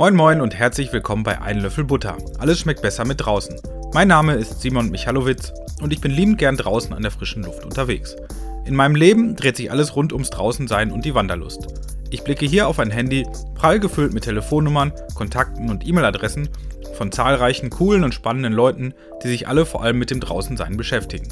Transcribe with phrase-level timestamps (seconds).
[0.00, 2.16] Moin Moin und herzlich willkommen bei Ein Löffel Butter.
[2.38, 3.60] Alles schmeckt besser mit draußen.
[3.92, 7.66] Mein Name ist Simon Michalowitz und ich bin liebend gern draußen an der frischen Luft
[7.66, 8.16] unterwegs.
[8.64, 11.66] In meinem Leben dreht sich alles rund ums Draußensein und die Wanderlust.
[12.08, 16.48] Ich blicke hier auf ein Handy, prall gefüllt mit Telefonnummern, Kontakten und E-Mail-Adressen
[16.94, 21.28] von zahlreichen coolen und spannenden Leuten, die sich alle vor allem mit dem Draußensein beschäftigen.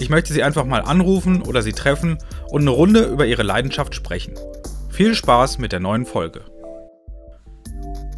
[0.00, 2.18] Ich möchte sie einfach mal anrufen oder sie treffen
[2.48, 4.34] und eine Runde über ihre Leidenschaft sprechen.
[4.88, 6.40] Viel Spaß mit der neuen Folge.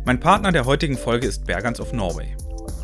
[0.04, 2.34] Mein Partner der heutigen Folge ist Bergans of Norway.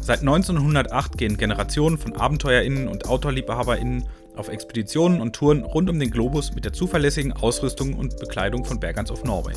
[0.01, 4.05] Seit 1908 gehen Generationen von AbenteuerInnen und OutdoorliebhaberInnen
[4.37, 8.79] auf Expeditionen und Touren rund um den Globus mit der zuverlässigen Ausrüstung und Bekleidung von
[8.79, 9.57] Bergans of Norway.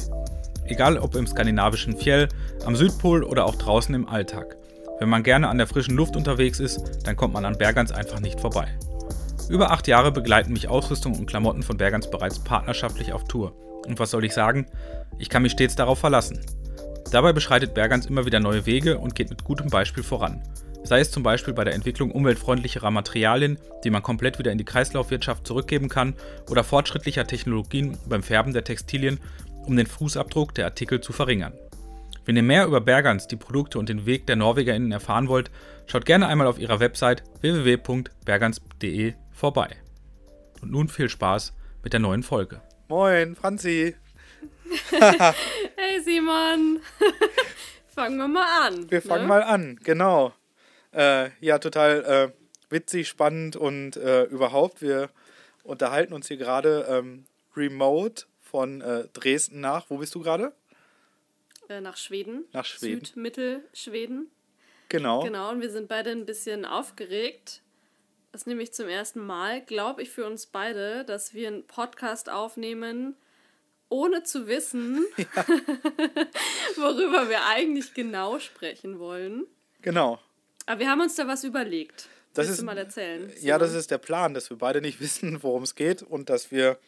[0.65, 2.29] Egal ob im skandinavischen Fjell,
[2.65, 4.57] am Südpol oder auch draußen im Alltag.
[4.99, 8.21] Wenn man gerne an der frischen Luft unterwegs ist, dann kommt man an Bergans einfach
[8.21, 8.69] nicht vorbei.
[9.49, 13.53] Über acht Jahre begleiten mich Ausrüstung und Klamotten von Bergans bereits partnerschaftlich auf Tour.
[13.85, 14.65] Und was soll ich sagen?
[15.19, 16.39] Ich kann mich stets darauf verlassen.
[17.09, 20.43] Dabei beschreitet Bergans immer wieder neue Wege und geht mit gutem Beispiel voran.
[20.83, 24.65] Sei es zum Beispiel bei der Entwicklung umweltfreundlicherer Materialien, die man komplett wieder in die
[24.65, 26.15] Kreislaufwirtschaft zurückgeben kann,
[26.49, 29.19] oder fortschrittlicher Technologien beim Färben der Textilien,
[29.65, 31.53] um den Fußabdruck der Artikel zu verringern.
[32.25, 35.51] Wenn ihr mehr über Bergans, die Produkte und den Weg der NorwegerInnen erfahren wollt,
[35.87, 39.69] schaut gerne einmal auf ihrer Website www.bergans.de vorbei.
[40.61, 42.61] Und nun viel Spaß mit der neuen Folge.
[42.87, 43.95] Moin, Franzi.
[45.75, 46.81] hey Simon,
[47.95, 48.89] fangen wir mal an.
[48.89, 49.27] Wir fangen ne?
[49.27, 50.33] mal an, genau.
[50.93, 54.81] Äh, ja, total äh, witzig, spannend und äh, überhaupt.
[54.81, 55.09] Wir
[55.63, 59.89] unterhalten uns hier gerade ähm, remote von äh, Dresden nach.
[59.89, 60.53] Wo bist du gerade?
[61.69, 62.45] Äh, nach Schweden.
[62.53, 63.05] Nach Schweden.
[63.05, 64.31] Südmittelschweden.
[64.89, 65.23] Genau.
[65.23, 67.61] Genau, und wir sind beide ein bisschen aufgeregt.
[68.31, 72.29] Das ist nämlich zum ersten Mal, glaube ich, für uns beide, dass wir einen Podcast
[72.29, 73.15] aufnehmen
[73.91, 75.45] ohne zu wissen, ja.
[76.77, 79.45] worüber wir eigentlich genau sprechen wollen.
[79.81, 80.19] Genau.
[80.65, 82.07] Aber wir haben uns da was überlegt.
[82.33, 83.29] Das Willst ist, du mal erzählen?
[83.41, 86.51] Ja, das ist der Plan, dass wir beide nicht wissen, worum es geht und dass
[86.51, 86.79] wir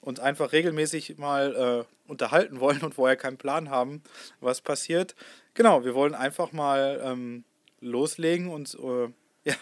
[0.00, 4.02] uns einfach regelmäßig mal äh, unterhalten wollen und vorher keinen Plan haben,
[4.40, 5.14] was passiert.
[5.54, 7.44] Genau, wir wollen einfach mal ähm,
[7.80, 9.08] loslegen und äh,
[9.44, 9.54] ja,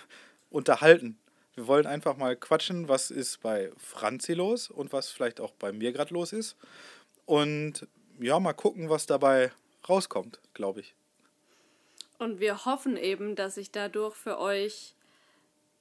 [0.49, 1.19] unterhalten.
[1.57, 5.73] Wir wollen einfach mal quatschen, was ist bei Franzi los und was vielleicht auch bei
[5.73, 6.57] mir gerade los ist.
[7.25, 7.89] Und
[8.21, 9.51] ja, mal gucken, was dabei
[9.89, 10.95] rauskommt, glaube ich.
[12.19, 14.95] Und wir hoffen eben, dass sich dadurch für euch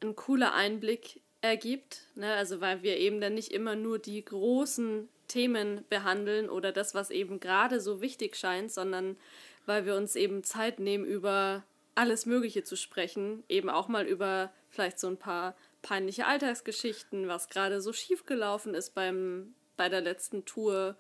[0.01, 2.03] ein cooler Einblick ergibt.
[2.15, 2.33] Ne?
[2.33, 7.09] Also weil wir eben dann nicht immer nur die großen Themen behandeln oder das, was
[7.09, 9.17] eben gerade so wichtig scheint, sondern
[9.65, 11.63] weil wir uns eben Zeit nehmen, über
[11.95, 13.43] alles Mögliche zu sprechen.
[13.49, 18.75] Eben auch mal über vielleicht so ein paar peinliche Alltagsgeschichten, was gerade so schief gelaufen
[18.75, 20.95] ist beim, bei der letzten Tour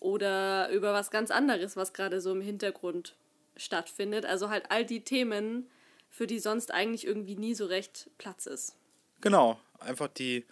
[0.00, 3.14] oder über was ganz anderes, was gerade so im Hintergrund
[3.56, 4.26] stattfindet.
[4.26, 5.70] Also halt all die Themen,
[6.10, 8.76] für die sonst eigentlich irgendwie nie so recht Platz ist.
[9.20, 10.44] Genau, einfach die,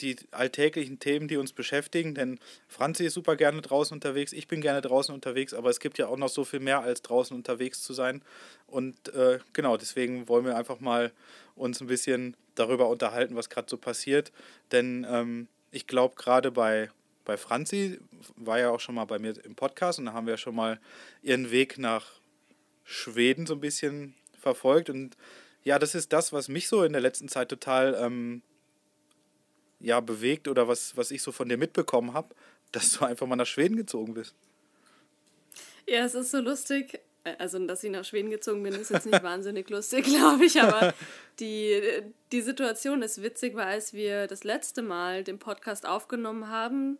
[0.00, 2.14] die alltäglichen Themen, die uns beschäftigen.
[2.14, 5.98] Denn Franzi ist super gerne draußen unterwegs, ich bin gerne draußen unterwegs, aber es gibt
[5.98, 8.22] ja auch noch so viel mehr als draußen unterwegs zu sein.
[8.66, 11.12] Und äh, genau, deswegen wollen wir einfach mal
[11.54, 14.32] uns ein bisschen darüber unterhalten, was gerade so passiert.
[14.72, 16.90] Denn ähm, ich glaube, gerade bei,
[17.24, 17.98] bei Franzi
[18.36, 20.78] war ja auch schon mal bei mir im Podcast und da haben wir schon mal
[21.22, 22.12] ihren Weg nach
[22.84, 24.90] Schweden so ein bisschen verfolgt.
[24.90, 25.16] Und
[25.64, 28.42] ja, das ist das, was mich so in der letzten Zeit total ähm,
[29.80, 32.34] ja, bewegt oder was, was ich so von dir mitbekommen habe,
[32.72, 34.34] dass du einfach mal nach Schweden gezogen bist.
[35.86, 37.00] Ja, es ist so lustig.
[37.38, 40.94] Also, dass ich nach Schweden gezogen bin, ist jetzt nicht wahnsinnig lustig, glaube ich, aber
[41.40, 41.80] die,
[42.30, 46.98] die Situation ist witzig, weil als wir das letzte Mal den Podcast aufgenommen haben,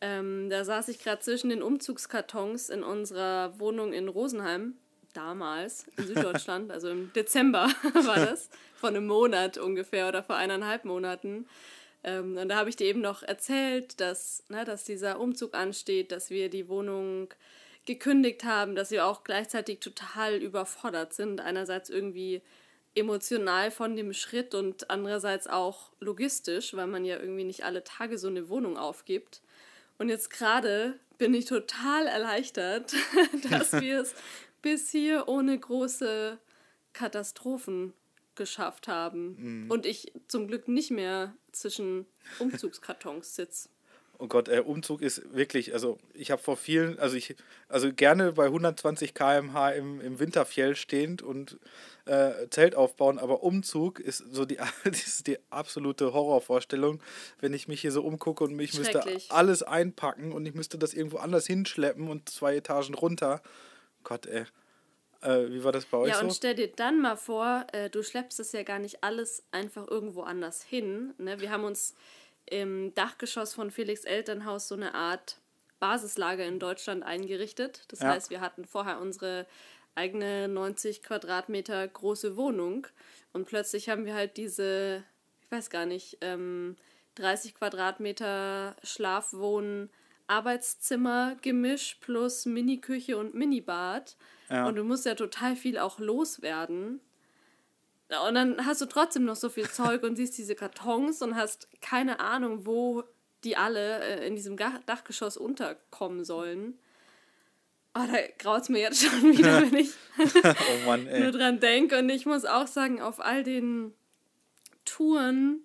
[0.00, 4.74] ähm, da saß ich gerade zwischen den Umzugskartons in unserer Wohnung in Rosenheim,
[5.12, 10.84] damals in Süddeutschland, also im Dezember war das, vor einem Monat ungefähr oder vor eineinhalb
[10.84, 11.46] Monaten.
[12.02, 16.12] Ähm, und da habe ich dir eben noch erzählt, dass, ne, dass dieser Umzug ansteht,
[16.12, 17.28] dass wir die Wohnung
[17.86, 21.40] gekündigt haben, dass wir auch gleichzeitig total überfordert sind.
[21.40, 22.42] Einerseits irgendwie
[22.94, 28.18] emotional von dem Schritt und andererseits auch logistisch, weil man ja irgendwie nicht alle Tage
[28.18, 29.40] so eine Wohnung aufgibt.
[29.98, 32.94] Und jetzt gerade bin ich total erleichtert,
[33.50, 34.14] dass wir es
[34.62, 36.38] bis hier ohne große
[36.92, 37.92] Katastrophen
[38.34, 39.64] geschafft haben.
[39.64, 39.70] Mhm.
[39.70, 42.06] Und ich zum Glück nicht mehr zwischen
[42.38, 43.68] Umzugskartons sitze.
[44.22, 47.36] Oh Gott, äh, Umzug ist wirklich, also ich habe vor vielen, also ich,
[47.70, 51.58] also gerne bei 120 km/h im, im Winterfjell stehend und
[52.04, 57.00] äh, Zelt aufbauen, aber Umzug ist so die, ist die absolute Horrorvorstellung,
[57.40, 60.92] wenn ich mich hier so umgucke und mich müsste alles einpacken und ich müsste das
[60.92, 63.40] irgendwo anders hinschleppen und zwei Etagen runter.
[64.04, 64.44] Gott, ey.
[65.22, 66.24] Äh, wie war das bei euch Ja, so?
[66.24, 69.86] und stell dir dann mal vor, äh, du schleppst es ja gar nicht alles einfach
[69.88, 71.14] irgendwo anders hin.
[71.18, 71.40] Ne?
[71.40, 71.94] Wir haben uns
[72.46, 75.36] im Dachgeschoss von Felix Elternhaus so eine Art
[75.78, 77.84] Basislager in Deutschland eingerichtet.
[77.88, 78.08] Das Ja.
[78.10, 79.46] heißt, wir hatten vorher unsere
[79.94, 82.86] eigene 90 Quadratmeter große Wohnung
[83.32, 85.02] und plötzlich haben wir halt diese,
[85.42, 86.76] ich weiß gar nicht, ähm,
[87.16, 89.90] 30 Quadratmeter Schlafwohn
[90.30, 94.16] Arbeitszimmer Gemisch plus Miniküche und Minibad.
[94.48, 94.66] Ja.
[94.66, 97.00] Und du musst ja total viel auch loswerden.
[98.26, 101.68] Und dann hast du trotzdem noch so viel Zeug und siehst diese Kartons und hast
[101.80, 103.04] keine Ahnung, wo
[103.44, 106.78] die alle äh, in diesem Dachgeschoss unterkommen sollen.
[107.94, 111.98] Oh, da graut es mir jetzt schon wieder, wenn ich oh Mann, nur dran denke.
[111.98, 113.94] Und ich muss auch sagen, auf all den
[114.84, 115.62] Touren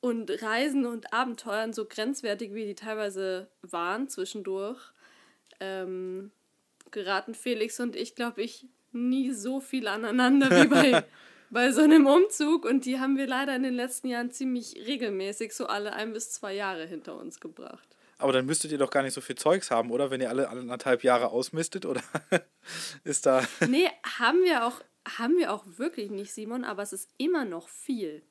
[0.00, 4.92] und Reisen und Abenteuern, so grenzwertig wie die teilweise waren zwischendurch,
[5.60, 6.30] ähm,
[6.90, 11.04] geraten Felix und ich, glaube ich, nie so viel aneinander wie bei,
[11.50, 12.64] bei so einem Umzug.
[12.64, 16.32] Und die haben wir leider in den letzten Jahren ziemlich regelmäßig, so alle ein bis
[16.32, 17.88] zwei Jahre hinter uns gebracht.
[18.18, 20.10] Aber dann müsstet ihr doch gar nicht so viel Zeugs haben, oder?
[20.10, 22.02] Wenn ihr alle anderthalb Jahre ausmistet, oder
[23.04, 23.46] ist da.
[23.68, 24.80] Nee, haben wir auch,
[25.18, 28.22] haben wir auch wirklich nicht, Simon, aber es ist immer noch viel.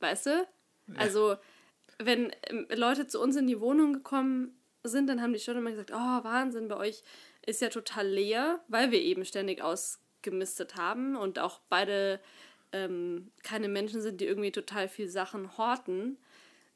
[0.00, 0.46] Weißt du?
[0.96, 1.36] Also,
[1.98, 5.70] wenn ähm, Leute zu uns in die Wohnung gekommen sind, dann haben die schon immer
[5.70, 7.02] gesagt, oh, Wahnsinn, bei euch
[7.46, 12.20] ist ja total leer, weil wir eben ständig ausgemistet haben und auch beide
[12.72, 16.18] ähm, keine Menschen sind, die irgendwie total viel Sachen horten.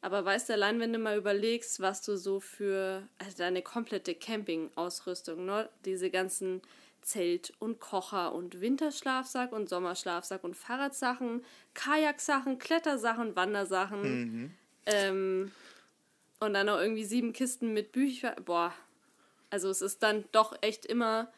[0.00, 4.14] Aber weißt du, allein wenn du mal überlegst, was du so für also deine komplette
[4.14, 5.68] Camping-Ausrüstung, ne?
[5.84, 6.62] diese ganzen
[7.02, 14.54] Zelt und Kocher und Winterschlafsack und Sommerschlafsack und Fahrradsachen, Kajaksachen, Klettersachen, Wandersachen.
[14.86, 15.52] Ähm,
[16.40, 18.34] und dann noch irgendwie sieben Kisten mit Büchern.
[18.44, 18.72] Boah.
[19.50, 21.32] Also es ist dann doch echt immer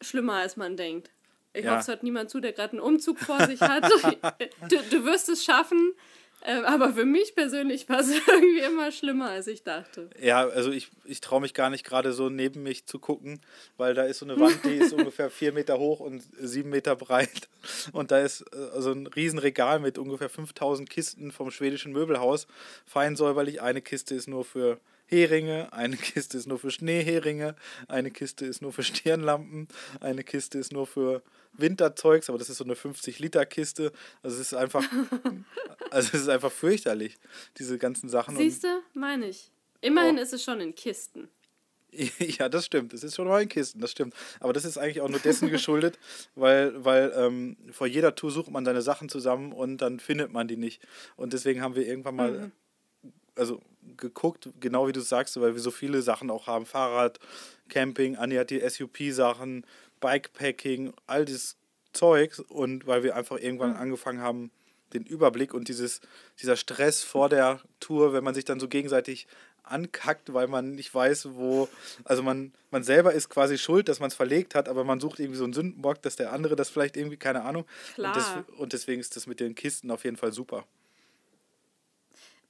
[0.00, 1.10] schlimmer, als man denkt.
[1.54, 1.70] Ich Ja.
[1.72, 3.84] hoffe, es hört niemand zu, der gerade einen Umzug vor sich hat.
[4.68, 5.92] du, du wirst es schaffen.
[6.44, 10.08] Ähm, aber für mich persönlich war es irgendwie immer schlimmer, als ich dachte.
[10.20, 13.40] Ja, also ich, ich traue mich gar nicht gerade so neben mich zu gucken,
[13.76, 16.96] weil da ist so eine Wand, die ist ungefähr vier Meter hoch und sieben Meter
[16.96, 17.48] breit.
[17.92, 22.46] Und da ist äh, so ein Riesenregal mit ungefähr 5000 Kisten vom schwedischen Möbelhaus.
[22.86, 23.60] Fein säuberlich.
[23.60, 27.56] Eine Kiste ist nur für Heringe, eine Kiste ist nur für Schneeheringe,
[27.88, 29.68] eine Kiste ist nur für Stirnlampen,
[30.00, 31.22] eine Kiste ist nur für
[31.54, 33.92] Winterzeugs, aber das ist so eine 50-Liter-Kiste.
[34.22, 34.84] Also es ist einfach,
[35.90, 37.16] also es ist einfach fürchterlich,
[37.58, 38.36] diese ganzen Sachen.
[38.36, 38.68] Siehst du?
[38.94, 39.50] Meine ich.
[39.80, 40.20] Immerhin Oh.
[40.20, 41.28] ist es schon in Kisten.
[42.18, 42.92] Ja, das stimmt.
[42.92, 44.12] Es ist schon mal in Kisten, das stimmt.
[44.40, 45.98] Aber das ist eigentlich auch nur dessen geschuldet,
[46.34, 50.46] weil, weil ähm, vor jeder Tour sucht man seine Sachen zusammen und dann findet man
[50.48, 50.82] die nicht.
[51.16, 52.52] Und deswegen haben wir irgendwann mal,
[53.34, 53.62] also
[53.96, 56.66] geguckt, genau wie du sagst, weil wir so viele Sachen auch haben.
[56.66, 57.18] Fahrrad,
[57.68, 59.64] Camping, Anni hat die SUP-Sachen,
[60.00, 61.56] Bikepacking, all dieses
[61.92, 62.40] Zeugs.
[62.40, 64.50] Und weil wir einfach irgendwann angefangen haben,
[64.94, 66.00] den Überblick und dieses,
[66.40, 69.26] dieser Stress vor der Tour, wenn man sich dann so gegenseitig
[69.70, 71.68] ankackt, weil man nicht weiß, wo,
[72.04, 75.20] also man, man selber ist quasi schuld, dass man es verlegt hat, aber man sucht
[75.20, 77.64] irgendwie so einen Sündenbock, dass der andere das vielleicht irgendwie, keine Ahnung.
[77.94, 78.14] Klar.
[78.14, 80.64] Und, des, und deswegen ist das mit den Kisten auf jeden Fall super.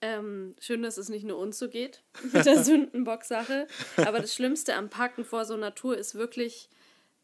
[0.00, 2.03] Ähm, schön, dass es nicht nur uns so geht
[2.33, 3.67] mit der Sündenbock-Sache.
[3.97, 6.69] Aber das Schlimmste am Packen vor so Tour ist wirklich,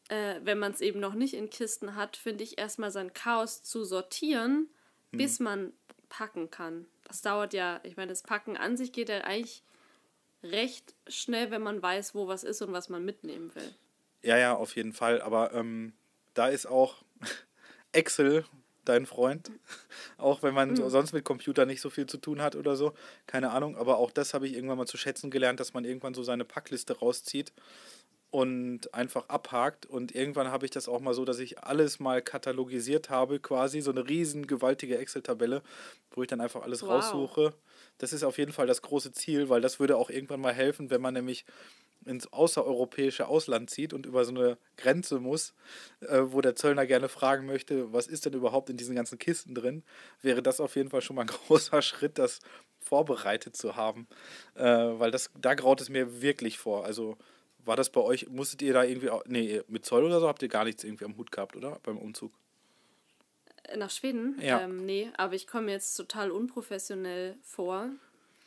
[0.09, 3.63] äh, wenn man es eben noch nicht in Kisten hat, finde ich erstmal sein Chaos
[3.63, 4.69] zu sortieren,
[5.13, 5.73] bis man
[6.09, 6.87] packen kann.
[7.07, 9.63] Das dauert ja, ich meine, das Packen an sich geht ja eigentlich
[10.43, 13.75] recht schnell, wenn man weiß, wo was ist und was man mitnehmen will.
[14.23, 15.21] Ja, ja, auf jeden Fall.
[15.21, 15.93] Aber ähm,
[16.35, 17.05] da ist auch
[17.93, 18.45] Excel
[18.85, 19.51] dein Freund.
[20.19, 22.93] Auch wenn man so- sonst mit Computer nicht so viel zu tun hat oder so.
[23.27, 23.77] Keine Ahnung.
[23.77, 26.45] Aber auch das habe ich irgendwann mal zu schätzen gelernt, dass man irgendwann so seine
[26.45, 27.53] Packliste rauszieht
[28.31, 29.87] und einfach abhakt.
[29.87, 33.81] Und irgendwann habe ich das auch mal so, dass ich alles mal katalogisiert habe, quasi
[33.81, 35.63] so eine riesen gewaltige Excel-Tabelle,
[36.11, 36.91] wo ich dann einfach alles Wow.
[36.91, 37.55] raussuche.
[37.99, 40.91] Das ist auf jeden Fall das große Ziel, weil das würde auch irgendwann mal helfen,
[40.91, 41.45] wenn man nämlich
[42.07, 45.55] ins außereuropäische Ausland zieht und über so eine Grenze muss,
[46.01, 49.55] äh, wo der Zöllner gerne fragen möchte, was ist denn überhaupt in diesen ganzen Kisten
[49.55, 49.83] drin,
[50.23, 52.41] wäre das auf jeden Fall schon mal ein großer Schritt, das
[52.81, 54.07] vorbereitet zu haben.
[54.55, 56.85] Äh, weil das, da graut es mir wirklich vor.
[56.85, 57.17] Also
[57.65, 60.43] war das bei euch, musstet ihr da irgendwie, au- nee, mit Zoll oder so habt
[60.43, 61.79] ihr gar nichts irgendwie am Hut gehabt, oder?
[61.83, 62.33] Beim Umzug.
[63.77, 64.39] Nach Schweden?
[64.43, 64.61] Ja.
[64.61, 67.89] Ähm, nee, aber ich komme jetzt total unprofessionell vor,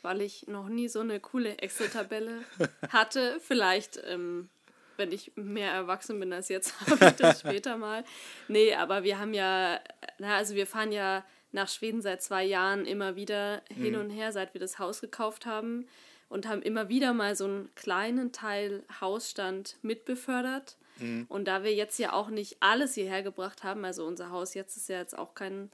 [0.02, 2.44] weil ich noch nie so eine coole Excel-Tabelle
[2.90, 3.40] hatte.
[3.40, 4.48] Vielleicht, ähm,
[4.96, 8.04] wenn ich mehr erwachsen bin als jetzt, habe ich das später mal.
[8.48, 9.80] Nee, aber wir haben ja,
[10.18, 14.32] na, also wir fahren ja nach Schweden seit zwei Jahren immer wieder hin und her,
[14.32, 15.86] seit wir das Haus gekauft haben
[16.28, 20.76] und haben immer wieder mal so einen kleinen Teil Hausstand mitbefördert.
[20.98, 21.26] Mhm.
[21.28, 24.76] Und da wir jetzt ja auch nicht alles hierher gebracht haben, also unser Haus jetzt
[24.76, 25.70] ist ja jetzt auch kein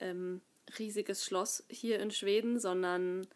[0.00, 0.40] ähm,
[0.78, 3.26] riesiges Schloss hier in Schweden, sondern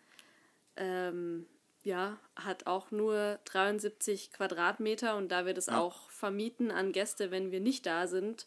[0.76, 1.46] ähm,
[1.82, 5.78] ja, hat auch nur 73 Quadratmeter und da wir das ja.
[5.78, 8.46] auch vermieten an Gäste, wenn wir nicht da sind,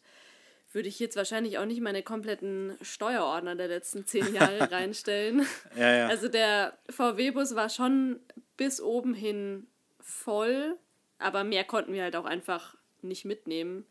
[0.72, 5.46] würde ich jetzt wahrscheinlich auch nicht meine kompletten Steuerordner der letzten zehn Jahre reinstellen.
[5.76, 6.08] Ja, ja.
[6.08, 8.20] Also der VW-Bus war schon
[8.58, 9.68] bis oben hin
[10.02, 10.78] voll,
[11.18, 13.86] aber mehr konnten wir halt auch einfach nicht mitnehmen.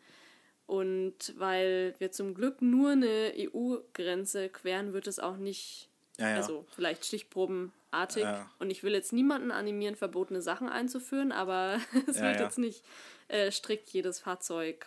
[0.66, 6.36] Und weil wir zum Glück nur eine EU-Grenze queren, wird es auch nicht, ja, ja.
[6.36, 8.22] also vielleicht stichprobenartig.
[8.22, 8.50] Ja.
[8.58, 11.78] Und ich will jetzt niemanden animieren, verbotene Sachen einzuführen, aber
[12.08, 12.82] es wird jetzt nicht
[13.28, 14.86] äh, strikt jedes Fahrzeug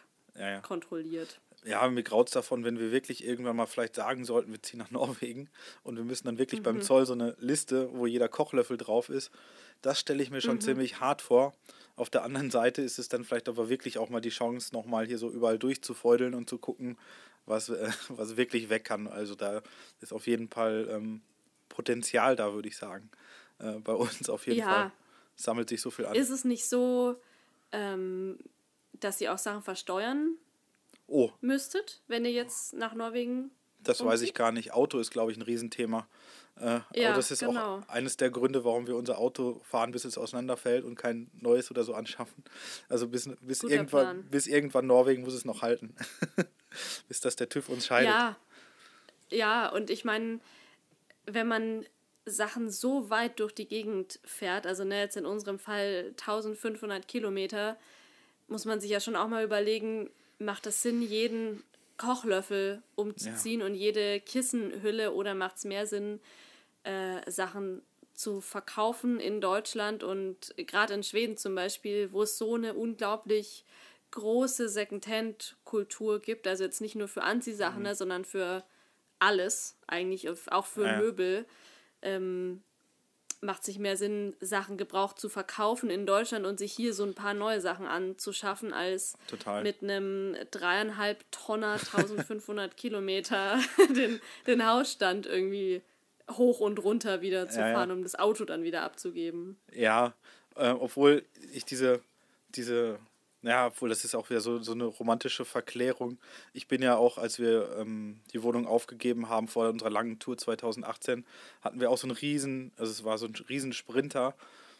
[0.61, 1.39] kontrolliert.
[1.67, 4.79] Ja, mir graut es davon, wenn wir wirklich irgendwann mal vielleicht sagen sollten, wir ziehen
[4.79, 5.49] nach Norwegen
[5.83, 6.65] und wir müssen dann wirklich mhm.
[6.65, 9.31] beim Zoll so eine Liste, wo jeder Kochlöffel drauf ist.
[9.81, 10.61] Das stelle ich mir schon mhm.
[10.61, 11.53] ziemlich hart vor.
[11.95, 15.07] Auf der anderen Seite ist es dann vielleicht aber wirklich auch mal die Chance, nochmal
[15.07, 16.97] hier so überall durchzufeudeln und zu gucken,
[17.47, 19.07] was, äh, was wirklich weg kann.
[19.07, 19.61] Also da
[20.01, 21.21] ist auf jeden Fall ähm,
[21.69, 23.09] Potenzial da, würde ich sagen.
[23.59, 24.65] Äh, bei uns auf jeden ja.
[24.65, 24.91] Fall
[25.35, 26.15] sammelt sich so viel an.
[26.15, 27.19] Ist es nicht so,
[27.71, 28.37] ähm,
[28.93, 30.35] dass sie auch Sachen versteuern
[31.07, 31.31] oh.
[31.41, 33.51] müsstet, wenn ihr jetzt nach Norwegen
[33.87, 34.73] das weiß ich gar nicht.
[34.73, 36.07] Auto ist, glaube ich, ein Riesenthema.
[36.59, 37.77] Äh, ja, aber das ist genau.
[37.77, 41.69] auch eines der Gründe, warum wir unser Auto fahren, bis es auseinanderfällt und kein neues
[41.69, 42.43] oder so anschaffen.
[42.89, 45.95] Also bis, bis, irgendwann, bis irgendwann Norwegen muss es noch halten.
[47.07, 48.09] bis das der TÜV uns scheidet.
[48.09, 48.37] Ja,
[49.29, 50.39] ja und ich meine,
[51.25, 51.85] wenn man
[52.25, 57.77] Sachen so weit durch die Gegend fährt, also ne, jetzt in unserem Fall 1500 Kilometer,
[58.47, 60.09] muss man sich ja schon auch mal überlegen,
[60.39, 61.63] macht es Sinn, jeden
[61.97, 63.65] Kochlöffel umzuziehen ja.
[63.65, 66.19] und jede Kissenhülle oder macht es mehr Sinn,
[66.83, 67.81] äh, Sachen
[68.13, 73.63] zu verkaufen in Deutschland und gerade in Schweden zum Beispiel, wo es so eine unglaublich
[74.11, 77.83] große Secondhand-Kultur gibt, also jetzt nicht nur für Anziehsachen, mhm.
[77.83, 78.63] ne, sondern für
[79.19, 80.97] alles eigentlich, auch für ja.
[80.97, 81.45] Möbel.
[82.01, 82.63] Ähm,
[83.41, 87.13] macht sich mehr Sinn, Sachen gebraucht zu verkaufen in Deutschland und sich hier so ein
[87.13, 89.61] paar neue Sachen anzuschaffen, als Total.
[89.61, 93.59] mit einem dreieinhalb Tonner, 1500 Kilometer
[93.95, 95.83] den, den Hausstand irgendwie
[96.31, 97.95] hoch und runter wieder zu ja, fahren, ja.
[97.95, 99.57] um das Auto dann wieder abzugeben.
[99.73, 100.13] Ja,
[100.55, 102.01] äh, obwohl ich diese,
[102.49, 102.99] diese
[103.43, 106.17] ja, obwohl das ist auch wieder so, so eine romantische Verklärung.
[106.53, 110.37] Ich bin ja auch, als wir ähm, die Wohnung aufgegeben haben vor unserer langen Tour
[110.37, 111.25] 2018,
[111.61, 114.35] hatten wir auch so einen riesen, also es war so ein riesen Sprinter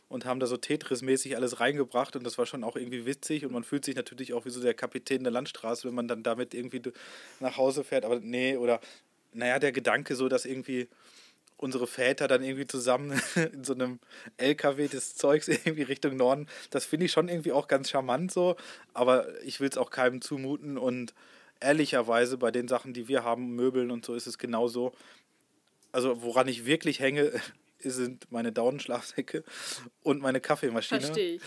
[0.10, 3.52] und haben da so Tetris-mäßig alles reingebracht und das war schon auch irgendwie witzig und
[3.52, 6.54] man fühlt sich natürlich auch wie so der Kapitän der Landstraße, wenn man dann damit
[6.54, 6.82] irgendwie
[7.40, 8.06] nach Hause fährt.
[8.06, 8.80] Aber nee, oder
[9.34, 10.88] naja, der Gedanke so, dass irgendwie
[11.58, 14.00] unsere Väter dann irgendwie zusammen in so einem
[14.38, 16.48] LKW des Zeugs irgendwie Richtung Norden.
[16.70, 18.56] Das finde ich schon irgendwie auch ganz charmant so,
[18.94, 21.14] aber ich will es auch keinem zumuten und
[21.60, 24.94] ehrlicherweise bei den Sachen, die wir haben, Möbeln und so, ist es genauso.
[25.92, 27.32] Also woran ich wirklich hänge,
[27.80, 29.44] sind meine Daunenschlafsäcke
[30.04, 31.02] und meine Kaffeemaschine.
[31.02, 31.42] Verstehe ich.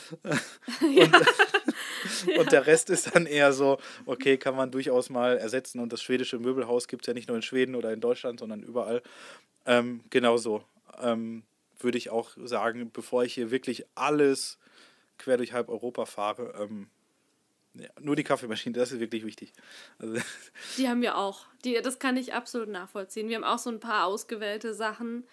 [0.80, 2.40] und, ja.
[2.40, 5.80] und der Rest ist dann eher so, okay, kann man durchaus mal ersetzen.
[5.80, 8.62] Und das schwedische Möbelhaus gibt es ja nicht nur in Schweden oder in Deutschland, sondern
[8.62, 9.02] überall.
[9.66, 10.64] Ähm, genau so.
[11.00, 11.44] Ähm,
[11.78, 14.58] würde ich auch sagen, bevor ich hier wirklich alles
[15.18, 16.88] quer durch halb Europa fahre, ähm,
[17.74, 19.52] ja, nur die Kaffeemaschine, das ist wirklich wichtig.
[19.98, 20.20] Also
[20.76, 21.46] die haben wir auch.
[21.64, 23.28] Die, das kann ich absolut nachvollziehen.
[23.28, 25.24] Wir haben auch so ein paar ausgewählte Sachen,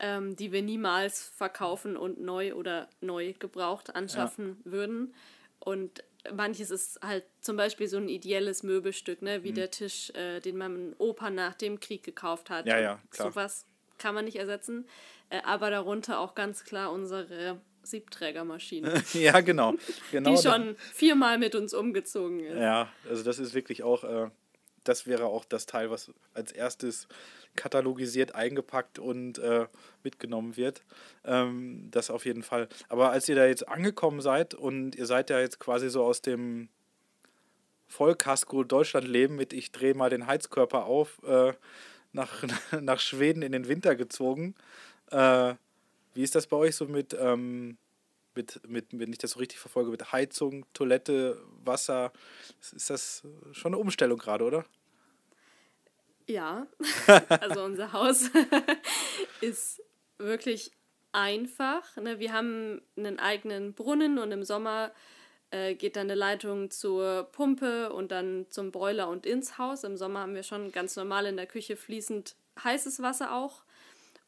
[0.00, 4.72] ähm, die wir niemals verkaufen und neu oder neu gebraucht anschaffen ja.
[4.72, 5.14] würden.
[5.60, 9.56] Und manches ist halt zum Beispiel so ein ideelles Möbelstück, ne, wie mhm.
[9.56, 12.66] der Tisch, äh, den mein Opa nach dem Krieg gekauft hat.
[12.66, 13.30] Ja, ja, klar.
[13.30, 13.66] Sowas
[14.04, 14.86] kann man nicht ersetzen.
[15.30, 19.02] Äh, aber darunter auch ganz klar unsere Siebträgermaschine.
[19.14, 19.72] ja, genau.
[20.12, 20.30] genau.
[20.30, 22.58] Die schon viermal mit uns umgezogen ist.
[22.58, 24.28] Ja, also das ist wirklich auch, äh,
[24.84, 27.08] das wäre auch das Teil, was als erstes
[27.56, 29.68] katalogisiert, eingepackt und äh,
[30.02, 30.82] mitgenommen wird.
[31.24, 32.68] Ähm, das auf jeden Fall.
[32.90, 36.20] Aber als ihr da jetzt angekommen seid und ihr seid ja jetzt quasi so aus
[36.20, 36.68] dem
[37.86, 41.54] Vollkasko Deutschland leben mit ich drehe mal den Heizkörper auf, äh,
[42.14, 42.42] nach,
[42.80, 44.54] nach Schweden in den Winter gezogen.
[45.10, 45.54] Äh,
[46.14, 47.76] wie ist das bei euch so mit, ähm,
[48.34, 52.12] mit, mit, wenn ich das so richtig verfolge, mit Heizung, Toilette, Wasser?
[52.60, 54.64] Ist das schon eine Umstellung gerade, oder?
[56.26, 56.66] Ja,
[57.28, 58.30] also unser Haus
[59.40, 59.82] ist
[60.18, 60.70] wirklich
[61.12, 61.96] einfach.
[61.96, 62.18] Ne?
[62.18, 64.92] Wir haben einen eigenen Brunnen und im Sommer
[65.54, 69.84] äh, geht dann eine Leitung zur Pumpe und dann zum Boiler und ins Haus.
[69.84, 72.34] Im Sommer haben wir schon ganz normal in der Küche fließend
[72.64, 73.62] heißes Wasser auch.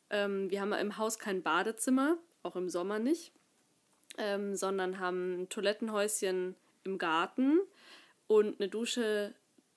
[0.08, 3.32] Ähm, wir haben im Haus kein Badezimmer, auch im Sommer nicht,
[4.18, 6.54] ähm, sondern haben ein Toilettenhäuschen
[6.84, 7.58] im Garten
[8.28, 9.34] und eine Dusche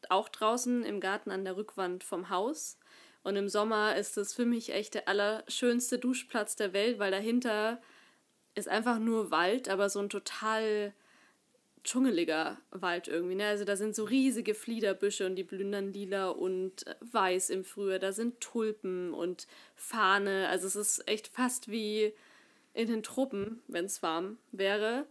[0.07, 2.77] auch draußen im Garten an der Rückwand vom Haus.
[3.23, 7.81] Und im Sommer ist es für mich echt der allerschönste Duschplatz der Welt, weil dahinter
[8.53, 10.93] ist einfach nur Wald, aber so ein total
[11.83, 13.35] dschungeliger Wald irgendwie.
[13.35, 13.47] Ne?
[13.47, 17.99] Also da sind so riesige Fliederbüsche und die blühen dann lila und weiß im Frühjahr.
[17.99, 20.47] Da sind Tulpen und Fahne.
[20.49, 22.13] Also es ist echt fast wie
[22.73, 25.05] in den Tropen, wenn es warm wäre.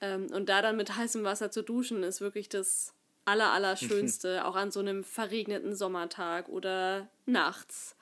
[0.00, 4.70] Ähm, und da dann mit heißem Wasser zu duschen, ist wirklich das Allerallerschönste, auch an
[4.70, 7.96] so einem verregneten Sommertag oder nachts.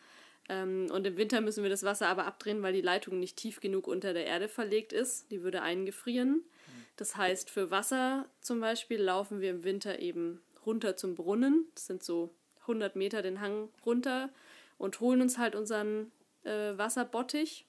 [0.48, 3.60] Ähm, und im Winter müssen wir das Wasser aber abdrehen, weil die Leitung nicht tief
[3.60, 5.30] genug unter der Erde verlegt ist.
[5.30, 6.42] Die würde eingefrieren.
[6.98, 11.66] Das heißt, für Wasser zum Beispiel laufen wir im Winter eben runter zum Brunnen.
[11.76, 14.30] Das sind so 100 Meter den Hang runter
[14.78, 16.10] und holen uns halt unseren
[16.42, 17.64] äh, Wasserbottich.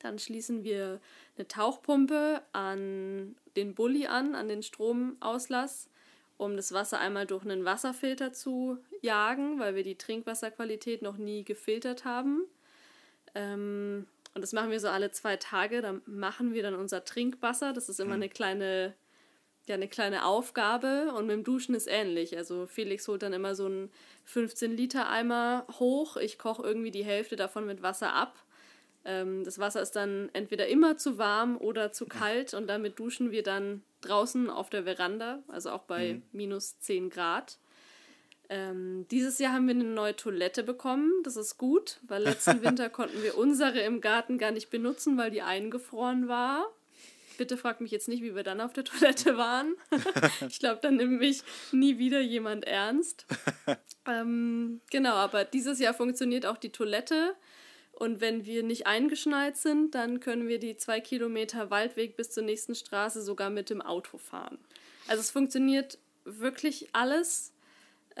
[0.00, 1.00] Dann schließen wir
[1.36, 5.88] eine Tauchpumpe an den Bulli an, an den Stromauslass,
[6.36, 11.44] um das Wasser einmal durch einen Wasserfilter zu jagen, weil wir die Trinkwasserqualität noch nie
[11.44, 12.46] gefiltert haben.
[13.36, 15.82] Ähm, und das machen wir so alle zwei Tage.
[15.82, 17.72] Dann machen wir dann unser Trinkwasser.
[17.72, 18.22] Das ist immer mhm.
[18.22, 18.94] eine kleine,
[19.66, 21.12] ja, eine kleine Aufgabe.
[21.16, 22.36] Und mit dem Duschen ist ähnlich.
[22.36, 23.90] Also Felix holt dann immer so einen
[24.32, 26.16] 15-Liter-Eimer hoch.
[26.16, 28.38] Ich koche irgendwie die Hälfte davon mit Wasser ab.
[29.04, 32.54] Ähm, das Wasser ist dann entweder immer zu warm oder zu kalt.
[32.54, 36.22] Und damit duschen wir dann draußen auf der Veranda, also auch bei mhm.
[36.32, 37.58] minus 10 Grad.
[38.52, 41.12] Ähm, dieses Jahr haben wir eine neue Toilette bekommen.
[41.22, 45.30] Das ist gut, weil letzten Winter konnten wir unsere im Garten gar nicht benutzen, weil
[45.30, 46.66] die eingefroren war.
[47.38, 49.76] Bitte fragt mich jetzt nicht, wie wir dann auf der Toilette waren.
[50.48, 53.24] ich glaube, dann nimmt mich nie wieder jemand ernst.
[54.06, 57.36] ähm, genau, aber dieses Jahr funktioniert auch die Toilette.
[57.92, 62.42] Und wenn wir nicht eingeschneit sind, dann können wir die zwei Kilometer Waldweg bis zur
[62.42, 64.58] nächsten Straße sogar mit dem Auto fahren.
[65.06, 67.52] Also es funktioniert wirklich alles.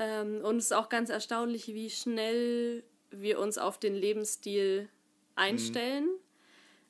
[0.00, 4.88] Ähm, und es ist auch ganz erstaunlich, wie schnell wir uns auf den Lebensstil
[5.36, 6.06] einstellen.
[6.06, 6.20] Mhm.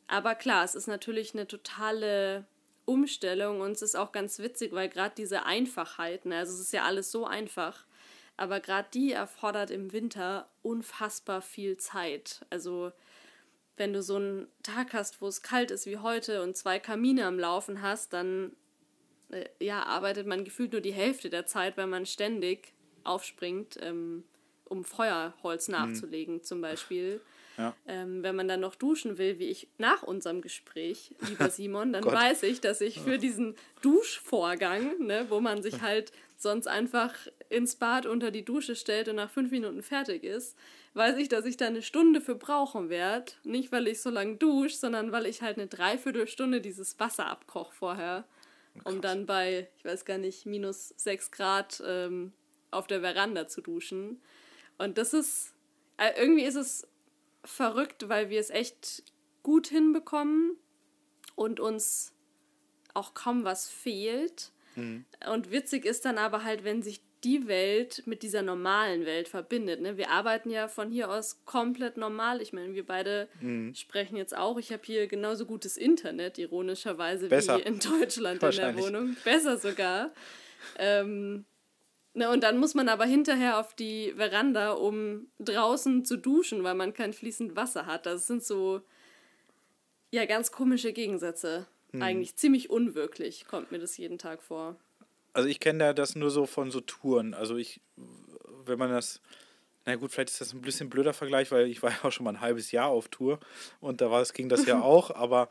[0.07, 2.47] Aber klar, es ist natürlich eine totale
[2.85, 6.85] Umstellung und es ist auch ganz witzig, weil gerade diese Einfachheiten, also es ist ja
[6.85, 7.85] alles so einfach,
[8.37, 12.47] aber gerade die erfordert im Winter unfassbar viel Zeit.
[12.49, 12.93] Also
[13.77, 17.27] wenn du so einen Tag hast, wo es kalt ist wie heute und zwei Kamine
[17.27, 18.53] am Laufen hast, dann
[19.31, 22.73] äh, ja, arbeitet man gefühlt nur die Hälfte der Zeit, weil man ständig
[23.05, 24.25] aufspringt, ähm,
[24.65, 25.73] um Feuerholz mhm.
[25.73, 26.43] nachzulegen mhm.
[26.43, 27.21] zum Beispiel.
[27.57, 27.75] Ja.
[27.87, 32.05] Ähm, wenn man dann noch duschen will, wie ich nach unserem Gespräch, lieber Simon, dann
[32.05, 37.15] weiß ich, dass ich für diesen Duschvorgang, ne, wo man sich halt sonst einfach
[37.51, 40.57] ins Bad unter die Dusche stellt und nach fünf Minuten fertig ist,
[40.95, 43.33] weiß ich, dass ich da eine Stunde für brauchen werde.
[43.45, 47.75] Nicht, weil ich so lange dusche, sondern weil ich halt eine Dreiviertelstunde dieses Wasser abkoche
[47.75, 48.25] vorher,
[48.85, 52.33] um dann bei, ich weiß gar nicht, minus sechs Grad ähm,
[52.71, 54.21] auf der Veranda zu duschen.
[54.79, 55.55] Und das ist,
[55.97, 56.87] äh, irgendwie ist es
[57.45, 59.03] verrückt, weil wir es echt
[59.43, 60.57] gut hinbekommen
[61.35, 62.13] und uns
[62.95, 64.53] auch kaum was fehlt.
[64.77, 65.05] Mhm.
[65.31, 69.81] Und witzig ist dann aber halt, wenn sich die Welt mit dieser normalen Welt verbindet.
[69.81, 69.97] Ne?
[69.99, 72.41] Wir arbeiten ja von hier aus komplett normal.
[72.41, 73.75] Ich meine, wir beide mhm.
[73.75, 74.59] sprechen jetzt auch.
[74.59, 77.59] Ich habe hier genauso gutes Internet, ironischerweise, Besser.
[77.59, 79.17] wie in Deutschland in der Wohnung.
[79.25, 80.13] Besser sogar.
[80.79, 81.45] Ähm,
[82.13, 86.75] Ne, und dann muss man aber hinterher auf die Veranda, um draußen zu duschen, weil
[86.75, 88.05] man kein fließend Wasser hat.
[88.05, 88.81] Das sind so,
[90.11, 91.67] ja, ganz komische Gegensätze.
[91.93, 92.03] Hm.
[92.03, 94.77] Eigentlich ziemlich unwirklich, kommt mir das jeden Tag vor.
[95.33, 97.33] Also ich kenne ja das nur so von so Touren.
[97.33, 97.81] Also ich,
[98.65, 99.21] wenn man das,
[99.85, 102.25] na gut, vielleicht ist das ein bisschen blöder Vergleich, weil ich war ja auch schon
[102.25, 103.39] mal ein halbes Jahr auf Tour
[103.81, 105.49] und da war es, ging das ja auch, aber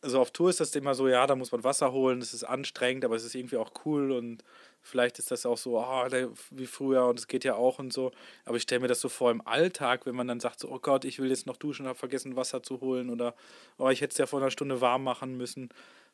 [0.00, 2.44] also auf Tour ist das immer so, ja, da muss man Wasser holen, das ist
[2.44, 4.44] anstrengend, aber es ist irgendwie auch cool und
[4.86, 6.06] vielleicht ist das auch so, oh,
[6.50, 8.12] wie früher und es geht ja auch und so.
[8.44, 10.78] Aber ich stelle mir das so vor im Alltag, wenn man dann sagt, so, oh
[10.78, 13.34] Gott, ich will jetzt noch duschen, habe vergessen Wasser zu holen oder
[13.78, 15.70] oh, ich hätte es ja vor einer Stunde warm machen müssen.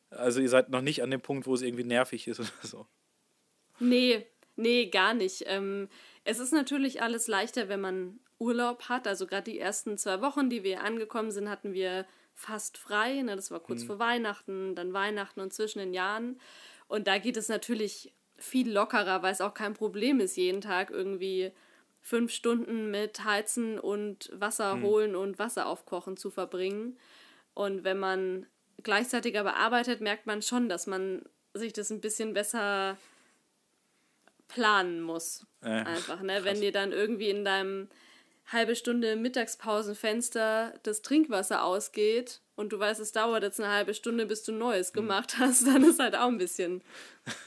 [0.09, 2.87] Also ihr seid noch nicht an dem Punkt, wo es irgendwie nervig ist oder so.
[3.79, 5.43] Nee, nee, gar nicht.
[5.47, 5.89] Ähm,
[6.23, 9.07] es ist natürlich alles leichter, wenn man Urlaub hat.
[9.07, 13.21] Also gerade die ersten zwei Wochen, die wir angekommen sind, hatten wir fast frei.
[13.21, 13.35] Ne?
[13.35, 13.87] Das war kurz mhm.
[13.87, 16.39] vor Weihnachten, dann Weihnachten und zwischen den Jahren.
[16.87, 20.91] Und da geht es natürlich viel lockerer, weil es auch kein Problem ist, jeden Tag
[20.91, 21.51] irgendwie
[22.01, 24.83] fünf Stunden mit Heizen und Wasser mhm.
[24.83, 26.97] holen und Wasser aufkochen zu verbringen.
[27.53, 28.45] Und wenn man
[28.83, 32.97] gleichzeitig aber arbeitet, merkt man schon, dass man sich das ein bisschen besser
[34.49, 35.47] planen muss.
[35.61, 36.43] Äh, einfach, ne?
[36.43, 37.87] Wenn dir dann irgendwie in deinem
[38.47, 44.25] halbe Stunde Mittagspausenfenster das Trinkwasser ausgeht und du weißt, es dauert jetzt eine halbe Stunde,
[44.25, 44.93] bis du Neues Hm.
[44.93, 46.81] gemacht hast, dann ist halt auch ein bisschen,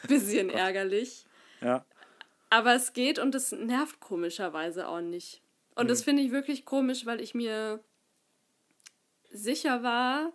[0.09, 1.27] bisschen ärgerlich.
[1.61, 1.85] Ja.
[2.51, 5.43] Aber es geht und es nervt komischerweise auch nicht.
[5.75, 5.89] Und Hm.
[5.89, 7.83] das finde ich wirklich komisch, weil ich mir
[9.31, 10.33] sicher war,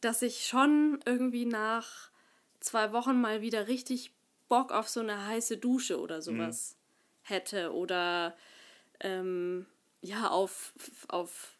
[0.00, 2.10] dass ich schon irgendwie nach
[2.60, 4.12] zwei Wochen mal wieder richtig
[4.48, 6.76] Bock auf so eine heiße Dusche oder sowas
[7.22, 7.72] hätte.
[7.72, 8.36] Oder
[9.00, 9.66] ähm,
[10.06, 10.72] ja, auf,
[11.08, 11.56] auf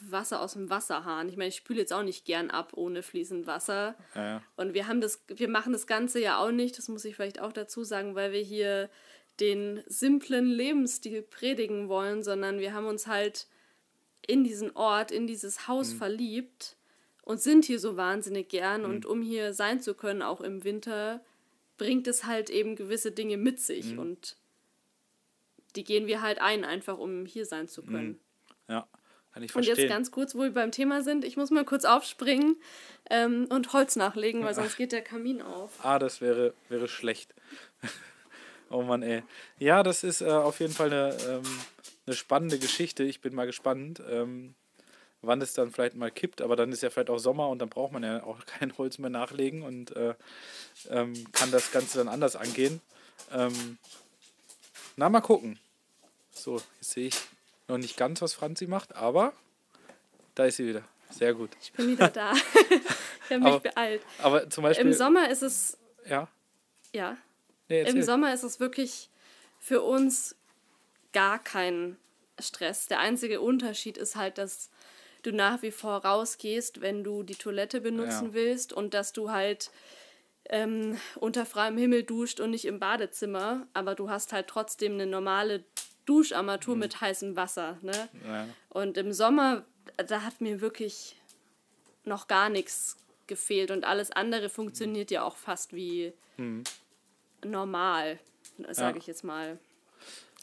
[0.00, 1.28] Wasser aus dem Wasserhahn.
[1.28, 3.94] Ich meine, ich spüle jetzt auch nicht gern ab ohne fließend Wasser.
[4.14, 4.42] Ja, ja.
[4.56, 7.40] Und wir haben das, wir machen das Ganze ja auch nicht, das muss ich vielleicht
[7.40, 8.90] auch dazu sagen, weil wir hier
[9.40, 13.46] den simplen Lebensstil predigen wollen, sondern wir haben uns halt
[14.26, 16.76] in diesen Ort, in dieses Haus verliebt
[17.22, 18.84] und sind hier so wahnsinnig gern.
[18.84, 21.24] Und um hier sein zu können, auch im Winter,
[21.76, 23.98] bringt es halt eben gewisse Dinge mit sich.
[23.98, 24.36] Und
[25.76, 28.20] die gehen wir halt ein, einfach um hier sein zu können.
[28.68, 28.86] Ja,
[29.32, 29.84] kann ich Und verstehen.
[29.84, 32.56] jetzt ganz kurz, wo wir beim Thema sind, ich muss mal kurz aufspringen
[33.10, 35.84] ähm, und Holz nachlegen, weil sonst geht der Kamin auf.
[35.84, 37.34] Ah, das wäre, wäre schlecht.
[38.70, 39.22] oh Mann, ey.
[39.58, 41.42] Ja, das ist äh, auf jeden Fall eine, ähm,
[42.06, 43.02] eine spannende Geschichte.
[43.02, 44.54] Ich bin mal gespannt, ähm,
[45.20, 46.40] wann es dann vielleicht mal kippt.
[46.40, 48.98] Aber dann ist ja vielleicht auch Sommer und dann braucht man ja auch kein Holz
[48.98, 50.14] mehr nachlegen und äh,
[50.90, 52.80] ähm, kann das Ganze dann anders angehen.
[53.32, 53.78] Ähm,
[54.96, 55.58] na, mal gucken.
[56.34, 57.16] So, jetzt sehe ich
[57.68, 59.32] noch nicht ganz, was Franzi macht, aber
[60.34, 60.82] da ist sie wieder.
[61.10, 61.50] Sehr gut.
[61.62, 62.32] Ich bin wieder da.
[62.70, 64.02] ich habe mich Aber- beeilt.
[64.18, 64.86] Aber zum Beispiel.
[64.86, 66.28] Im Sommer ist es, ja.
[66.92, 67.16] ja,
[67.68, 68.02] Nee, im.
[68.02, 69.08] Sommer ist es wirklich
[69.60, 70.34] für uns
[71.12, 71.96] gar kein
[72.40, 72.88] Stress.
[72.88, 74.70] Der einzige Unterschied ist halt, dass
[75.22, 78.34] du nach wie vor rausgehst, wenn du die Toilette benutzen Ja.
[78.34, 79.70] willst und dass du halt
[80.50, 85.06] ähm, unter freiem Himmel duscht und nicht im Badezimmer, aber du hast halt trotzdem eine
[85.06, 85.64] normale
[86.06, 87.78] Duscharmatur mit heißem Wasser.
[87.82, 88.08] Ne?
[88.26, 88.46] Ja.
[88.68, 89.64] Und im Sommer,
[89.96, 91.16] da hat mir wirklich
[92.04, 96.12] noch gar nichts gefehlt und alles andere funktioniert ja auch fast wie
[97.44, 98.18] normal,
[98.70, 99.00] sage Ja.
[99.00, 99.58] ich jetzt mal.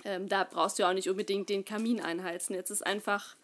[0.03, 2.55] Ähm, da brauchst du ja auch nicht unbedingt den Kamin einheizen.
[2.55, 3.35] Jetzt ist einfach,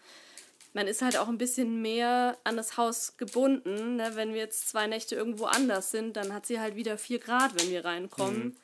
[0.74, 3.98] man ist halt auch ein bisschen mehr an das Haus gebunden.
[3.98, 4.12] Ne?
[4.16, 7.60] Wenn wir jetzt zwei Nächte irgendwo anders sind, dann hat sie halt wieder vier Grad,
[7.62, 8.58] wenn wir reinkommen.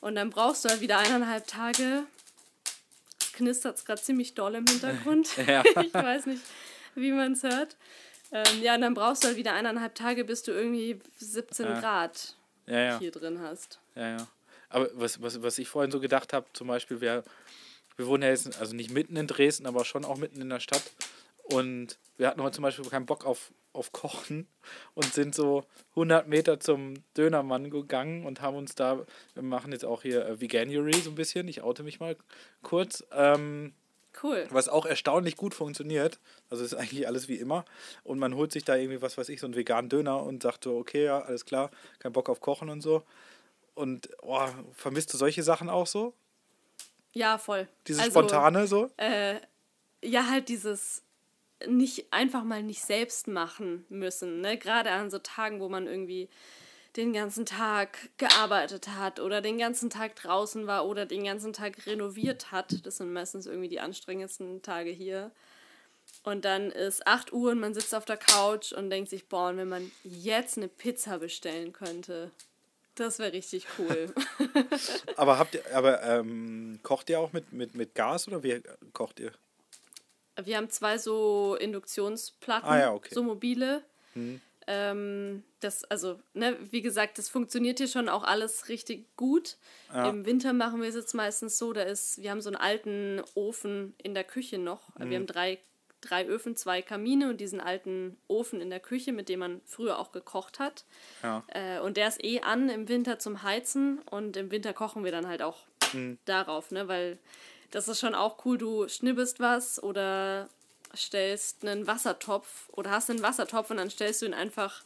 [0.00, 2.04] Und dann brauchst du halt wieder eineinhalb Tage.
[3.40, 5.28] Es knistert gerade ziemlich doll im Hintergrund.
[5.46, 5.62] Ja.
[5.82, 6.42] ich weiß nicht,
[6.94, 7.76] wie man es hört.
[8.32, 11.80] Ähm, ja, und dann brauchst du halt wieder eineinhalb Tage, bis du irgendwie 17 Ja.
[11.80, 12.98] Grad ja.
[12.98, 13.80] hier drin hast.
[13.94, 14.26] Ja, ja.
[14.68, 17.24] Aber was, was, was ich vorhin so gedacht habe, zum Beispiel, wir,
[17.96, 20.60] wir wohnen ja jetzt, also nicht mitten in Dresden, aber schon auch mitten in der
[20.60, 20.82] Stadt.
[21.52, 24.46] Und wir hatten heute zum Beispiel keinen Bock auf, auf Kochen
[24.94, 29.84] und sind so 100 Meter zum Dönermann gegangen und haben uns da, wir machen jetzt
[29.84, 32.16] auch hier äh, Veganuary so ein bisschen, ich oute mich mal
[32.62, 33.72] kurz, ähm,
[34.22, 34.46] Cool.
[34.50, 36.18] was auch erstaunlich gut funktioniert.
[36.50, 37.64] Also ist eigentlich alles wie immer.
[38.02, 40.64] Und man holt sich da irgendwie, was weiß ich, so einen veganen Döner und sagt
[40.64, 43.04] so, okay, ja, alles klar, kein Bock auf Kochen und so.
[43.74, 46.12] Und oh, vermisst du solche Sachen auch so?
[47.12, 47.68] Ja, voll.
[47.86, 48.90] Dieses Also, Spontane so?
[48.96, 49.36] Äh,
[50.02, 51.02] ja, halt dieses
[51.66, 54.40] nicht einfach mal nicht selbst machen müssen.
[54.40, 54.58] Ne?
[54.58, 56.28] Gerade an so Tagen, wo man irgendwie
[56.96, 61.86] den ganzen Tag gearbeitet hat oder den ganzen Tag draußen war oder den ganzen Tag
[61.86, 62.84] renoviert hat.
[62.84, 65.30] Das sind meistens irgendwie die anstrengendsten Tage hier.
[66.24, 69.56] Und dann ist 8 Uhr und man sitzt auf der Couch und denkt sich, boah,
[69.56, 72.32] wenn man jetzt eine Pizza bestellen könnte,
[72.96, 74.12] das wäre richtig cool.
[75.16, 78.60] Aber habt ihr, aber ähm, kocht ihr auch mit, mit, mit Gas oder wie
[78.92, 79.32] kocht ihr?
[80.46, 83.14] Wir haben zwei so Induktionsplatten, Ah ja, okay.
[83.14, 83.82] so mobile.
[84.66, 89.56] Ähm, das, also, ne, wie gesagt, das funktioniert hier schon auch alles richtig gut.
[89.92, 90.08] Ja.
[90.08, 93.22] Im Winter machen wir es jetzt meistens so, da ist, wir haben so einen alten
[93.34, 94.94] Ofen in der Küche noch.
[94.98, 95.10] Mhm.
[95.10, 95.58] Wir haben drei,
[96.02, 99.98] drei Öfen, zwei Kamine und diesen alten Ofen in der Küche, mit dem man früher
[99.98, 100.84] auch gekocht hat.
[101.22, 101.42] Ja.
[101.48, 105.10] Äh, und der ist eh an im Winter zum Heizen und im Winter kochen wir
[105.12, 106.18] dann halt auch Mhm.
[106.26, 106.86] darauf, ne?
[106.86, 107.18] Weil
[107.70, 110.48] das ist schon auch cool, du schnibbelst was oder
[110.96, 114.82] stellst einen Wassertopf oder hast einen Wassertopf und dann stellst du ihn einfach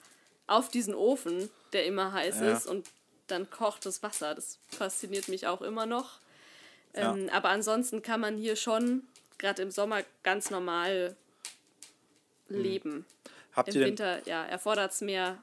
[0.46, 2.52] auf diesen Ofen, der immer heiß Ja.
[2.52, 2.86] ist und
[3.26, 4.34] dann kocht das Wasser.
[4.34, 6.18] Das fasziniert mich auch immer noch.
[6.94, 7.14] Ja.
[7.14, 9.06] Ähm, aber ansonsten kann man hier schon,
[9.38, 11.16] gerade im Sommer, ganz normal
[12.48, 13.06] leben.
[13.54, 15.42] Habt Im Winter, ja, erfordert es mehr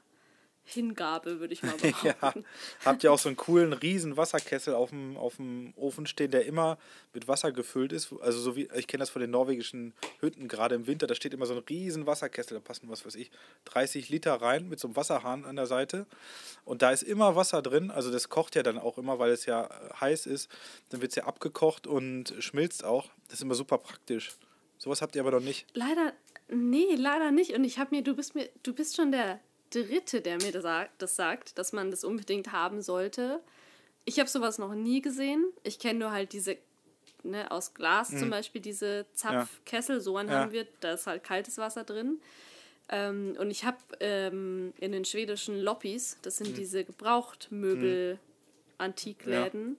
[0.64, 2.40] Hingabe, würde ich mal behaupten.
[2.40, 2.44] ja,
[2.84, 6.46] habt ihr auch so einen coolen riesen Wasserkessel auf dem, auf dem Ofen stehen, der
[6.46, 6.78] immer
[7.12, 8.14] mit Wasser gefüllt ist?
[8.20, 11.34] Also so wie, ich kenne das von den norwegischen Hütten, gerade im Winter, da steht
[11.34, 13.30] immer so ein riesen Wasserkessel, da passen, was weiß ich,
[13.66, 16.06] 30 Liter rein mit so einem Wasserhahn an der Seite.
[16.64, 19.46] Und da ist immer Wasser drin, also das kocht ja dann auch immer, weil es
[19.46, 19.68] ja
[20.00, 20.48] heiß ist.
[20.90, 23.10] Dann wird es ja abgekocht und schmilzt auch.
[23.28, 24.32] Das ist immer super praktisch.
[24.78, 25.66] Sowas habt ihr aber noch nicht.
[25.74, 26.12] Leider,
[26.48, 27.52] nee, leider nicht.
[27.52, 29.40] Und ich habe mir, du bist mir, du bist schon der
[29.72, 33.40] Dritte, der mir das sagt, das sagt, dass man das unbedingt haben sollte.
[34.04, 35.44] Ich habe sowas noch nie gesehen.
[35.62, 36.56] Ich kenne nur halt diese,
[37.22, 40.40] ne, aus Glas zum Beispiel, diese Zapfkessel, so einen Ja.
[40.40, 42.20] haben wir, da ist halt kaltes Wasser drin.
[42.88, 48.18] Ähm, und ich habe ähm, in den schwedischen Loppis, das sind diese Gebrauchtmöbel,
[48.78, 49.76] Antikläden,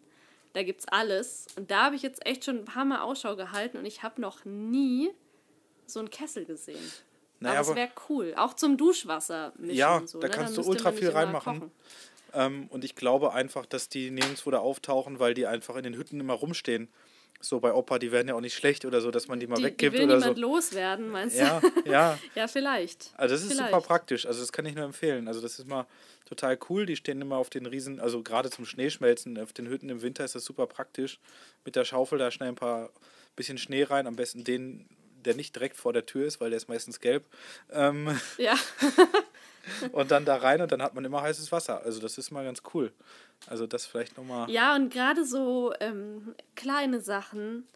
[0.54, 1.48] da gibt's alles.
[1.58, 4.22] Und da habe ich jetzt echt schon ein paar Mal Ausschau gehalten und ich habe
[4.22, 5.12] noch nie
[5.86, 6.92] so einen Kessel gesehen.
[7.44, 8.34] Naja, aber es wäre cool.
[8.38, 10.20] Auch zum Duschwasser mischen Ja, so.
[10.20, 10.34] da ne?
[10.34, 11.72] kannst Dann du ultra viel reinmachen.
[12.34, 15.96] Ähm, und ich glaube einfach, dass die nirgendwo da auftauchen, weil die einfach in den
[15.96, 16.90] Hütten immer rumstehen.
[17.40, 19.56] So bei Opa, die werden ja auch nicht schlecht oder so, dass man die mal
[19.58, 20.42] Die, die weggibt will oder niemand so.
[20.42, 21.92] loswerden, meinst Ja, du?
[21.92, 22.18] ja.
[22.36, 23.12] ja, vielleicht.
[23.18, 23.72] Also das ist vielleicht.
[23.74, 24.26] super praktisch.
[24.26, 25.28] Also das kann ich nur empfehlen.
[25.28, 25.86] Also das ist mal
[26.26, 26.86] total cool.
[26.86, 30.24] Die stehen immer auf den Riesen, also gerade zum Schneeschmelzen auf den Hütten im Winter
[30.24, 31.20] ist das super praktisch.
[31.66, 32.90] Mit der Schaufel da schnell ein paar
[33.36, 34.08] bisschen Schnee rein.
[34.08, 34.88] Am besten den,
[35.24, 37.26] der nicht direkt vor der Tür ist, weil der ist meistens gelb.
[37.72, 38.56] Ähm, Ja,
[39.92, 41.82] und dann da rein und dann hat man immer heißes Wasser.
[41.84, 42.92] Also das ist mal ganz cool.
[43.48, 44.50] Also das vielleicht nochmal.
[44.50, 47.68] ja und gerade so ähm, kleine Sachen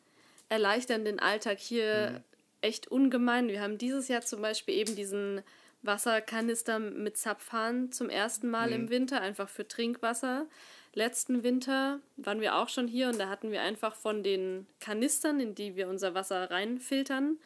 [0.50, 2.24] erleichtern den Alltag hier Mhm.
[2.62, 3.48] echt ungemein.
[3.50, 5.42] Wir haben dieses Jahr zum Beispiel eben diesen
[5.84, 8.74] Wasserkanister mit Zapfhahn zum ersten Mal Mhm.
[8.76, 10.46] im Winter, einfach für Trinkwasser.
[10.98, 15.40] Letzten Winter waren wir auch schon hier und da hatten wir einfach von den Kanistern,
[15.40, 17.38] in die wir unser Wasser reinfiltern,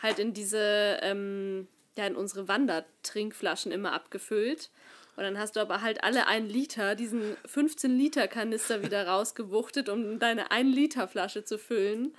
[0.00, 4.70] halt in diese, ähm, ja, in unsere Wandertrinkflaschen immer abgefüllt.
[5.16, 9.90] Und dann hast du aber halt alle ein Liter, diesen 15 Liter Kanister wieder rausgewuchtet,
[9.90, 12.14] um deine 1 Liter Flasche zu füllen.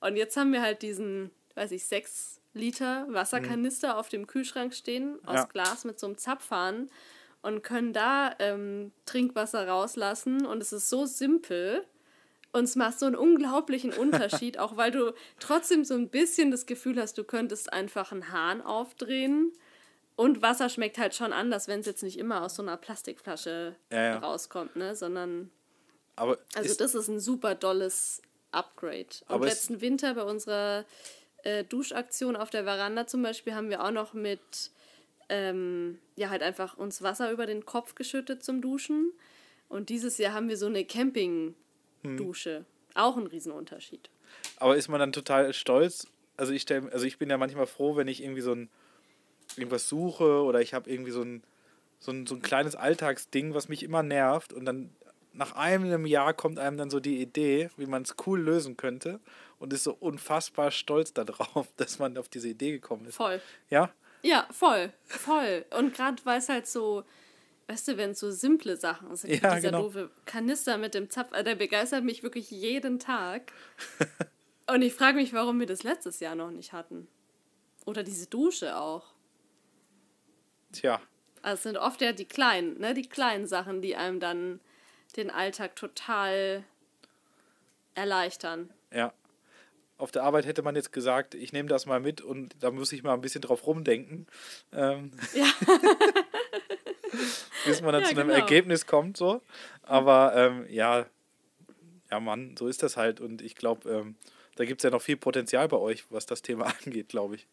[0.00, 5.18] Und jetzt haben wir halt diesen, weiß ich, 6 Liter Wasserkanister auf dem Kühlschrank stehen,
[5.24, 5.44] aus Ja.
[5.44, 6.90] Glas mit so einem Zapfhahn
[7.48, 10.46] und können da ähm, Trinkwasser rauslassen.
[10.46, 11.84] Und es ist so simpel.
[12.52, 16.66] Und es macht so einen unglaublichen Unterschied, auch weil du trotzdem so ein bisschen das
[16.66, 19.52] Gefühl hast, du könntest einfach einen Hahn aufdrehen.
[20.14, 23.76] Und Wasser schmeckt halt schon anders, wenn es jetzt nicht immer aus so einer Plastikflasche
[23.90, 24.18] Ja, ja.
[24.18, 24.94] rauskommt, ne?
[24.94, 25.50] Sondern,
[26.16, 29.06] Aber also ist, das ist ein super dolles Upgrade.
[29.28, 30.84] Und letzten Winter bei unserer
[31.44, 34.70] äh, Duschaktion auf der Veranda zum Beispiel haben wir auch noch mit,
[35.28, 39.12] ähm, ja, halt einfach uns Wasser über den Kopf geschüttet zum Duschen.
[39.68, 42.64] Und dieses Jahr haben wir so eine Camping-Dusche.
[42.94, 44.10] Auch ein Riesenunterschied.
[44.56, 46.06] aber ist man dann total stolz?
[46.36, 48.70] Also ich stell, also ich bin ja manchmal froh, wenn ich irgendwie so ein
[49.56, 51.42] irgendwas suche oder ich habe irgendwie so ein,
[51.98, 54.90] so ein so ein kleines Alltagsding, was mich immer nervt und dann
[55.32, 59.20] nach einem Jahr kommt einem dann so die Idee, wie man es cool lösen könnte
[59.58, 63.16] und ist so unfassbar stolz darauf, dass man auf diese Idee gekommen ist.
[63.16, 63.40] Voll.
[63.70, 63.90] Ja?
[64.22, 65.64] Ja, voll, voll.
[65.76, 67.04] Und gerade weil es halt so,
[67.68, 69.82] weißt du, wenn es so simple Sachen sind, Ja, dieser genau.
[69.82, 73.52] doofe Kanister mit dem Zapf, äh, der begeistert mich wirklich jeden Tag.
[74.66, 77.08] Und ich frage mich, warum wir das letztes Jahr noch nicht hatten.
[77.86, 79.14] Oder diese Dusche auch.
[80.72, 81.00] Tja.
[81.40, 84.60] Also es sind oft ja die kleinen, ne, die kleinen Sachen, die einem dann
[85.16, 86.64] den Alltag total
[87.94, 88.70] erleichtern.
[88.92, 89.12] Ja.
[89.98, 92.92] Auf der Arbeit hätte man jetzt gesagt, ich nehme das mal mit und da muss
[92.92, 94.26] ich mal ein bisschen drauf rumdenken.
[94.72, 95.46] Ähm, Ja.
[97.64, 98.40] bis man dann Ja, zu einem genau.
[98.40, 99.42] Ergebnis kommt, so.
[99.82, 101.06] Aber ähm, ja,
[102.10, 103.20] ja, Mann, so ist das halt.
[103.20, 104.16] Und ich glaube, ähm,
[104.56, 107.46] da gibt es ja noch viel Potenzial bei euch, was das Thema angeht, glaube ich.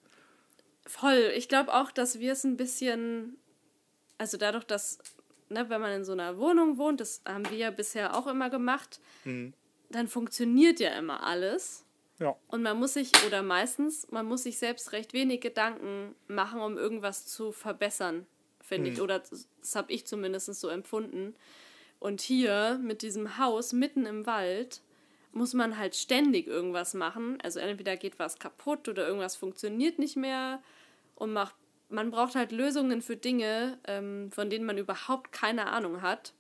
[0.85, 1.31] Voll.
[1.35, 3.37] Ich glaube auch, dass wir es ein bisschen,
[4.17, 4.99] also dadurch, dass,
[5.49, 8.49] ne, wenn man in so einer Wohnung wohnt, das haben wir ja bisher auch immer
[8.51, 8.99] gemacht,
[9.89, 11.84] dann funktioniert ja immer alles.
[12.19, 12.35] Ja.
[12.47, 16.77] Und man muss sich, oder meistens, man muss sich selbst recht wenig Gedanken machen, um
[16.77, 18.25] irgendwas zu verbessern,
[18.61, 19.01] finde ich.
[19.01, 21.35] Oder das, das habe ich zumindest so empfunden.
[21.99, 24.81] Und hier mit diesem Haus mitten im Wald
[25.31, 27.37] muss man halt ständig irgendwas machen.
[27.43, 30.61] Also entweder geht was kaputt oder irgendwas funktioniert nicht mehr.
[31.15, 31.55] Und macht,
[31.89, 36.33] man braucht halt Lösungen für Dinge, ähm, von denen man überhaupt keine Ahnung hat.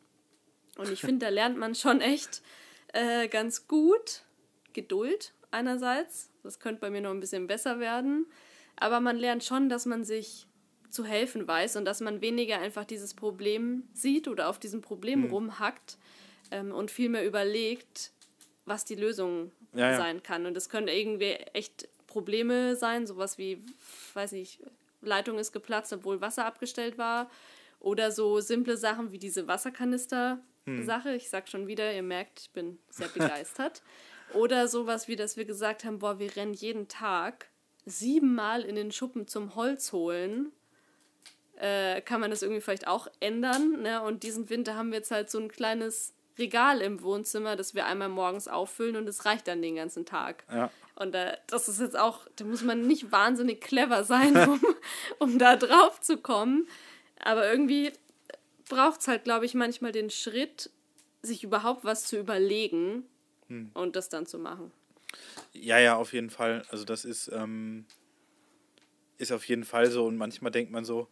[0.77, 2.41] Und ich finde, da lernt man schon echt
[2.93, 4.23] äh, ganz gut
[4.73, 6.29] Geduld einerseits.
[6.43, 8.27] Das könnte bei mir noch ein bisschen besser werden.
[8.75, 10.47] Aber man lernt schon, dass man sich
[10.89, 15.25] zu helfen weiß und dass man weniger einfach dieses Problem sieht oder auf diesem Problem
[15.25, 15.97] rumhackt
[16.51, 18.11] ähm, und vielmehr überlegt,
[18.65, 19.97] was die Lösung Ja, ja.
[19.97, 20.45] sein kann.
[20.45, 23.61] Und das können irgendwie echt Probleme sein, sowas wie,
[24.13, 24.59] weiß nicht,
[25.01, 27.29] Leitung ist geplatzt, obwohl Wasser abgestellt war.
[27.79, 31.15] Oder so simple Sachen wie diese Wasserkanister-Sache.
[31.15, 33.81] Ich sag schon wieder, ihr merkt, ich bin sehr begeistert.
[34.33, 37.47] Oder sowas wie, dass wir gesagt haben, boah, wir rennen jeden Tag
[37.85, 40.51] siebenmal in den Schuppen zum Holz holen.
[41.57, 43.81] Äh, kann man das irgendwie vielleicht auch ändern.
[43.81, 44.01] Ne?
[44.01, 47.85] Und diesen Winter haben wir jetzt halt so ein kleines Regal im Wohnzimmer, das wir
[47.85, 50.43] einmal morgens auffüllen und es reicht dann den ganzen Tag.
[50.51, 50.69] Ja.
[50.95, 54.61] Und da, das ist jetzt auch, da muss man nicht wahnsinnig clever sein, um,
[55.19, 56.67] um da drauf zu kommen.
[57.23, 57.93] Aber irgendwie
[58.67, 60.71] braucht es halt, glaube ich, manchmal den Schritt,
[61.21, 63.03] sich überhaupt was zu überlegen
[63.47, 63.71] Hm.
[63.73, 64.71] und das dann zu machen.
[65.53, 66.63] Ja, ja, auf jeden Fall.
[66.69, 67.85] Also das ist, ähm,
[69.17, 70.05] ist auf jeden Fall so.
[70.05, 71.07] Und manchmal denkt man so,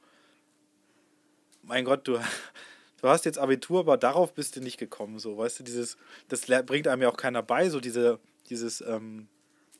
[1.61, 2.17] mein Gott, du,
[3.01, 5.19] du hast jetzt Abitur, aber darauf bist du nicht gekommen.
[5.19, 8.19] So, weißt du, dieses, das bringt einem ja auch keiner bei, so diese,
[8.49, 9.27] dieses, ähm,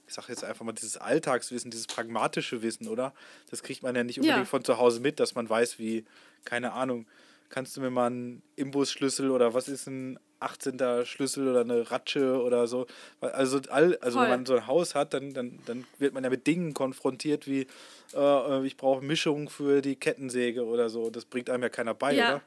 [0.07, 3.13] ich sag jetzt einfach mal, dieses Alltagswissen, dieses pragmatische Wissen, oder?
[3.49, 4.45] Das kriegt man ja nicht unbedingt Ja.
[4.45, 6.05] von zu Hause mit, dass man weiß, wie,
[6.45, 7.07] keine Ahnung,
[7.49, 11.05] kannst du mir mal einen Imbusschlüssel oder was ist ein 18.
[11.05, 12.85] Schlüssel oder eine Ratsche oder so.
[13.21, 16.29] Also, all, also wenn man so ein Haus hat, dann, dann, dann wird man ja
[16.29, 17.67] mit Dingen konfrontiert wie,
[18.15, 21.09] äh, ich brauche Mischung für die Kettensäge oder so.
[21.09, 22.29] Das bringt einem ja keiner bei, Ja.
[22.35, 22.41] oder?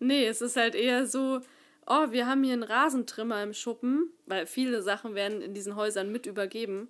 [0.00, 1.40] Nee, es ist halt eher so,
[1.86, 6.10] oh, wir haben hier einen Rasentrimmer im Schuppen, weil viele Sachen werden in diesen Häusern
[6.10, 6.88] mit übergeben.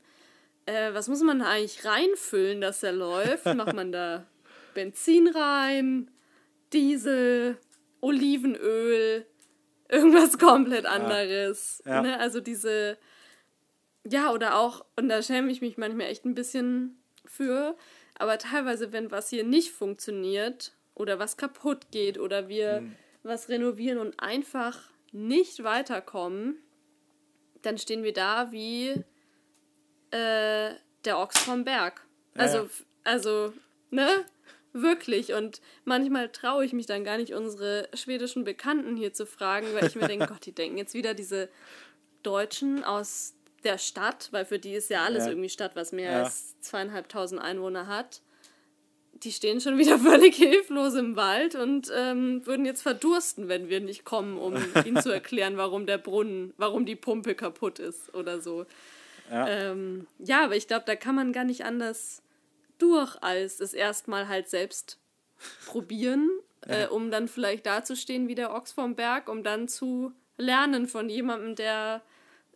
[0.67, 3.45] Äh, was muss man da eigentlich reinfüllen, dass der läuft?
[3.55, 4.27] Macht man da
[4.75, 6.11] Benzin rein,
[6.73, 7.59] Diesel,
[8.01, 9.27] Olivenöl,
[9.93, 11.83] irgendwas komplett anderes.
[11.85, 12.03] Ja.
[12.03, 12.19] Ne?
[12.19, 12.97] Also diese,
[14.05, 17.77] ja, oder auch, und da schäme ich mich manchmal echt ein bisschen für,
[18.19, 22.83] aber teilweise, wenn was hier nicht funktioniert oder was kaputt geht oder wir
[23.23, 26.57] was renovieren und einfach nicht weiterkommen,
[27.61, 28.89] dann stehen wir da wie
[30.11, 30.75] äh,
[31.05, 32.05] der Ochs vom Berg.
[32.35, 32.69] Ja, Also, ja.
[33.05, 33.53] also,
[33.91, 34.25] ne?
[34.73, 35.33] Wirklich.
[35.35, 39.87] Und manchmal traue ich mich dann gar nicht, unsere schwedischen Bekannten hier zu fragen, weil
[39.87, 41.49] ich mir denke, Gott, die denken jetzt wieder diese
[42.23, 45.31] Deutschen aus der Stadt, weil für die ist ja alles Ja.
[45.31, 46.23] irgendwie Stadt, was mehr Ja.
[46.25, 48.23] als zweieinhalbtausend Einwohner hat.
[49.13, 53.81] Die stehen schon wieder völlig hilflos im Wald und ähm, würden jetzt verdursten, wenn wir
[53.81, 54.55] nicht kommen, um
[54.87, 58.67] ihnen zu erklären, warum der Brunnen, warum die Pumpe kaputt ist oder so.
[59.31, 59.47] Ja.
[59.49, 62.23] Ähm, ja, aber ich glaube, da kann man gar nicht anders
[62.79, 64.99] durch, als es erstmal halt selbst
[65.67, 66.31] probieren,
[66.67, 71.09] äh, um dann vielleicht dazustehen wie der Ochs vom Berg, um dann zu lernen von
[71.09, 72.03] jemandem, der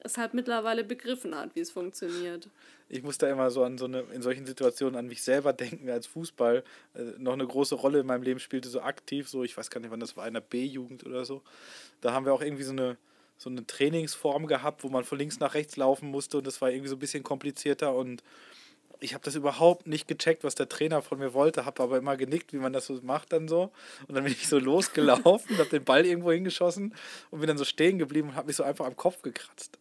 [0.01, 2.49] es halt mittlerweile begriffen hat, wie es funktioniert.
[2.89, 5.91] Ich muss da immer so an so eine, in solchen Situationen an mich selber denken,
[5.91, 6.63] als Fußball
[6.95, 9.81] äh, noch eine große Rolle in meinem Leben spielte, so aktiv, so, ich weiß gar
[9.81, 11.43] nicht, wann das war, in der B-Jugend oder so.
[12.01, 12.97] Da haben wir auch irgendwie so eine,
[13.39, 16.71] so eine Trainingsform gehabt, wo man von links nach rechts laufen musste und das war
[16.71, 18.23] irgendwie so ein bisschen komplizierter und
[19.01, 22.17] ich habe das überhaupt nicht gecheckt, was der Trainer von mir wollte, habe aber immer
[22.17, 23.73] genickt, wie man das so macht dann so.
[24.07, 26.95] Und dann bin ich so losgelaufen, habe den Ball irgendwo hingeschossen
[27.31, 29.79] und bin dann so stehen geblieben und habe mich so einfach am Kopf gekratzt.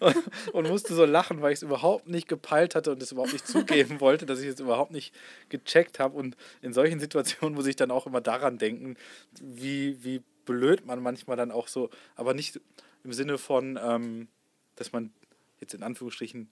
[0.00, 0.16] und,
[0.52, 3.46] und musste so lachen, weil ich es überhaupt nicht gepeilt hatte und es überhaupt nicht
[3.46, 5.14] zugeben wollte, dass ich es überhaupt nicht
[5.48, 6.16] gecheckt habe.
[6.16, 8.96] Und in solchen Situationen muss ich dann auch immer daran denken,
[9.40, 12.60] wie, wie blöd man manchmal dann auch so, aber nicht
[13.04, 14.28] im Sinne von, ähm,
[14.76, 15.12] dass man
[15.60, 16.48] jetzt in Anführungsstrichen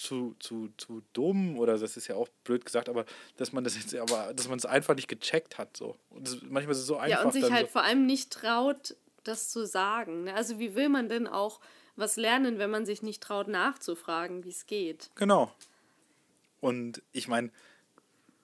[0.00, 3.04] zu, zu, zu dumm oder das ist ja auch blöd gesagt, aber
[3.36, 5.76] dass man das jetzt, aber dass man es einfach nicht gecheckt hat.
[5.76, 5.96] So.
[6.10, 7.20] Und das, manchmal ist es so einfach.
[7.20, 10.24] ja, und sich halt so, vor allem nicht traut, das zu sagen.
[10.24, 10.34] ne?
[10.34, 11.60] Also wie will man denn auch
[11.96, 15.10] was lernen, wenn man sich nicht traut, nachzufragen, wie es geht?
[15.16, 15.52] Genau.
[16.60, 17.50] Und ich meine,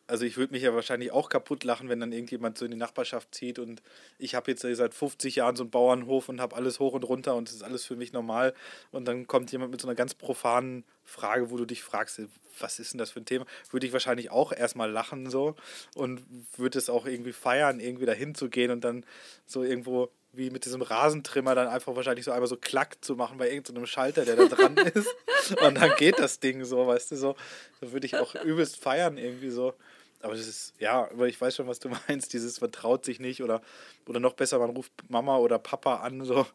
[0.07, 2.77] also ich würde mich ja wahrscheinlich auch kaputt lachen, wenn dann irgendjemand so in die
[2.77, 3.83] Nachbarschaft zieht und
[4.19, 7.35] ich habe jetzt seit 50 Jahren so einen Bauernhof und habe alles hoch und runter
[7.35, 8.55] und es ist alles für mich normal
[8.93, 12.21] und dann kommt jemand mit so einer ganz profanen Frage, wo du dich fragst,
[12.59, 15.55] was ist denn das für ein Thema, würde ich wahrscheinlich auch erstmal lachen so
[15.95, 16.23] und
[16.57, 19.05] würde es auch irgendwie feiern, irgendwie dahin zu gehen und dann
[19.47, 23.39] so irgendwo wie mit diesem Rasentrimmer dann einfach wahrscheinlich so einmal so klack zu machen
[23.39, 25.15] bei irgendeinem Schalter, der da dran ist.
[25.63, 27.37] Und dann geht das Ding so, weißt du, so.
[27.81, 29.75] Da würde ich auch übelst feiern irgendwie so.
[30.23, 32.33] Aber das ist, ja, aber ich weiß schon, was du meinst.
[32.33, 33.61] Dieses, man traut sich nicht oder,
[34.07, 36.47] oder noch besser, man ruft Mama oder Papa an, so.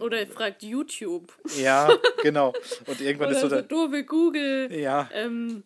[0.00, 1.32] Oder fragt YouTube.
[1.58, 1.88] Ja,
[2.22, 2.52] genau.
[2.86, 4.72] Und irgendwann ist Oder so so der, doofe Google.
[4.72, 5.64] ja, Ähm,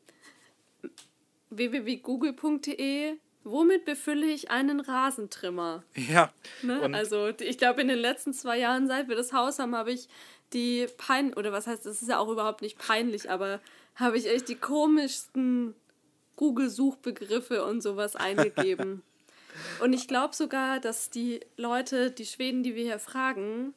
[1.51, 5.83] www.google.de Womit befülle ich einen Rasentrimmer?
[5.97, 6.33] ja.
[6.63, 6.89] Ne?
[6.95, 10.09] Also ich glaube, in den letzten zwei Jahren, seit wir das Haus haben, habe ich
[10.53, 13.59] die pein oder was heißt, das ist ja auch überhaupt nicht peinlich, aber
[13.97, 15.75] habe ich echt die komischsten
[16.37, 19.03] Google-Suchbegriffe und sowas eingegeben.
[19.81, 23.75] und ich glaube sogar, dass die Leute, die Schweden, die wir hier fragen,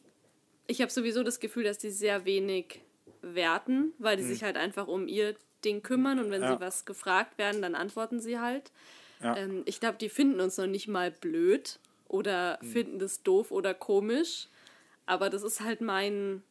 [0.68, 2.82] ich habe sowieso das Gefühl, dass die sehr wenig
[3.22, 6.54] werten, weil die sich halt einfach um ihr Ding kümmern und wenn Ja.
[6.54, 8.72] sie was gefragt werden, dann antworten sie halt.
[9.22, 9.36] Ja.
[9.38, 13.74] Ähm, ich glaube, die finden uns noch nicht mal blöd oder finden das doof oder
[13.74, 14.48] komisch,
[15.08, 16.44] aber das ist halt mein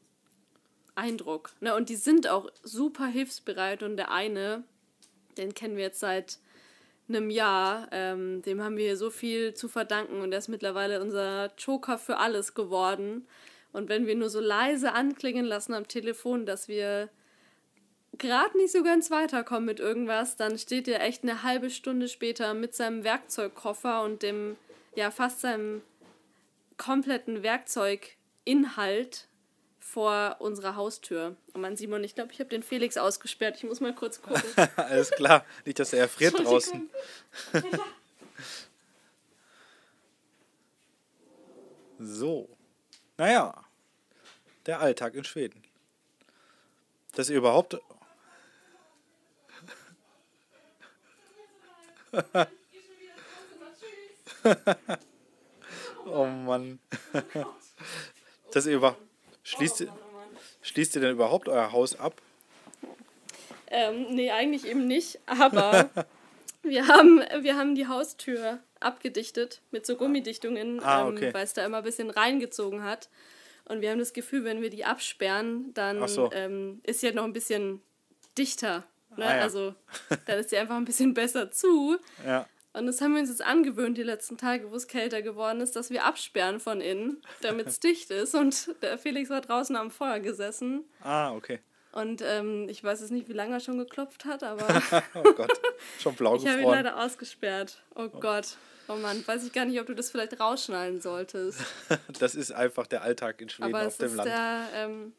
[0.97, 1.51] Eindruck.
[1.61, 1.75] Ne?
[1.75, 4.65] Und die sind auch super hilfsbereit und der eine,
[5.35, 6.39] den kennen wir jetzt seit
[7.09, 7.89] einem Jahr.
[7.93, 12.19] Ähm, dem haben wir so viel zu verdanken und er ist mittlerweile unser Joker für
[12.19, 13.27] alles geworden.
[13.73, 17.09] Und wenn wir nur so leise anklingen lassen am Telefon, dass wir
[18.19, 22.55] gerade nicht so ganz weiterkommen mit irgendwas, dann steht er echt eine halbe Stunde später
[22.55, 24.57] mit seinem Werkzeugkoffer und dem,
[24.95, 25.83] ja, fast seinem
[26.77, 29.29] kompletten Werkzeuginhalt
[29.85, 31.37] vor unserer Haustür.
[31.53, 33.59] Und man Simon, ich glaube, ich habe den Felix ausgesperrt.
[33.59, 34.43] Ich muss mal kurz gucken.
[34.77, 35.45] Alles klar.
[35.65, 36.91] Nicht, dass er erfriert draußen.
[42.01, 42.49] so.
[43.19, 43.63] Naja.
[44.67, 45.63] Der Alltag in Schweden.
[47.13, 47.79] Dass ihr überhaupt.
[56.07, 56.81] oh Mann.
[58.51, 58.97] Dass ihr über.
[59.45, 59.93] Schließt, ihr,
[60.63, 62.21] schließt ihr denn überhaupt euer Haus ab?
[63.69, 65.19] Ähm, nee, eigentlich eben nicht.
[65.27, 65.91] Aber
[66.63, 71.27] wir haben, wir haben die Haustür abgedichtet mit so Gummidichtungen, Ah, okay.
[71.27, 73.09] ähm, weil es da immer ein bisschen reingezogen hat.
[73.67, 76.31] Und wir haben das Gefühl, wenn wir die absperren, dann so.
[76.33, 77.81] ähm, ist sie halt noch ein bisschen
[78.37, 78.85] dichter.
[79.17, 79.25] Ne?
[79.27, 79.43] Ah, ja.
[79.43, 79.75] Also
[80.27, 81.97] dann ist sie einfach ein bisschen besser zu.
[82.27, 82.47] Ja.
[82.75, 85.77] Und das haben wir uns jetzt angewöhnt die letzten Tage, wo es kälter geworden ist,
[85.77, 88.35] dass wir absperren von innen, damit es dicht ist.
[88.35, 90.85] Und der Felix war draußen am Feuer gesessen.
[91.01, 91.61] Ah, okay.
[91.93, 94.67] Und ähm, ich weiß jetzt nicht, wie lange er schon geklopft hat, aber
[95.15, 95.53] Oh Gott.
[96.01, 97.81] Schon blau ich habe ihn leider ausgesperrt.
[97.95, 98.57] Oh Gott.
[98.89, 101.61] Oh Mann, weiß ich gar nicht, ob du das vielleicht rausschneiden solltest.
[102.19, 104.29] Das ist einfach der Alltag in Schweden Aber auf dem Land.
[104.29, 104.67] der.
[104.75, 105.13] Ähm,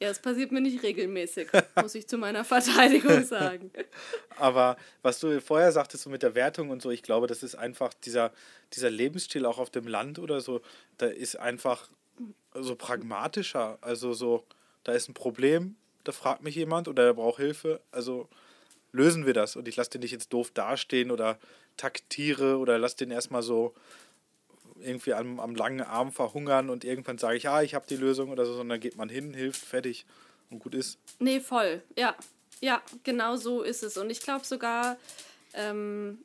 [0.00, 1.48] ja, es passiert mir nicht regelmäßig,
[1.80, 3.70] muss ich zu meiner Verteidigung sagen.
[4.36, 7.54] Aber was du vorher sagtest, so mit der Wertung und so, ich glaube, das ist
[7.54, 8.32] einfach dieser,
[8.72, 10.60] dieser Lebensstil auch auf dem Land oder so,
[10.98, 11.88] da ist einfach
[12.54, 13.78] so pragmatischer.
[13.80, 14.44] Also so,
[14.82, 17.80] da ist ein Problem, da fragt mich jemand oder der braucht Hilfe.
[17.90, 18.28] Also
[18.92, 21.38] lösen wir das und ich lasse den nicht jetzt doof dastehen oder
[21.76, 23.74] taktiere oder lass den erstmal so
[24.80, 28.30] irgendwie am, am langen Arm verhungern und irgendwann sage ich, ah, ich habe die Lösung
[28.30, 30.04] oder so, sondern geht man hin, hilft, fertig
[30.50, 30.98] und gut ist.
[31.18, 31.82] Nee, voll.
[31.96, 32.14] Ja,
[32.60, 33.96] ja, genau so ist es.
[33.96, 34.96] Und ich glaube sogar,
[35.52, 36.18] ähm,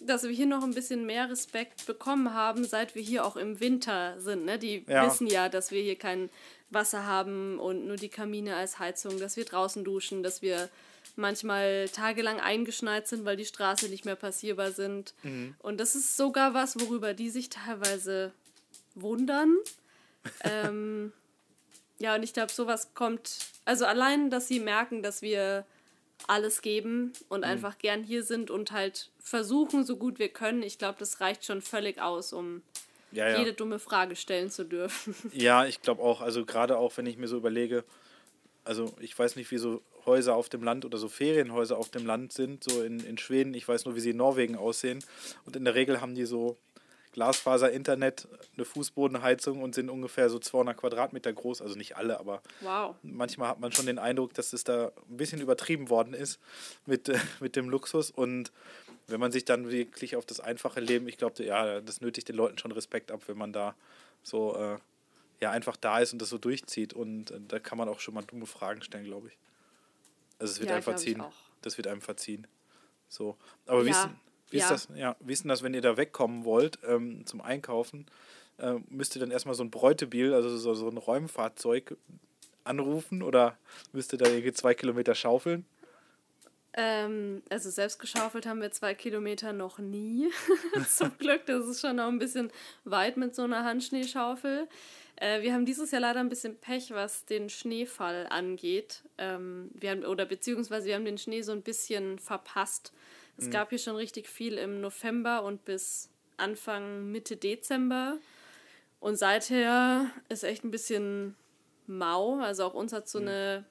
[0.00, 3.60] dass wir hier noch ein bisschen mehr Respekt bekommen haben, seit wir hier auch im
[3.60, 4.44] Winter sind.
[4.44, 4.58] Ne?
[4.58, 5.06] Die Ja.
[5.06, 6.28] wissen ja, dass wir hier kein
[6.70, 10.68] Wasser haben und nur die Kamine als Heizung, dass wir draußen duschen, dass wir
[11.16, 15.14] manchmal tagelang eingeschneit sind, weil die Straße nicht mehr passierbar sind.
[15.58, 18.32] Und das ist sogar was, worüber die sich teilweise
[18.94, 19.56] wundern.
[20.44, 21.12] ähm,
[21.98, 25.64] ja, und ich glaube, sowas kommt, also allein, dass sie merken, dass wir
[26.26, 30.62] alles geben und einfach gern hier sind und halt versuchen, so gut wir können.
[30.62, 32.62] Ich glaube, das reicht schon völlig aus, um
[33.12, 33.38] Ja, ja.
[33.38, 35.14] jede dumme Frage stellen zu dürfen.
[35.32, 36.20] Ja, ich glaube auch.
[36.20, 37.84] Also gerade auch, wenn ich mir so überlege,
[38.64, 42.06] also ich weiß nicht, wie so Häuser auf dem Land oder so Ferienhäuser auf dem
[42.06, 43.52] Land sind, so in, in Schweden.
[43.54, 45.04] Ich weiß nur, wie sie in Norwegen aussehen.
[45.44, 46.56] Und in der Regel haben die so
[47.12, 51.62] Glasfaser-Internet, eine Fußbodenheizung und sind ungefähr so 200 Quadratmeter groß.
[51.62, 52.94] Also nicht alle, aber Wow.
[53.02, 56.38] manchmal hat man schon den Eindruck, dass es da ein bisschen übertrieben worden ist
[56.84, 58.10] mit, äh, mit dem Luxus.
[58.10, 58.52] Und
[59.08, 62.36] wenn man sich dann wirklich auf das einfache Leben, ich glaube, ja, das nötigt den
[62.36, 63.74] Leuten schon Respekt ab, wenn man da
[64.22, 64.76] so äh,
[65.40, 66.92] ja, einfach da ist und das so durchzieht.
[66.92, 69.38] Und äh, da kann man auch schon mal dumme Fragen stellen, glaube ich.
[70.38, 71.22] Also es wird Ja, einem verziehen.
[71.62, 72.46] Das wird einem verziehen.
[73.08, 73.36] So.
[73.66, 74.10] Aber wie, Ja, ist,
[74.50, 74.64] wie, ja.
[74.64, 78.06] ist das, ja, wie ist denn das, wenn ihr da wegkommen wollt ähm, zum Einkaufen?
[78.58, 81.96] Äh, müsst ihr dann erstmal so ein Bräutebil, also so, so ein Räumfahrzeug
[82.64, 83.56] anrufen oder
[83.92, 85.64] müsst ihr da irgendwie zwei Kilometer schaufeln?
[86.78, 90.28] Ähm, also selbst geschaufelt haben wir zwei Kilometer noch nie.
[90.88, 92.50] Zum Glück, das ist schon noch ein bisschen
[92.84, 94.68] weit mit so einer Handschneeschaufel.
[95.16, 99.02] Äh, wir haben dieses Jahr leider ein bisschen Pech, was den Schneefall angeht.
[99.18, 102.92] Ähm, wir haben, oder beziehungsweise wir haben den Schnee so ein bisschen verpasst.
[103.38, 106.08] Es gab hier schon richtig viel im November und bis
[106.38, 108.18] Anfang, Mitte Dezember.
[108.98, 111.36] Und seither ist echt ein bisschen
[111.86, 112.38] mau.
[112.38, 113.66] Also auch uns hat so eine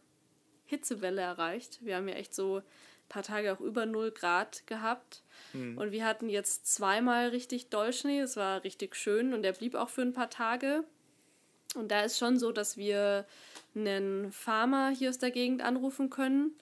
[0.65, 1.79] Hitzewelle erreicht.
[1.83, 2.63] Wir haben ja echt so ein
[3.09, 5.23] paar Tage auch über 0 Grad gehabt.
[5.77, 8.19] Und wir hatten jetzt zweimal richtig Dollschnee.
[8.19, 10.83] Es war richtig schön und der blieb auch für ein paar Tage.
[11.75, 13.25] Und da ist schon so, dass wir
[13.75, 16.55] einen Farmer hier aus der Gegend anrufen können,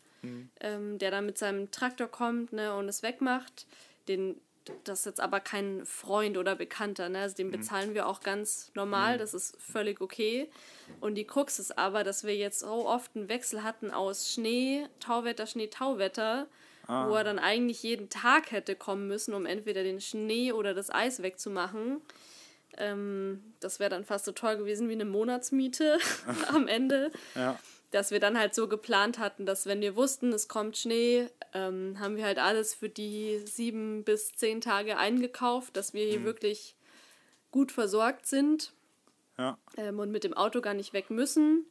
[0.59, 3.67] ähm, der dann mit seinem Traktor kommt ne, und es wegmacht.
[4.07, 4.39] Den,
[4.83, 7.09] das ist jetzt aber kein Freund oder Bekannter.
[7.09, 7.19] Ne?
[7.19, 9.17] Also den bezahlen wir auch ganz normal.
[9.17, 10.49] Das ist völlig okay.
[11.01, 14.87] Und die Krux ist aber, dass wir jetzt so oft einen Wechsel hatten aus Schnee,
[14.99, 16.47] Tauwetter, Schnee, Tauwetter,
[16.87, 20.89] wo er dann eigentlich jeden Tag hätte kommen müssen, um entweder den Schnee oder das
[20.89, 22.01] Eis wegzumachen.
[22.77, 25.97] Ähm, das wäre dann fast so teuer gewesen wie eine Monatsmiete
[26.49, 27.59] am Ende Ja.
[27.91, 31.97] dass wir dann halt so geplant hatten, dass wenn wir wussten, es kommt Schnee ähm,
[31.99, 36.25] haben wir halt alles für die sieben bis zehn Tage eingekauft, dass wir hier Mhm.
[36.25, 36.75] wirklich
[37.51, 38.73] gut versorgt sind
[39.37, 39.57] Ja.
[39.77, 41.67] ähm, und mit dem Auto gar nicht weg müssen.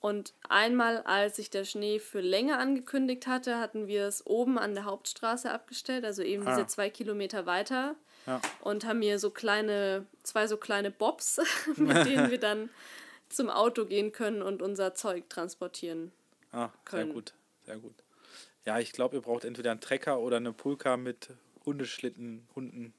[0.00, 4.74] Und einmal, als sich der Schnee für länger angekündigt hatte, hatten wir es oben an
[4.74, 6.54] der Hauptstraße abgestellt, also eben Ah.
[6.54, 7.96] diese zwei Kilometer weiter.
[8.28, 8.40] Ja.
[8.60, 11.40] Und haben hier so kleine, zwei so kleine Bobs,
[11.76, 12.68] mit denen wir dann
[13.28, 16.12] zum Auto gehen können und unser Zeug transportieren.
[16.52, 17.12] Ah, sehr können.
[17.12, 17.34] gut,
[17.66, 17.94] sehr gut.
[18.64, 21.28] Ja, ich glaube, ihr braucht entweder einen Trecker oder eine Pulka mit
[21.66, 22.92] Hundeschlitten, Hunden,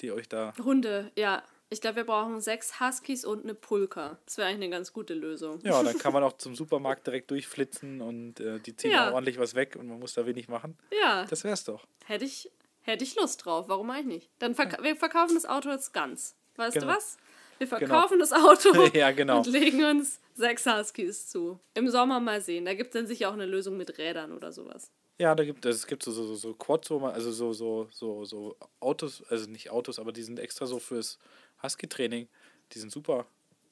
[0.00, 0.52] die euch da.
[0.62, 1.42] Hunde, ja.
[1.70, 4.18] Ich glaube, wir brauchen sechs Huskies und eine Pulka.
[4.26, 5.58] Das wäre eigentlich eine ganz gute Lösung.
[5.62, 9.08] Ja, dann kann man auch zum Supermarkt direkt durchflitzen und äh, die ziehen Ja.
[9.08, 10.76] auch ordentlich was weg und man muss da wenig machen.
[11.00, 11.86] Ja, Das wär's doch.
[12.04, 12.50] hätte ich,
[12.82, 13.68] hätte ich Lust drauf.
[13.68, 14.30] Warum eigentlich nicht?
[14.38, 16.34] Dann verk wir verkaufen das Auto jetzt ganz.
[16.56, 16.86] Weißt Genau.
[16.88, 17.16] du was?
[17.58, 19.38] Wir verkaufen das Auto Ja, genau.
[19.38, 21.58] und legen uns sechs Huskies zu.
[21.74, 22.64] Im Sommer mal sehen.
[22.64, 24.90] Da gibt es dann sicher auch eine Lösung mit Rädern oder sowas.
[25.18, 28.24] Ja, da gibt es gibt so, so, so Quads, wo man, also so, so, so,
[28.24, 31.18] so Autos, also nicht Autos, aber die sind extra so fürs
[31.62, 32.28] Husky-Training.
[32.72, 33.26] Die sind super.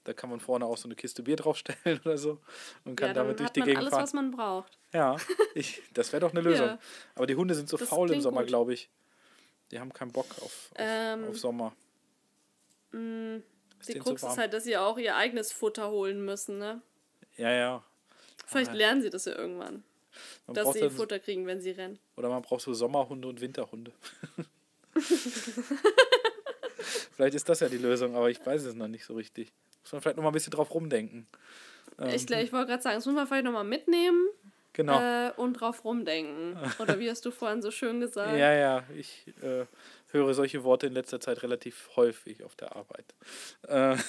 [0.05, 2.39] Da kann man vorne auch so eine Kiste Bier draufstellen oder so
[2.85, 4.03] und kann ja, damit durch die Gegend alles, fahren.
[4.03, 4.79] was man braucht.
[4.93, 5.17] Ja,
[5.55, 6.67] ich, das wäre doch eine Lösung.
[6.67, 6.79] Ja.
[7.17, 8.89] Aber die Hunde sind so Das faul im Sommer, glaube ich.
[9.71, 11.73] Die haben keinen Bock auf, auf, Ähm, auf Sommer.
[12.93, 13.43] Die denen
[13.87, 16.83] zu Krux ist halt, dass sie auch ihr eigenes Futter holen müssen, ne?
[17.37, 17.85] Ja, ja.
[18.47, 18.75] Vielleicht Ah.
[18.75, 19.85] lernen sie das ja irgendwann.
[20.49, 21.99] Dass sie dann, Futter kriegen, wenn sie rennen.
[22.17, 23.93] oder man braucht so Sommerhunde und Winterhunde.
[27.15, 29.53] vielleicht ist das ja die Lösung, aber ich weiß es noch nicht so richtig.
[29.83, 31.27] Muss man vielleicht noch mal ein bisschen drauf rumdenken.
[31.99, 34.29] Ähm, Ich, glaub, ich wollte gerade sagen, das muss man vielleicht nochmal mitnehmen
[34.73, 35.01] genau.
[35.01, 36.57] äh, und drauf rumdenken.
[36.79, 38.39] Oder wie hast du vorhin so schön gesagt?
[38.39, 39.67] Ja, ja, ich äh,
[40.13, 43.15] höre solche Worte in letzter Zeit relativ häufig auf der Arbeit.
[43.69, 43.97] Äh,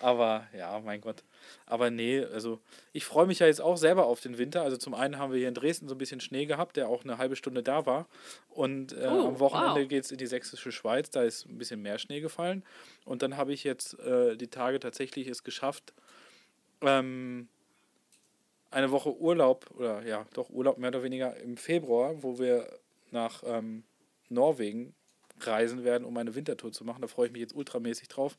[0.00, 1.22] aber ja, mein Gott.
[1.66, 2.60] Aber nee, also
[2.92, 4.62] ich freue mich ja jetzt auch selber auf den Winter.
[4.62, 7.04] Also zum einen haben wir hier in Dresden so ein bisschen Schnee gehabt, der auch
[7.04, 8.06] eine halbe Stunde da war.
[8.48, 9.88] Und äh, Oh, am Wochenende wow.
[9.88, 12.64] geht es in die sächsische Schweiz, da ist ein bisschen mehr Schnee gefallen.
[13.04, 15.92] Und dann habe ich jetzt äh, die Tage tatsächlich es geschafft,
[16.82, 17.48] ähm,
[18.70, 22.68] eine Woche Urlaub, oder ja, doch Urlaub mehr oder weniger im Februar, wo wir
[23.10, 23.84] nach ähm,
[24.28, 24.94] Norwegen
[25.40, 27.00] reisen werden, um eine Wintertour zu machen.
[27.02, 28.38] Da freue ich mich jetzt ultramäßig drauf.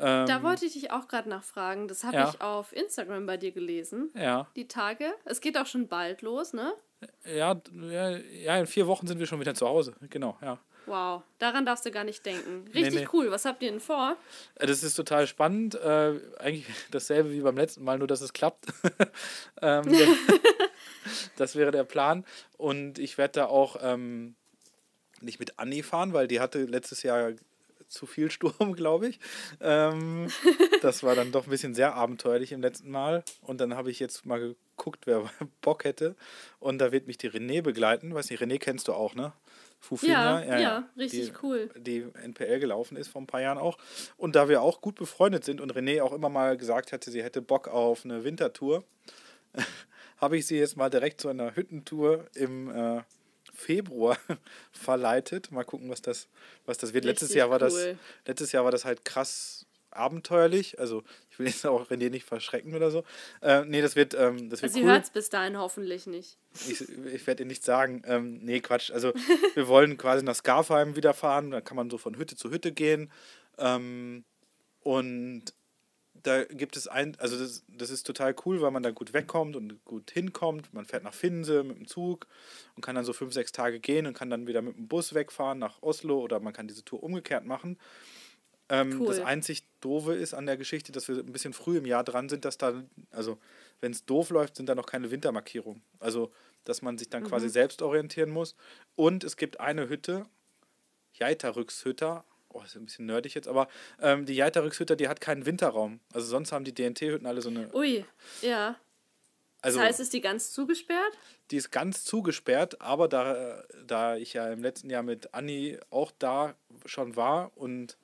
[0.00, 1.86] Ähm, Da wollte ich dich auch gerade nachfragen.
[1.86, 2.30] Das habe Ja.
[2.30, 4.10] ich auf Instagram bei dir gelesen.
[4.14, 5.12] ja, Die Tage.
[5.24, 6.72] Es geht auch schon bald los, ne?
[7.26, 9.94] ja, ja, ja, in vier Wochen sind wir schon wieder zu Hause.
[10.08, 10.58] Genau, ja.
[10.86, 11.22] Wow.
[11.38, 12.64] Daran darfst du gar nicht denken.
[12.74, 13.08] Richtig nee.
[13.12, 13.30] cool.
[13.30, 14.16] Was habt ihr denn vor?
[14.56, 15.74] Äh, Das ist total spannend.
[15.74, 18.66] Äh, eigentlich dasselbe wie beim letzten Mal, nur dass es klappt.
[19.62, 19.84] ähm,
[21.36, 22.24] das wäre der Plan.
[22.56, 24.34] Und ich werde da auch ähm,
[25.20, 27.32] nicht mit Anni fahren, weil die hatte letztes Jahr
[27.88, 29.20] zu viel Sturm, glaube ich.
[29.60, 30.28] Ähm,
[30.82, 33.24] das war dann doch ein bisschen sehr abenteuerlich im letzten Mal.
[33.42, 35.30] Und dann habe ich jetzt mal geguckt, wer
[35.60, 36.16] Bock hätte.
[36.58, 38.14] Und da wird mich die René begleiten.
[38.14, 39.32] Weiß nicht, René kennst du auch, ne?
[39.84, 41.70] Fufinia, Ja, ja, richtig die, cool.
[41.76, 43.76] Die NPL gelaufen ist vor ein paar Jahren auch.
[44.16, 47.22] Und da wir auch gut befreundet sind und René auch immer mal gesagt hatte, sie
[47.22, 48.84] hätte Bock auf eine Wintertour,
[50.16, 53.02] habe ich sie jetzt mal direkt zu einer Hüttentour im äh,
[53.52, 54.16] Februar
[54.72, 55.52] verleitet.
[55.52, 56.28] Mal gucken, was das,
[56.64, 57.04] was das wird.
[57.04, 57.98] Letztes Jahr war das, cool.
[58.26, 59.63] letztes Jahr war das halt krass
[59.96, 60.78] abenteuerlich.
[60.78, 63.04] Also ich will jetzt auch René nicht verschrecken oder so.
[63.40, 64.90] Äh, nee, das wird, ähm, das wird Also, sie cool.
[64.92, 66.38] hört es bis dahin hoffentlich nicht.
[66.68, 68.90] Ich, ich werde ihr nicht sagen, ähm, nee, Quatsch.
[68.90, 69.12] Also
[69.54, 71.50] wir wollen quasi nach Skarfheim wieder fahren.
[71.50, 73.10] Da kann man so von Hütte zu Hütte gehen.
[73.58, 74.24] Ähm,
[74.80, 75.54] und
[76.22, 79.56] da gibt es ein, also das, das ist total cool, weil man da gut wegkommt
[79.56, 80.72] und gut hinkommt.
[80.72, 82.26] Man fährt nach Finse mit dem Zug
[82.76, 85.12] und kann dann so fünf, sechs Tage gehen und kann dann wieder mit dem Bus
[85.14, 87.78] wegfahren nach Oslo oder man kann diese Tour umgekehrt machen.
[88.68, 89.08] Ähm, Cool.
[89.08, 92.28] Das einzig Doofe ist an der Geschichte, dass wir ein bisschen früh im Jahr dran
[92.28, 93.38] sind, dass da, also
[93.80, 95.82] wenn es doof läuft, sind da noch keine Wintermarkierungen.
[95.98, 96.32] Also,
[96.64, 98.54] dass man sich dann quasi selbst orientieren muss.
[98.96, 100.24] Und es gibt eine Hütte,
[101.12, 103.68] Jeitarückshütter, oh, ist ein bisschen nerdig jetzt, aber
[104.00, 106.00] ähm, die Jeitarückshütter, die hat keinen Winterraum.
[106.12, 108.04] Also sonst haben die DNT-Hütten alle so eine, Ui,
[108.40, 108.76] ja.
[109.60, 111.12] also das heißt, ist die ganz zugesperrt?
[111.50, 116.10] die ist ganz zugesperrt, aber da, da ich ja im letzten Jahr mit Anni auch
[116.18, 116.54] da
[116.86, 117.98] schon war und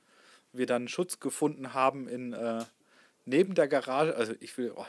[0.52, 2.64] wir dann Schutz gefunden haben in äh,
[3.24, 4.86] neben der Garage, also ich will, oh,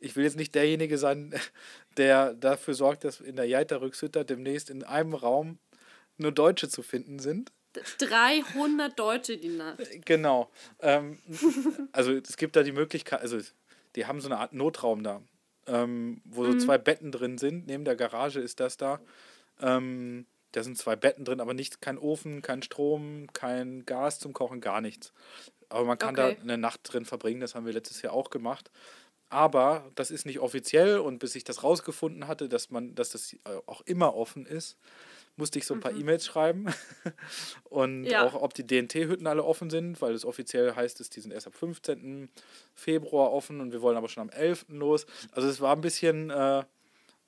[0.00, 1.34] ich will jetzt nicht derjenige sein,
[1.96, 5.58] der dafür sorgt, dass in der Jeiterrückshütter demnächst in einem Raum
[6.16, 7.52] nur Deutsche zu finden sind.
[7.98, 9.78] 300 Deutsche die Nacht.
[10.04, 10.50] Genau.
[10.80, 11.18] Ähm,
[11.92, 13.38] also es gibt da die Möglichkeit, also
[13.94, 15.22] die haben so eine Art Notraum da,
[15.66, 17.66] ähm, wo so zwei Betten drin sind.
[17.66, 19.00] Neben der Garage ist das da.
[19.60, 24.32] Ähm, da sind zwei Betten drin, aber nicht, kein Ofen, kein Strom, kein Gas zum
[24.32, 25.12] Kochen, gar nichts.
[25.68, 26.36] Aber man kann Okay.
[26.36, 28.70] da eine Nacht drin verbringen, das haben wir letztes Jahr auch gemacht.
[29.30, 33.34] aber das ist nicht offiziell und bis ich das rausgefunden hatte, dass man, dass das
[33.34, 34.78] äh, auch immer offen ist,
[35.36, 36.66] musste ich so ein paar E-Mails schreiben.
[37.64, 38.24] und Ja.
[38.24, 41.46] auch, ob die DNT-Hütten alle offen sind, weil es offiziell heißt, es, die sind erst
[41.46, 42.30] ab 15.
[42.74, 44.78] Februar offen und wir wollen aber schon am 11.
[44.78, 45.06] los.
[45.32, 46.64] Also es war ein bisschen, äh,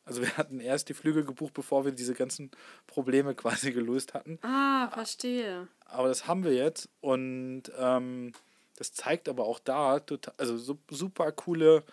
[0.05, 2.51] also wir hatten erst die Flüge gebucht, bevor wir diese ganzen
[2.87, 4.39] Probleme quasi gelöst hatten.
[4.43, 5.69] Ah, verstehe.
[5.87, 8.33] Aber das haben wir jetzt und ähm,
[8.77, 11.85] das zeigt aber auch da, total, also so, super coole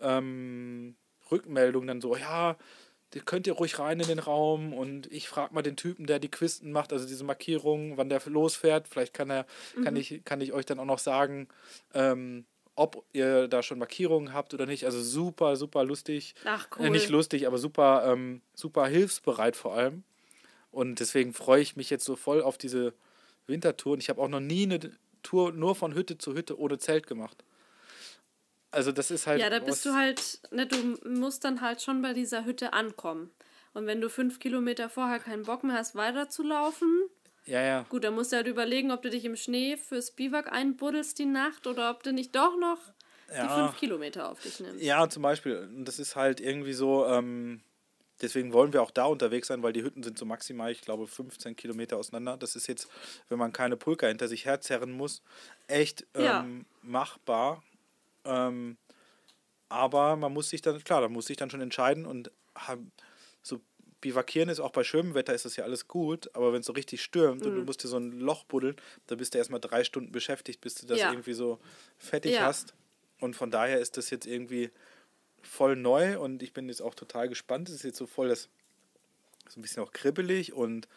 [0.00, 0.96] ähm,
[1.30, 2.56] Rückmeldungen dann so, ja,
[3.14, 6.20] die könnt ihr ruhig rein in den Raum und ich frage mal den Typen, der
[6.20, 8.86] die Quisten macht, also diese Markierungen, wann der losfährt.
[8.86, 9.46] Vielleicht kann er,
[9.82, 11.48] kann ich, kann ich euch dann auch noch sagen,
[11.92, 12.46] ähm,
[12.80, 14.86] ob ihr da schon Markierungen habt oder nicht.
[14.86, 16.34] Also super, super lustig.
[16.46, 16.90] Ach, Äh, cool.
[16.90, 20.02] nicht lustig, aber super, ähm, super hilfsbereit vor allem.
[20.72, 22.94] Und deswegen freue ich mich jetzt so voll auf diese
[23.46, 23.92] Wintertour.
[23.92, 24.78] Und ich habe auch noch nie eine
[25.22, 27.44] Tour nur von Hütte zu Hütte ohne Zelt gemacht.
[28.70, 29.40] Also das ist halt.
[29.42, 30.76] Ja, da bist du halt, ne, du
[31.08, 33.30] musst dann halt schon bei dieser Hütte ankommen.
[33.74, 36.88] Und wenn du fünf Kilometer vorher keinen Bock mehr hast, weiterzulaufen,
[37.46, 37.86] Ja, ja.
[37.88, 41.26] gut, dann musst du halt überlegen, ob du dich im Schnee fürs Biwak einbuddelst die
[41.26, 42.78] Nacht oder ob du nicht doch noch
[43.42, 43.48] die Ja.
[43.48, 44.82] fünf Kilometer auf dich nimmst.
[44.82, 45.58] Ja, zum Beispiel.
[45.58, 47.06] Und das ist halt irgendwie so.
[47.06, 47.62] Ähm,
[48.20, 51.06] deswegen wollen wir auch da unterwegs sein, weil die Hütten sind so maximal, ich glaube,
[51.06, 52.36] 15 Kilometer auseinander.
[52.36, 52.88] Das ist jetzt,
[53.28, 55.22] wenn man keine Pulka hinter sich herzerren muss,
[55.68, 56.44] echt ähm, Ja.
[56.82, 57.62] machbar.
[58.24, 58.78] Ähm,
[59.68, 62.92] aber man muss sich dann, klar, da muss sich dann schon entscheiden und haben,
[63.42, 63.60] so
[64.00, 66.72] bivakieren ist auch bei schönem Wetter ist das ja alles gut, aber wenn es so
[66.72, 68.76] richtig stürmt und du musst dir so ein Loch buddeln,
[69.06, 71.10] da bist du erstmal drei Stunden beschäftigt, bis du das Ja.
[71.10, 71.58] irgendwie so
[71.98, 72.46] fertig Ja.
[72.46, 72.74] hast.
[73.20, 74.70] Und von daher ist das jetzt irgendwie
[75.42, 77.68] voll neu und ich bin jetzt auch total gespannt.
[77.68, 78.48] Es ist jetzt so voll das,
[79.48, 80.88] so ein bisschen auch kribbelig und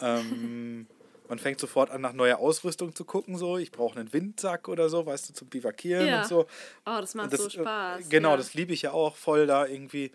[0.00, 0.86] ähm,
[1.28, 3.36] man fängt sofort an, nach neuer Ausrüstung zu gucken.
[3.36, 6.18] So, ich brauche einen Windsack oder so, weißt du, zum Bivakieren Ja.
[6.18, 6.40] und so.
[6.86, 8.08] Oh, das macht das, so Spaß.
[8.10, 8.36] Genau, ja.
[8.36, 10.10] das liebe ich ja auch voll, da irgendwie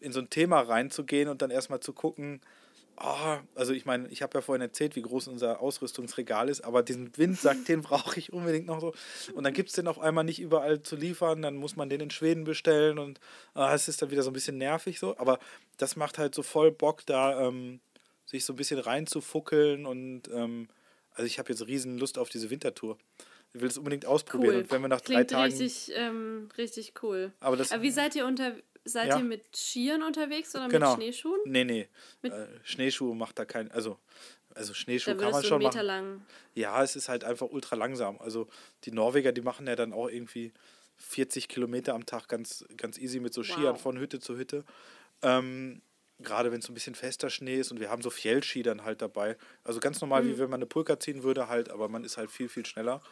[0.00, 2.40] in so ein Thema reinzugehen und dann erstmal zu gucken.
[2.98, 6.82] ah, also ich meine, ich habe ja vorhin erzählt, wie groß unser Ausrüstungsregal ist, aber
[6.82, 8.94] diesen Windsack, den brauche ich unbedingt noch so.
[9.34, 12.00] Und dann gibt es den auf einmal nicht überall zu liefern, dann muss man den
[12.00, 13.20] in Schweden bestellen und
[13.54, 15.14] ah, es ist dann wieder so ein bisschen nervig so.
[15.18, 15.38] Aber
[15.76, 17.80] das macht halt so voll Bock, da ähm,
[18.24, 20.68] sich so ein bisschen reinzufuckeln und ähm,
[21.12, 22.96] also ich habe jetzt riesen Lust auf diese Wintertour.
[23.54, 24.62] Ich will es unbedingt ausprobieren Cool.
[24.62, 25.52] und wenn wir nach drei Klingt Tagen...
[25.52, 27.32] richtig, ähm, richtig cool.
[27.40, 28.52] Aber das- Aber wie seid ihr unter
[28.86, 29.18] seid Ja.
[29.18, 30.90] ihr mit Skiern unterwegs oder Genau.
[30.96, 31.40] mit Schneeschuhen?
[31.44, 31.88] Nee, nee.
[32.22, 33.70] Mit- Äh, Schneeschuhe macht da kein.
[33.70, 33.98] Also,
[34.54, 35.86] also Schneeschuh Da kann man schon Meter machen.
[35.86, 36.26] lang.
[36.54, 38.18] Ja, es ist halt einfach ultra langsam.
[38.20, 38.48] Also
[38.84, 40.52] die Norweger, die machen ja dann auch irgendwie
[40.96, 43.80] 40 Kilometer am Tag ganz, ganz easy mit so Skiern Wow.
[43.82, 44.64] von Hütte zu Hütte.
[45.22, 45.82] Ähm,
[46.18, 48.84] Gerade wenn es so ein bisschen fester Schnee ist und wir haben so Fjellski dann
[48.84, 49.36] halt dabei.
[49.64, 50.28] Also ganz normal, Mhm.
[50.28, 53.02] wie wenn man eine Pulka ziehen würde, halt, aber man ist halt viel, viel schneller.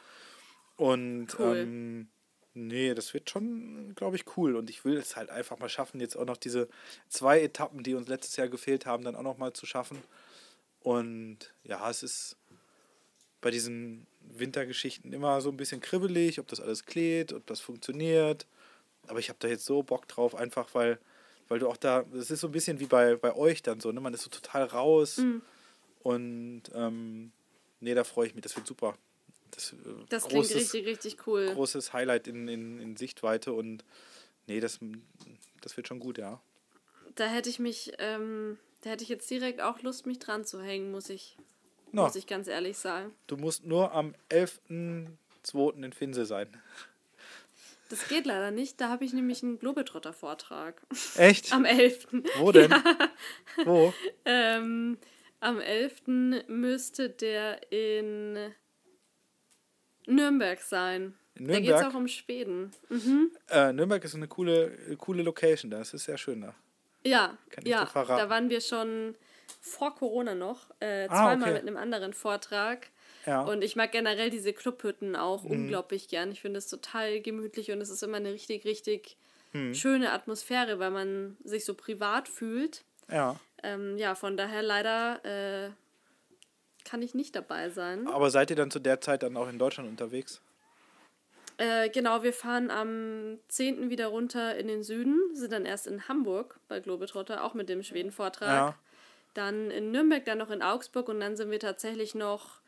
[0.76, 1.56] Und Cool.
[1.58, 2.08] ähm,
[2.54, 4.56] nee, das wird schon, glaube ich, cool.
[4.56, 6.68] Und ich will es halt einfach mal schaffen, jetzt auch noch diese
[7.08, 9.98] zwei Etappen, die uns letztes Jahr gefehlt haben, dann auch noch mal zu schaffen.
[10.80, 12.36] Und ja, es ist
[13.40, 18.46] bei diesen Wintergeschichten immer so ein bisschen kribbelig, ob das alles klebt, ob das funktioniert.
[19.06, 20.98] Aber ich habe da jetzt so Bock drauf, einfach weil,
[21.48, 23.92] weil du auch da, das ist so ein bisschen wie bei, bei euch dann so,
[23.92, 24.00] ne?
[24.00, 25.18] Man ist so total raus.
[25.18, 25.42] Mhm.
[26.02, 27.32] Und ähm,
[27.80, 28.96] nee, da freue ich mich, das wird super.
[29.54, 29.76] Das, äh,
[30.08, 31.50] Das klingt großes, richtig, richtig cool.
[31.54, 33.84] großes Highlight in, in, in Sichtweite und
[34.46, 34.78] nee, das,
[35.60, 36.40] das wird schon gut, ja.
[37.14, 40.60] Da hätte ich mich, ähm, da hätte ich jetzt direkt auch Lust, mich dran zu
[40.62, 41.36] hängen, muss ich,
[41.92, 43.12] No, muss ich ganz ehrlich sagen.
[43.28, 45.84] du musst nur am 11.02.
[45.84, 46.48] in Finse sein.
[47.90, 50.82] Das geht leider nicht, da habe ich nämlich einen Globetrotter-Vortrag.
[51.16, 51.52] Echt?
[51.52, 52.08] Am 11.
[52.38, 52.74] Wo denn?
[53.64, 53.92] Wo?
[54.24, 54.96] Ähm,
[55.40, 56.46] am 11.
[56.48, 58.38] müsste der in
[60.06, 61.14] Nürnberg sein.
[61.36, 61.90] In Da geht es Nürnberg?
[61.92, 62.70] auch um Schweden.
[62.88, 63.30] Mhm.
[63.50, 65.78] Äh, Nürnberg ist eine coole, coole Location da.
[65.78, 66.54] Das ist sehr schön da.
[67.04, 68.16] Ja, Kann ja verraten.
[68.18, 69.14] da waren wir schon
[69.60, 71.52] vor Corona noch, äh, Ah, zweimal okay.
[71.54, 72.88] mit einem anderen Vortrag.
[73.26, 73.42] Ja.
[73.42, 73.48] Mhm.
[73.48, 76.30] Und ich mag generell diese Clubhütten auch unglaublich gern.
[76.30, 79.16] Ich finde es total gemütlich und es ist immer eine richtig, richtig
[79.52, 79.74] Mhm.
[79.74, 82.84] schöne Atmosphäre, weil man sich so privat fühlt.
[83.10, 83.38] ja.
[83.62, 85.70] Ähm, ja, von daher leider äh,
[86.84, 88.06] kann ich nicht dabei sein.
[88.08, 90.40] Aber seid ihr dann zu der Zeit dann auch in Deutschland unterwegs?
[91.56, 93.88] Äh, genau, wir fahren am 10.
[93.88, 97.82] wieder runter in den Süden, sind dann erst in Hamburg bei Globetrotter, auch mit dem
[97.82, 98.48] Schweden-Vortrag.
[98.48, 98.78] Ja.
[99.34, 102.60] Dann in Nürnberg, dann noch in Augsburg und dann sind wir tatsächlich noch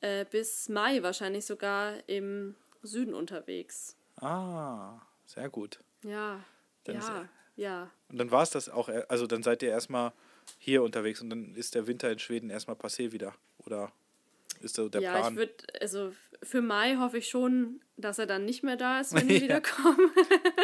[0.00, 3.96] äh, bis Mai wahrscheinlich sogar im Süden unterwegs.
[4.16, 5.80] Ah, sehr gut.
[6.02, 6.40] Ja,
[6.84, 7.90] Dann ja, ja.
[8.08, 10.12] Und dann war es das auch, also dann seid ihr erstmal
[10.58, 13.34] hier unterwegs und dann ist der Winter in Schweden erstmal passé wieder,
[13.66, 13.92] oder?
[14.60, 15.32] ist so der ja, Plan.
[15.32, 19.12] ich würde, also für Mai hoffe ich schon, dass er dann nicht mehr da ist,
[19.12, 19.42] wenn wir Ja.
[19.42, 20.10] wiederkommen.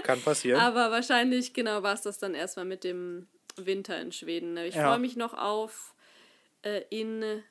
[0.05, 0.61] Kann passieren.
[0.61, 3.27] Aber wahrscheinlich, genau, war es das dann erstmal mit dem
[3.57, 4.57] Winter in Schweden.
[4.59, 4.89] Ich Ja.
[4.89, 5.95] freue mich noch auf
[6.63, 7.43] äh, in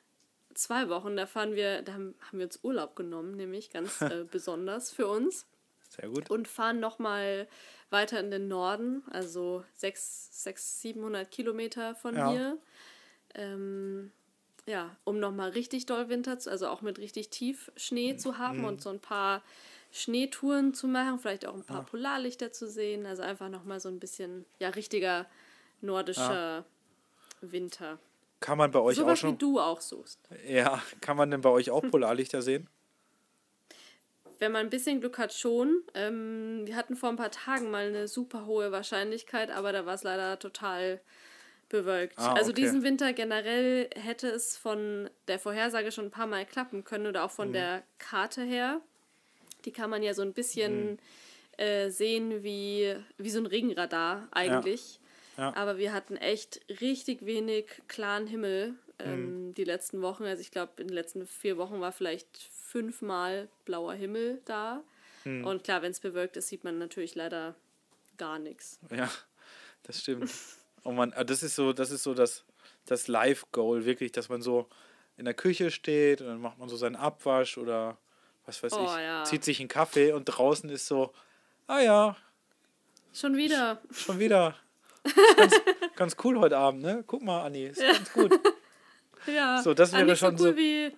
[0.54, 1.16] zwei Wochen.
[1.16, 5.06] Da fahren wir, da haben, haben wir uns Urlaub genommen, nämlich ganz äh, besonders für
[5.06, 5.46] uns.
[5.90, 6.30] Sehr gut.
[6.30, 7.48] Und fahren nochmal
[7.90, 12.30] weiter in den Norden, also 600, 700 Kilometer von Ja.
[12.30, 12.58] hier.
[13.34, 14.12] Ähm,
[14.68, 18.38] ja, um nochmal richtig doll Winter, zu, also auch mit richtig tief Schnee zu Mhm.
[18.38, 19.42] haben und so ein paar
[19.92, 23.06] Schneetouren zu machen, vielleicht auch ein paar Polarlichter zu sehen.
[23.06, 25.26] Also einfach nochmal so ein bisschen, ja, richtiger
[25.80, 26.64] nordischer
[27.40, 27.98] Winter.
[28.40, 29.38] Kann man bei euch auch Sowas wie schon.
[29.38, 30.20] du auch suchst.
[30.46, 32.68] Ja, kann man denn bei euch auch Polarlichter sehen?
[34.38, 35.82] Wenn man ein bisschen Glück hat, schon.
[35.94, 39.94] Ähm, wir hatten vor ein paar Tagen mal eine super hohe Wahrscheinlichkeit, aber da war
[39.94, 41.00] es leider total
[41.68, 42.18] bewölkt.
[42.18, 42.62] Ah, Also okay.
[42.62, 47.24] diesen Winter generell hätte es von der Vorhersage schon ein paar Mal klappen können oder
[47.24, 47.34] auch Mhm.
[47.36, 48.80] von der Karte her.
[49.64, 50.34] Die kann man ja so ein Mhm.
[50.34, 50.98] bisschen
[51.58, 55.00] äh, sehen wie, wie so ein Regenradar eigentlich.
[55.36, 55.52] Ja.
[55.56, 59.54] Aber wir hatten echt richtig wenig klaren Himmel ähm, Mhm.
[59.54, 60.22] die letzten Wochen.
[60.24, 64.82] Also ich glaube, in den letzten vier Wochen war vielleicht fünfmal blauer Himmel da.
[65.24, 65.44] Mhm.
[65.44, 67.54] Und klar, wenn es bewölkt ist, sieht man natürlich leider
[68.18, 68.78] gar nichts.
[68.94, 69.10] Ja,
[69.82, 70.30] das stimmt.
[70.84, 72.44] Und man, ah, das ist so, das ist so das,
[72.86, 74.68] das Live-Goal, wirklich, dass man so
[75.16, 77.98] in der Küche steht und dann macht man so seinen Abwasch oder
[78.46, 79.24] was weiß Oh, ich, ja.
[79.24, 81.12] zieht sich einen Kaffee und draußen ist so,
[81.66, 82.16] ah ja,
[83.12, 83.80] Schon wieder.
[83.90, 84.54] schon wieder.
[85.36, 85.54] Ganz,
[85.96, 87.02] ganz cool heute Abend, ne?
[87.06, 88.38] Guck mal, Anni, ist ganz gut.
[89.26, 89.60] Ja.
[89.62, 90.92] So, das wäre schon so cool so- wie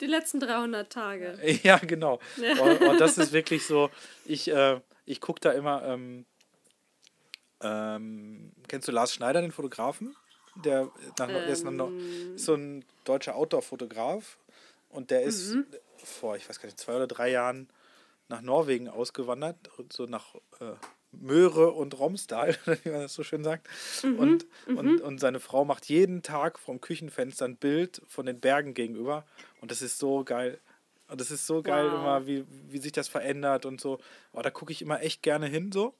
[0.00, 1.38] die letzten 300 Tage.
[1.62, 2.18] Ja, genau.
[2.60, 3.90] Und, und das ist wirklich so,
[4.24, 6.24] ich, äh, ich gucke da immer, ähm,
[7.62, 10.14] ähm, kennst du Lars Schneider, den Fotografen?
[10.56, 11.92] Der, nach, der ist Ähm.
[12.34, 14.38] ist so ein deutscher Outdoor-Fotograf
[14.88, 15.66] und der ist Mhm.
[16.04, 17.68] vor, ich weiß gar nicht, zwei oder drei Jahren
[18.28, 19.56] nach Norwegen ausgewandert,
[19.92, 20.72] so nach äh,
[21.12, 23.68] Möhre und Romsdal, wie man das so schön sagt.
[24.02, 28.40] Mhm, Und, und, und seine Frau macht jeden Tag vom Küchenfenster ein Bild von den
[28.40, 29.24] Bergen gegenüber.
[29.60, 30.58] Und das ist so geil.
[31.08, 32.00] Und das ist so geil Wow.
[32.00, 33.98] immer, wie, wie sich das verändert und so.
[34.32, 35.94] Oh, da gucke ich immer echt gerne hin so.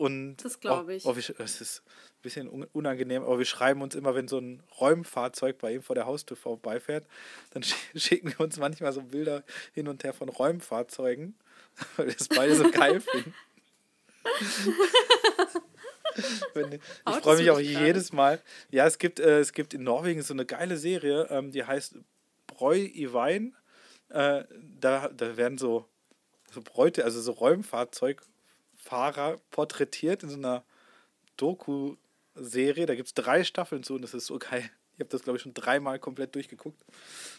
[0.00, 1.04] Und Das glaub ich.
[1.04, 4.38] Oh, oh, es ist ein bisschen un- unangenehm, aber wir schreiben uns immer, wenn so
[4.38, 7.06] ein Räumfahrzeug bei ihm vor der Haustür vorbeifährt,
[7.50, 9.44] dann sch- schicken wir uns manchmal so Bilder
[9.74, 11.34] hin und her von Räumfahrzeugen,
[11.96, 13.34] weil wir das beide so geil finden.
[17.08, 18.40] Ich freue mich auch jedes Mal.
[18.70, 21.96] Ja, es gibt, äh, es gibt in Norwegen so eine geile Serie, ähm, die heißt
[22.46, 23.54] Breu Iwein.
[24.08, 24.44] Äh,
[24.80, 25.86] da, da werden so,
[26.52, 27.32] so Bräute, also so
[28.90, 30.64] Räumfahrzeugfahrer porträtiert in so einer
[31.36, 32.86] Doku-Serie.
[32.86, 34.70] Da gibt es drei Staffeln zu und das ist so geil.
[34.94, 36.82] Ich habe das, glaube ich, schon dreimal komplett durchgeguckt.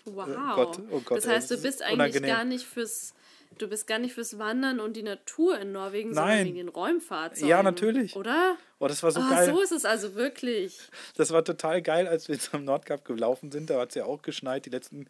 [0.05, 0.27] Wow.
[0.55, 2.29] Gott, oh Gott, das ey, heißt, das du ist bist eigentlich unangenehm.
[2.29, 3.13] gar nicht fürs
[3.57, 6.45] du bist gar nicht fürs Wandern und die Natur in Norwegen, sondern Nein.
[6.47, 7.47] wegen den Räumfahrzeugen.
[7.49, 8.15] Ja, natürlich.
[8.15, 8.55] Oder?
[8.79, 9.53] Oh, das war so Ah, geil.
[9.53, 10.79] so ist es also wirklich.
[11.17, 13.69] Das war total geil, als wir zum Nordkap gelaufen sind.
[13.69, 15.05] Da hat es ja auch geschneit die letzten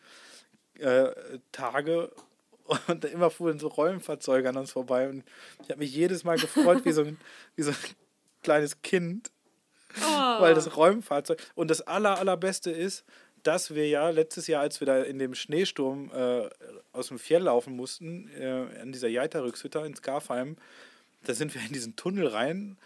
[0.80, 1.12] äh,
[1.52, 2.12] Tage.
[2.88, 5.10] Und immer fuhren so Räumfahrzeuge an uns vorbei.
[5.10, 5.24] Und
[5.64, 7.20] ich habe mich jedes Mal gefreut, wie so ein,
[7.56, 7.78] wie so ein
[8.44, 9.32] kleines Kind.
[10.00, 10.42] Oh.
[10.42, 11.42] Weil das Räumfahrzeug.
[11.56, 13.04] Und das aller, allerbeste ist,
[13.44, 16.50] dass wir ja letztes Jahr, als wir da in dem Schneesturm äh,
[16.94, 20.58] aus dem Fjell laufen mussten, äh, an dieser Jeitarückshütte in Skarfheim,
[21.24, 22.78] da sind wir in diesen Tunnel rein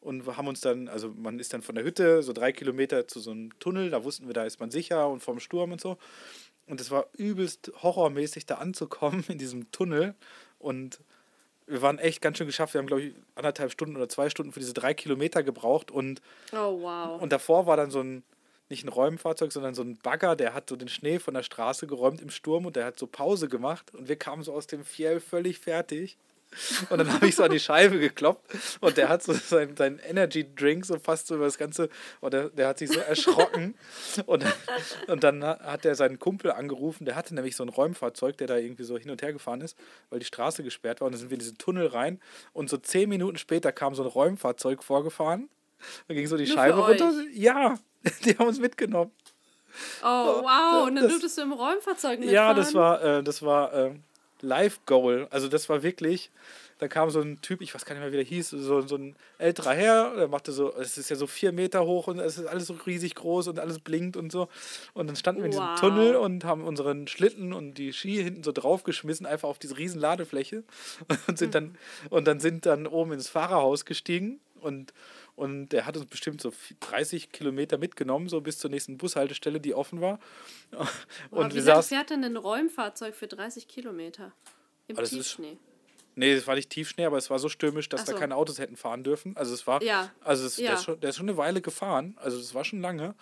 [0.00, 3.08] und wir haben uns dann, also man ist dann von der Hütte so drei Kilometer
[3.08, 5.80] zu so einem Tunnel, da wussten wir, da ist man sicher und vom Sturm und
[5.80, 5.98] so.
[6.68, 10.14] Und es war übelst horrormäßig, da anzukommen in diesem Tunnel.
[10.58, 11.00] Und
[11.66, 12.74] wir waren echt ganz schön geschafft.
[12.74, 15.90] Wir haben, glaube ich, anderthalb Stunden oder zwei Stunden für diese drei Kilometer gebraucht.
[15.90, 16.20] Und,
[16.52, 17.20] Oh, wow.
[17.20, 18.22] und davor war dann so ein,
[18.70, 21.86] nicht ein Räumfahrzeug, sondern so ein Bagger, der hat so den Schnee von der Straße
[21.86, 23.94] geräumt im Sturm und der hat so Pause gemacht.
[23.94, 26.16] Und wir kamen so aus dem Fjell völlig fertig.
[26.90, 29.98] Und dann habe ich so an die Scheibe gekloppt und der hat so seinen, seinen
[29.98, 31.88] Energy Drink so fast so über das Ganze,
[32.20, 33.74] und der, der hat sich so erschrocken.
[34.26, 34.44] Und,
[35.06, 38.56] und dann hat er seinen Kumpel angerufen, der hatte nämlich so ein Räumfahrzeug, der da
[38.56, 39.76] irgendwie so hin und her gefahren ist,
[40.10, 41.06] weil die Straße gesperrt war.
[41.06, 42.20] Und dann sind wir in diesen Tunnel rein
[42.52, 45.48] und so zehn Minuten später kam so ein Räumfahrzeug vorgefahren.
[46.08, 47.12] Dann ging so die Nur Scheibe runter.
[47.32, 47.78] Ja,
[48.24, 49.12] die haben uns mitgenommen.
[50.02, 50.06] Oh,
[50.42, 50.86] wow.
[50.88, 52.34] Und dann das- durftest du im Räumfahrzeug mitfahren?
[52.34, 53.94] Ja, das war, äh, das war äh,
[54.42, 55.26] Live Goal.
[55.30, 56.30] Also das war wirklich,
[56.78, 58.96] da kam so ein Typ, ich weiß gar nicht mehr, wie der hieß, so, so
[58.96, 62.38] ein älterer Herr, der machte so, es ist ja so vier Meter hoch und es
[62.38, 64.48] ist alles so riesig groß und alles blinkt und so.
[64.94, 65.66] Und dann standen wir in diesem.
[65.76, 70.00] Tunnel und haben unseren Schlitten und die Ski hinten so draufgeschmissen, einfach auf diese riesen
[70.00, 70.64] Ladefläche
[71.26, 71.76] und sind dann
[72.10, 74.92] und dann sind dann oben ins Fahrerhaus gestiegen Und,
[75.38, 79.72] und der hat uns bestimmt so 30 Kilometer mitgenommen, so bis zur nächsten Bushaltestelle, die
[79.74, 80.18] offen war.
[81.30, 84.32] Und Und wie wir lange fährt denn ein Räumfahrzeug für 30 Kilometer?
[84.88, 85.56] Im das ist- Tiefschnee.
[86.16, 88.18] Nee, es war nicht Tiefschnee, aber es war so stürmisch, dass Ach da so.
[88.18, 89.36] keine Autos hätten fahren dürfen.
[89.36, 90.10] Also es war, Ja.
[90.24, 90.74] also es, der, Ja.
[90.74, 93.14] ist schon, der ist schon eine Weile gefahren, also es war schon lange.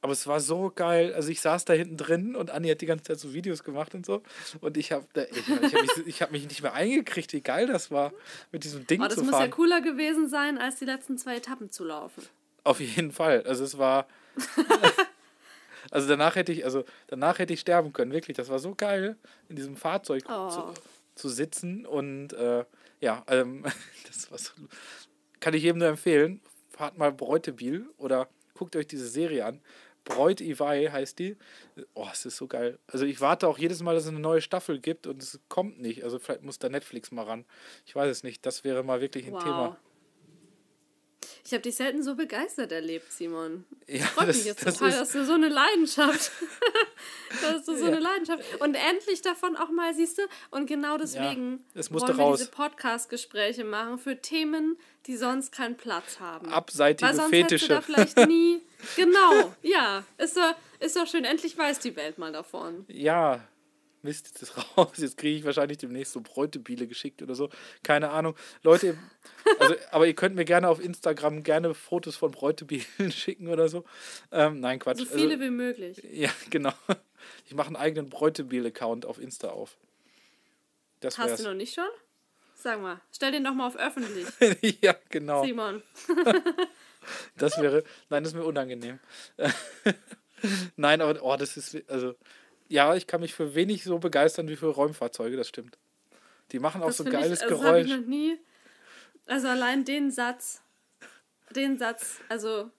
[0.00, 1.12] Aber es war so geil.
[1.14, 3.94] Also ich saß da hinten drin und Anni hat die ganze Zeit so Videos gemacht
[3.94, 4.22] und so.
[4.60, 7.66] Und ich habe ich, ich hab mich, ich hab mich nicht mehr eingekriegt, wie geil
[7.66, 8.12] das war,
[8.52, 9.50] mit diesem Ding Oh, das zu muss ja fahren.
[9.50, 12.22] cooler gewesen sein, als die letzten zwei Etappen zu laufen.
[12.64, 13.42] Auf jeden Fall.
[13.44, 14.06] Also es war.
[15.90, 18.36] also danach hätte ich, also danach hätte ich sterben können, wirklich.
[18.36, 19.16] Das war so geil,
[19.48, 20.48] in diesem Fahrzeug Oh.
[20.50, 20.62] zu,
[21.14, 21.86] zu sitzen.
[21.86, 22.64] Und äh,
[23.00, 23.64] ja, ähm,
[24.06, 24.52] das war so,
[25.40, 26.40] kann ich jedem nur empfehlen.
[26.70, 29.60] Fahrt mal Bräutebiel oder guckt euch diese Serie an.
[30.08, 31.36] Bräut Iwai heißt die.
[31.92, 32.78] Oh, es ist so geil.
[32.86, 35.80] Also ich warte auch jedes Mal, dass es eine neue Staffel gibt und es kommt
[35.82, 36.02] nicht.
[36.02, 37.44] Also vielleicht muss da Netflix mal ran.
[37.84, 38.46] Ich weiß es nicht.
[38.46, 39.42] Das wäre mal wirklich ein Wow.
[39.44, 39.76] Thema.
[41.48, 43.64] Ich habe dich selten so begeistert erlebt, Simon.
[43.86, 46.30] Ja, Freut mich jetzt das total, ist- dass du so eine Leidenschaft,
[47.42, 47.92] dass du so Ja.
[47.92, 52.18] eine Leidenschaft und endlich davon auch mal siehst du und genau deswegen es musste wollen
[52.18, 52.38] wir raus.
[52.40, 54.76] diese Podcast-Gespräche machen für Themen,
[55.06, 56.52] die sonst keinen Platz haben.
[56.52, 58.12] Abseitige Weil sonst hättest du da Fetische.
[58.14, 58.60] vielleicht nie.
[58.96, 61.24] Genau, ja, ist doch, ist doch schön.
[61.24, 62.84] Endlich weiß die Welt mal davon.
[62.88, 63.40] Ja,
[64.08, 64.92] Mist, jetzt ist raus.
[64.96, 67.50] Jetzt kriege ich wahrscheinlich demnächst so Bräutebiele geschickt oder so.
[67.82, 68.34] Keine Ahnung.
[68.62, 68.96] Leute,
[69.60, 73.84] also, aber ihr könnt mir gerne auf Instagram gerne Fotos von Bräutebielen schicken oder so.
[74.32, 74.98] Ähm, nein, Quatsch.
[74.98, 76.02] So viele also, wie möglich.
[76.10, 76.72] ja, genau.
[77.44, 79.76] Ich mache einen eigenen Bräutebiel-Account auf Insta auf.
[81.00, 81.42] Das Hast wär's.
[81.42, 81.88] du noch nicht schon?
[82.54, 84.26] Sag mal, stell den doch mal auf öffentlich,
[84.82, 85.44] ja, genau.
[85.44, 85.82] Simon.
[87.36, 88.98] Das wäre, nein, das ist mir unangenehm.
[90.76, 92.16] nein, aber, oh, das ist, also,
[92.68, 95.78] ja, ich kann mich für wenig so begeistern wie für Räumfahrzeuge, das stimmt.
[96.52, 98.00] Die machen auch Das so ein geiles ich, also das habe ich Geräusch.
[98.00, 98.38] noch nie.
[99.26, 100.62] Also allein den Satz,
[101.54, 102.70] den Satz, also,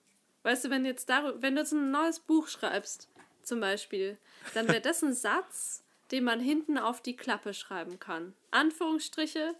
[0.42, 3.08] weißt du, wenn jetzt darüber, wenn du jetzt ein neues Buch schreibst,
[3.42, 4.18] zum Beispiel,
[4.54, 8.34] dann wäre das ein Satz, den man hinten auf die Klappe schreiben kann.
[8.50, 9.54] Anführungsstriche,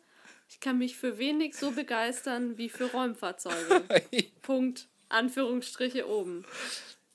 [0.49, 3.85] ich kann mich für wenig so begeistern wie für Räumfahrzeuge.
[4.43, 4.89] Punkt.
[5.09, 6.45] Anführungsstriche oben.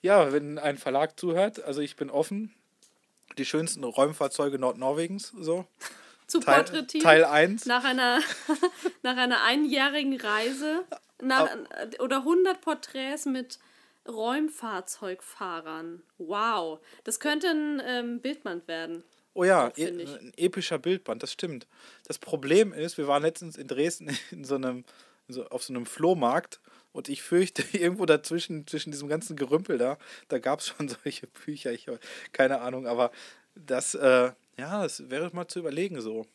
[0.01, 2.53] Ja, wenn ein Verlag zuhört, also ich bin offen.
[3.37, 5.65] Die schönsten Räumfahrzeuge Nordnorwegens, so.
[6.27, 7.03] Zu Teil, porträtieren.
[7.03, 7.65] Teil 1.
[7.65, 8.19] Nach einer,
[9.03, 10.83] nach einer einjährigen Reise
[11.21, 11.49] nach,
[11.99, 13.59] oder 100 Porträts mit
[14.07, 16.01] Räumfahrzeugfahrern.
[16.17, 16.79] Wow.
[17.03, 19.03] Das könnte ein ähm, Bildband werden.
[19.33, 21.67] Oh ja, e ein epischer Bildband, das stimmt.
[22.07, 24.85] Das Problem ist, wir waren letztens in Dresden in so einem,
[25.27, 26.59] so, auf so einem Flohmarkt
[26.95, 29.97] und ich fürchte, irgendwo dazwischen, zwischen diesem ganzen Gerümpel da,
[30.29, 31.99] da gab es schon solche Bücher, ich habe
[32.31, 33.11] keine Ahnung, aber
[33.53, 36.25] das, äh, ja, das wäre mal zu überlegen so.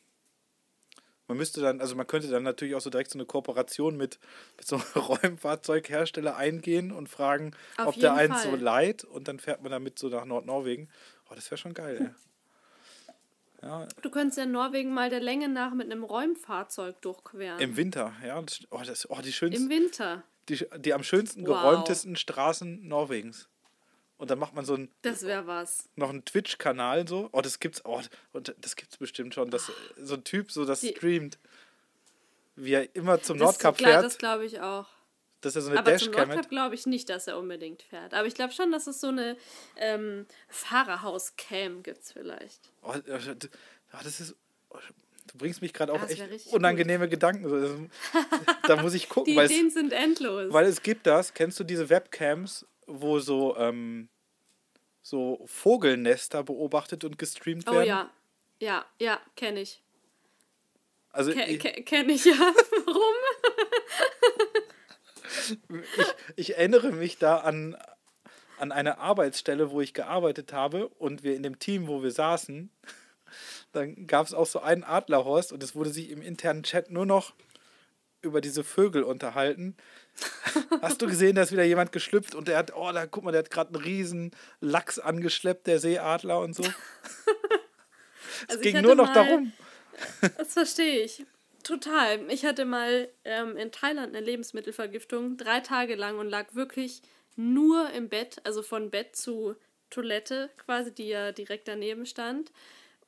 [1.29, 4.19] Man müsste dann, also man könnte dann natürlich auch so direkt so eine Kooperation mit,
[4.57, 9.39] mit so einem Räumfahrzeughersteller eingehen und fragen, Auf ob der einen so leiht und dann
[9.39, 10.91] fährt man damit so nach Nordnorwegen.
[11.31, 12.11] Oh, das wäre schon geil, ey.
[13.63, 17.61] Ja, Du könntest ja Norwegen mal der Länge nach mit einem Räumfahrzeug durchqueren.
[17.61, 18.43] im Winter, ja.
[18.71, 20.25] Oh, das, oh, die Im schönsten, Winter.
[20.51, 21.61] Die, die am schönsten Wow.
[21.63, 23.49] geräumtesten Straßen Norwegens.
[24.19, 25.89] Und dann macht man so ein, Das wäre was.
[25.97, 27.31] noch einen Twitch-Kanal so.
[27.33, 30.81] Oh, das gibt's, oh, und das gibt's bestimmt schon, dass so ein Typ so das
[30.81, 31.39] Die- streamt.
[32.57, 34.87] Wie er immer zum Nordkap klar, fährt, das glaube ich auch.
[35.41, 36.51] dass er so eine Aber zum Dashcam Nordkap hat.
[36.51, 38.13] glaube ich nicht, dass er unbedingt fährt.
[38.13, 39.39] Aber ich glaube schon, dass es so eine
[39.77, 42.71] ähm, Fahrerhaus-Cam gibt vielleicht.
[42.83, 43.49] Oh, d-
[43.93, 44.35] ah, das ist.
[45.31, 47.49] Oh, Du bringst mich gerade auch Ah, echt unangenehme Gedanken.
[47.49, 47.77] So, das-
[48.67, 50.53] Da muss ich gucken, Die es, Ideen sind endlos.
[50.53, 54.09] Weil es gibt das, kennst du diese Webcams, wo so, ähm,
[55.03, 57.87] so Vogelnester beobachtet und gestreamt oh werden?
[57.87, 58.11] ja.
[58.63, 59.83] Ja, ja, kenne ich.
[61.13, 62.35] Also Ke ke kenne ich ja.
[62.87, 63.15] Warum?
[65.97, 66.07] ich,
[66.37, 67.77] ich erinnere mich da an,
[68.59, 72.71] an eine Arbeitsstelle, wo ich gearbeitet habe und wir in dem Team, wo wir saßen,
[73.73, 77.07] dann gab es auch so einen Adlerhorst und es wurde sich im internen Chat nur
[77.07, 77.35] noch
[78.23, 79.77] über diese Vögel unterhalten.
[80.83, 83.33] Hast du gesehen, da ist wieder jemand geschlüpft und der hat, oh, da guck mal,
[83.33, 86.65] der hat gerade einen riesen Lachs angeschleppt, der Seeadler und so.
[88.49, 89.53] Es Also ging nur noch mal- darum.
[90.39, 91.27] Das verstehe ich.
[91.63, 92.21] Total.
[92.31, 97.03] Ich hatte mal ähm, in Thailand eine Lebensmittelvergiftung, drei Tage lang und lag wirklich
[97.37, 99.57] nur im Bett, also von Bett zu
[99.91, 102.51] Toilette quasi, die ja direkt daneben stand.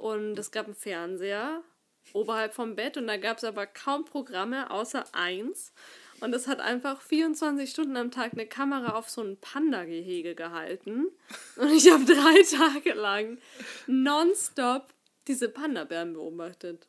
[0.03, 1.63] Und es gab einen Fernseher
[2.13, 5.73] oberhalb vom Bett und da gab es aber kaum Programme außer eins.
[6.19, 11.07] Und es hat einfach 24 Stunden am Tag eine Kamera auf so ein Panda-Gehege gehalten.
[11.55, 13.39] Und ich habe drei Tage lang
[13.87, 14.93] nonstop
[15.29, 16.89] diese Panda-Bären beobachtet.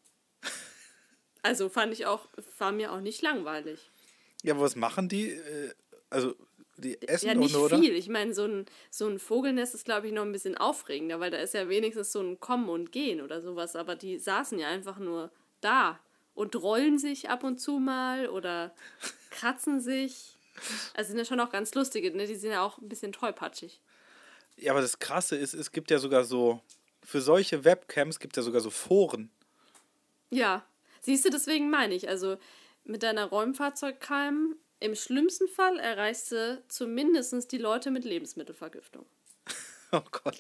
[1.44, 3.92] Also fand ich auch, war mir auch nicht langweilig.
[4.42, 5.30] Ja, aber was machen die?
[5.30, 5.72] Äh,
[6.10, 6.36] Also,
[6.78, 7.78] die essen Ja, nicht nur, oder?
[7.80, 7.94] viel.
[7.96, 11.32] Ich meine, so ein, so ein Vogelnest ist, glaube ich, noch ein bisschen aufregender, weil
[11.32, 13.76] da ist ja wenigstens so ein Kommen und Gehen oder sowas.
[13.76, 16.00] Aber die saßen ja einfach nur da
[16.34, 18.74] und rollen sich ab und zu mal oder
[19.30, 20.38] kratzen sich.
[20.94, 22.26] Also sind ja schon auch ganz lustige, ne?
[22.28, 23.82] Die sind ja auch ein bisschen tollpatschig.
[24.58, 26.62] Ja, aber das Krasse ist, es gibt ja sogar so,
[27.04, 29.32] für solche Webcams gibt es ja sogar so Foren.
[30.30, 30.66] Ja,
[31.02, 32.08] siehst du, deswegen meine ich.
[32.10, 32.38] Also
[32.84, 39.06] mit deiner Räumfahrzeugcam, im schlimmsten Fall erreichst du zumindest die Leute mit Lebensmittelvergiftung.
[39.96, 40.40] Oh Gott.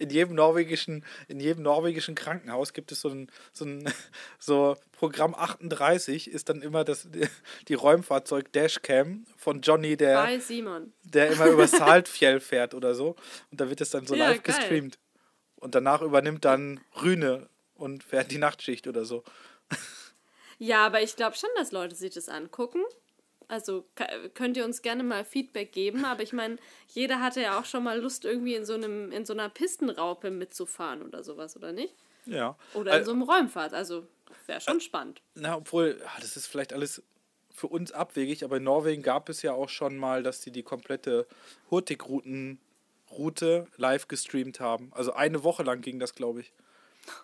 [0.00, 3.88] In jedem norwegischen, in jedem norwegischen Krankenhaus gibt es so ein, so ein
[4.40, 7.06] so Programm 38 ist dann immer das,
[7.68, 10.92] die Räumfahrzeug Dashcam von Johnny, der, Bei Simon.
[11.04, 13.14] der immer über Saltfjell fährt oder so.
[13.52, 14.56] Und da wird es dann so Ja, live geil.
[14.56, 14.98] gestreamt.
[15.54, 19.22] Und danach übernimmt dann Rühne und fährt die Nachtschicht oder so.
[20.58, 22.82] Ja, aber ich glaube schon, dass Leute sich das angucken.
[23.48, 23.84] Also
[24.34, 26.56] könnt ihr uns gerne mal Feedback geben, aber ich meine,
[26.88, 30.30] jeder hatte ja auch schon mal Lust, irgendwie in so einem, in so einer Pistenraupe
[30.30, 31.94] mitzufahren oder sowas, oder nicht?
[32.26, 32.56] Ja.
[32.72, 33.74] Oder in so einem Räumfahrt.
[33.74, 34.06] Also
[34.46, 35.20] wäre schon spannend.
[35.34, 37.02] Na, obwohl, ah, das ist vielleicht alles
[37.50, 40.62] für uns abwegig, aber in Norwegen gab es ja auch schon mal, dass die die
[40.62, 41.26] komplette
[41.70, 44.90] Hurtigruten-Route live gestreamt haben.
[44.92, 46.52] Also eine Woche lang ging das, glaube ich.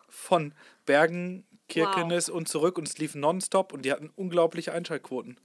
[0.08, 0.54] Von
[0.86, 5.38] Bergen, Kirkenes und zurück und es lief nonstop und die hatten unglaubliche Einschaltquoten.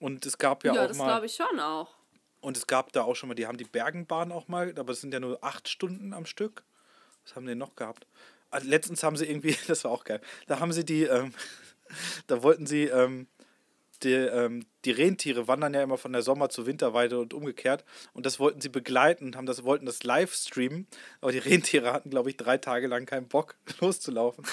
[0.00, 1.06] Und es gab ja, Ja, auch das mal.
[1.06, 1.94] glaube ich schon auch.
[2.40, 5.00] Und es gab da auch schon mal, die haben die Bergenbahn auch mal, aber es
[5.00, 6.62] sind ja nur acht Stunden am Stück.
[7.24, 8.06] Was haben die noch gehabt?
[8.50, 11.34] Ah, Letztens haben sie irgendwie, das war auch geil, da haben sie die, ähm,
[12.28, 13.26] da wollten sie, ähm,
[14.02, 17.84] die, ähm, die Rentiere wandern ja immer von der Sommer- zur Winterweide und umgekehrt.
[18.12, 20.86] Und das wollten sie begleiten und haben das, wollten das live streamen.
[21.20, 24.44] Aber die Rentiere hatten, glaube ich, drei Tage lang keinen Bock, loszulaufen.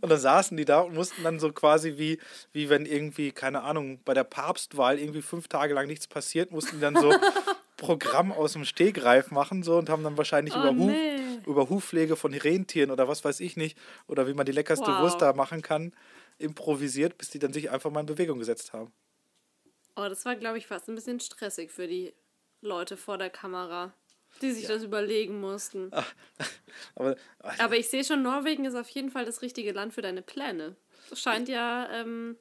[0.00, 2.18] Und dann saßen die da und mussten dann so quasi wie,
[2.52, 6.76] wie wenn irgendwie, keine Ahnung, bei der Papstwahl irgendwie fünf Tage lang nichts passiert, mussten
[6.76, 7.14] die dann so
[7.76, 11.16] Programm aus dem Stegreif machen so und haben dann wahrscheinlich Oh, über, Huf, nee.
[11.46, 13.78] über Hufpflege von Rentieren oder was weiß ich nicht
[14.08, 15.02] oder wie man die leckerste Wow.
[15.02, 15.92] Wurst da machen kann,
[16.38, 18.92] improvisiert, bis die dann sich einfach mal in Bewegung gesetzt haben.
[19.96, 22.14] Oh, das war, glaube ich, fast ein bisschen stressig für die
[22.62, 23.92] Leute vor der Kamera,
[24.40, 25.90] die sich das überlegen mussten.
[26.94, 27.16] Aber
[27.58, 30.76] Aber ich sehe schon, Norwegen ist auf jeden Fall das richtige Land für deine Pläne.
[31.10, 32.36] Das scheint ja ähm,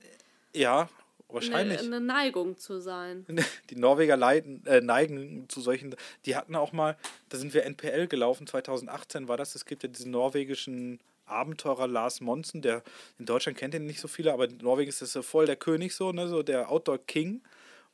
[0.56, 0.90] ja, eine,
[1.28, 1.80] wahrscheinlich.
[1.82, 3.26] eine Neigung zu sein.
[3.70, 5.96] Die Norweger leiden, äh, neigen zu solchen.
[6.26, 6.98] Die hatten auch mal,
[7.30, 9.56] da sind wir NPL gelaufen, 2018 war das.
[9.56, 11.00] Es gibt ja diesen norwegischen
[11.32, 12.84] Abenteurer Lars Monsen, der
[13.20, 15.56] in Deutschland kennt ihn nicht so viele, aber in Norwegen ist das so voll der
[15.56, 17.42] König, so, ne, so der Outdoor King.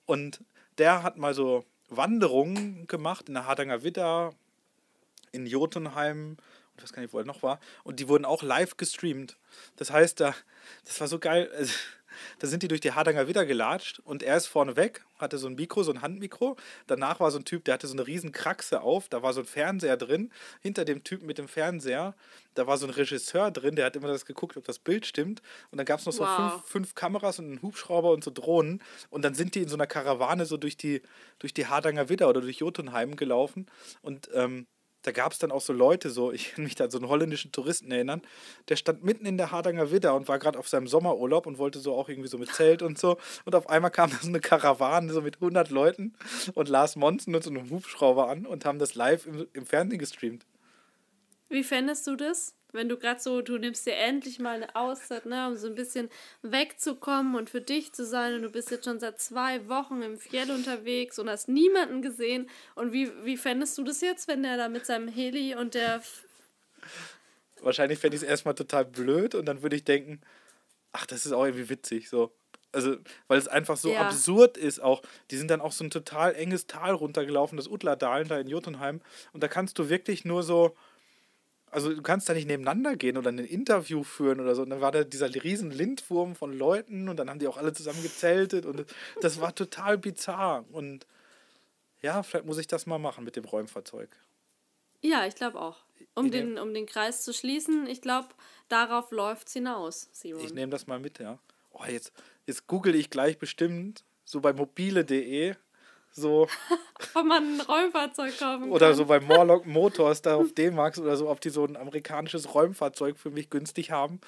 [0.06, 0.42] Und
[0.78, 4.34] der hat mal so Wanderungen gemacht in der Hardanger Widder,
[5.32, 6.38] in Jotunheim
[6.78, 7.60] und ich weiß gar nicht, wo er noch war.
[7.84, 9.38] Und die wurden auch live gestreamt.
[9.78, 10.36] Das heißt, da,
[10.86, 11.50] das war so geil.
[11.56, 11.74] also,
[12.40, 15.48] Da sind die durch die Hardanger Widder gelatscht und er ist vorne weg, hatte so
[15.48, 16.56] ein Mikro, so ein Handmikro.
[16.88, 19.42] Danach war so ein Typ, der hatte so eine riesen Kraxe auf, da war so
[19.42, 20.32] ein Fernseher drin.
[20.62, 22.16] Hinter dem Typen mit dem Fernseher,
[22.54, 25.42] da war so ein Regisseur drin, der hat immer das geguckt, ob das Bild stimmt.
[25.72, 26.52] Und dann gab es noch so Wow.
[26.52, 28.82] fünf, fünf Kameras und einen Hubschrauber und so Drohnen.
[29.10, 31.02] Und dann sind die in so einer Karawane so durch die,
[31.40, 33.68] durch die Hardanger Widder oder durch Jotunheim gelaufen.
[34.02, 34.68] Und ähm,
[35.08, 37.08] da gab es dann auch so Leute, so, ich kann mich da an so einen
[37.08, 38.22] holländischen Touristen erinnern,
[38.68, 41.80] der stand mitten in der Hardanger Widder und war gerade auf seinem Sommerurlaub und wollte
[41.80, 43.18] so auch irgendwie so mit Zelt und so.
[43.46, 46.14] Und auf einmal kam da so eine Karawane so mit 100 Leuten
[46.56, 50.00] und Lars Monsen und so einem Hubschrauber an und haben das live im, im Fernsehen
[50.00, 50.46] gestreamt.
[51.48, 52.57] Wie fändest du das?
[52.74, 55.76] Wenn du gerade so, du nimmst dir endlich mal eine Auszeit, ne, um so ein
[55.76, 56.10] bisschen
[56.42, 60.18] wegzukommen und für dich zu sein und du bist jetzt schon seit zwei Wochen im
[60.18, 62.50] Fjell unterwegs und hast niemanden gesehen.
[62.76, 66.02] Und wie, wie fändest du das jetzt, wenn der da mit seinem Heli und der
[67.62, 70.22] Wahrscheinlich fände ich es erstmal total blöd und dann würde ich denken,
[70.92, 72.32] ach, das ist auch irgendwie witzig, so.
[72.72, 72.98] Also,
[73.28, 74.02] weil es einfach so Ja.
[74.02, 75.02] absurd ist auch.
[75.32, 79.02] Die sind dann auch so ein total enges Tal runtergelaufen, das Utladalen da in Jotunheim.
[79.34, 80.76] Und da kannst du wirklich nur so,
[81.78, 84.64] also du kannst da nicht nebeneinander gehen oder ein Interview führen oder so.
[84.64, 87.72] Und dann war da dieser riesen Lindwurm von Leuten und dann haben die auch alle
[87.72, 88.84] zusammen gezeltet und
[89.22, 90.66] das war total bizarr.
[90.72, 91.06] Und
[92.02, 94.10] ja, vielleicht muss ich das mal machen mit dem Räumfahrzeug.
[95.02, 95.78] Ja, ich glaube auch.
[96.16, 98.30] Um Ich den, um den Kreis zu schließen, ich glaube,
[98.70, 100.46] darauf läuft's hinaus, Ich Simon.
[100.56, 101.38] nehme das mal mit, ja.
[101.72, 102.12] Oh, jetzt,
[102.48, 105.54] jetzt google ich gleich bestimmt, so bei mobile.de,
[106.18, 106.48] so,
[107.14, 108.96] Ob man ein Räumfahrzeug kaufen oder kann.
[108.96, 113.18] so bei Morlock Motors da auf D-Max oder so, ob die so ein amerikanisches Räumfahrzeug
[113.18, 114.20] für mich günstig haben.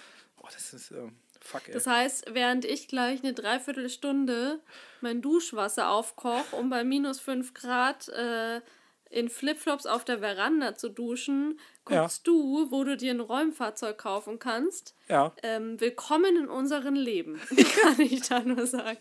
[0.41, 1.73] Oh, das ist, ähm, fuck, ey.
[1.73, 4.59] Das heißt, während ich gleich eine Dreiviertelstunde
[5.01, 8.61] mein Duschwasser aufkoche, um bei minus 5 Grad äh,
[9.09, 11.59] in Flipflops auf der Veranda zu duschen,
[11.89, 14.95] guckst du, wo du dir ein Räumfahrzeug kaufen kannst.
[15.09, 15.33] Ja.
[15.43, 17.39] Ähm, willkommen in unserem Leben,
[17.81, 18.97] kann ich da nur sagen.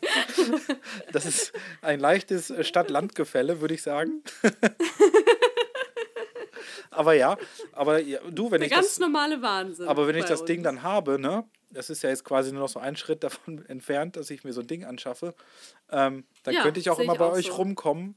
[1.12, 4.22] Das ist ein leichtes äh, Stadt-Land-Gefälle, würde ich sagen.
[6.91, 7.36] aber ja,
[7.72, 9.86] aber ja, du, wenn Der ich ganz das, normale Wahnsinn.
[9.89, 10.64] aber wenn ich das Ding uns.
[10.64, 14.16] dann habe, ne, das ist ja jetzt quasi nur noch so ein Schritt davon entfernt,
[14.16, 15.34] dass ich mir so ein Ding anschaffe,
[15.91, 17.55] ähm, dann Ja, könnte ich auch immer ich bei auch euch so.
[17.55, 18.14] rumkommen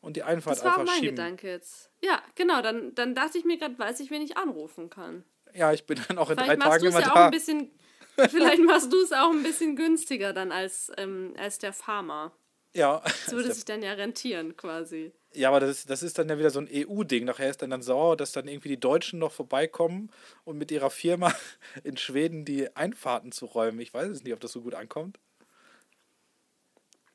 [0.00, 1.16] und die Einfahrt Das war auch einfach mein schieben.
[1.16, 1.90] Gedanke jetzt.
[2.02, 5.24] Ja, genau, dann, dann dachte ich mir gerade, weiß ich, wen ich anrufen kann.
[5.54, 7.24] Ja, ich bin dann auch in drei Vielleicht machst Tagen immer ja auch da.
[7.26, 7.70] ein bisschen.
[8.28, 12.32] Vielleicht machst du es auch ein bisschen günstiger dann als, ähm, als der Farmer.
[12.74, 13.02] Ja.
[13.26, 15.12] Das würde sich dann ja rentieren, quasi.
[15.32, 17.24] Ja, aber das, das ist dann ja wieder so ein EU-Ding.
[17.24, 20.10] Nachher ist dann dann sauer, dass dann irgendwie die Deutschen noch vorbeikommen
[20.44, 21.32] und mit ihrer Firma
[21.84, 23.80] in Schweden die Einfahrten zu räumen.
[23.80, 25.18] Ich weiß es nicht, ob das so gut ankommt.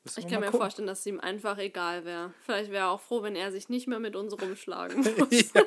[0.06, 0.60] Müssen Ich kann mir gucken.
[0.60, 2.32] vorstellen, dass es ihm einfach egal wäre.
[2.44, 5.52] Vielleicht wäre er auch froh, wenn er sich nicht mehr mit uns rumschlagen muss.
[5.52, 5.62] ja,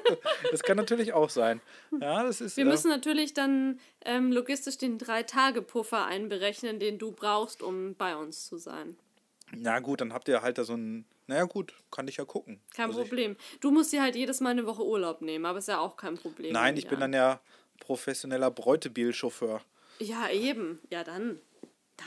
[0.52, 1.62] das kann natürlich auch sein.
[2.00, 2.58] Ja, das ist.
[2.58, 8.16] Wir äh, müssen natürlich dann ähm, logistisch den Drei-Tage-Puffer einberechnen, den du brauchst, um bei
[8.16, 8.98] uns zu sein.
[9.52, 11.06] na gut, dann habt ihr halt da so ein.
[11.28, 12.60] Naja, gut, kann ich ja gucken.
[12.76, 13.36] Kein Also ich- Problem.
[13.60, 16.18] Du musst dir halt jedes Mal eine Woche Urlaub nehmen, aber ist ja auch kein
[16.18, 16.54] Problem.
[16.54, 17.02] Nein, ich bin an.
[17.02, 17.40] dann ja
[17.80, 19.62] professioneller Bräutebil-Chauffeur.
[20.00, 20.80] Ja, eben.
[20.90, 21.40] Ja, dann.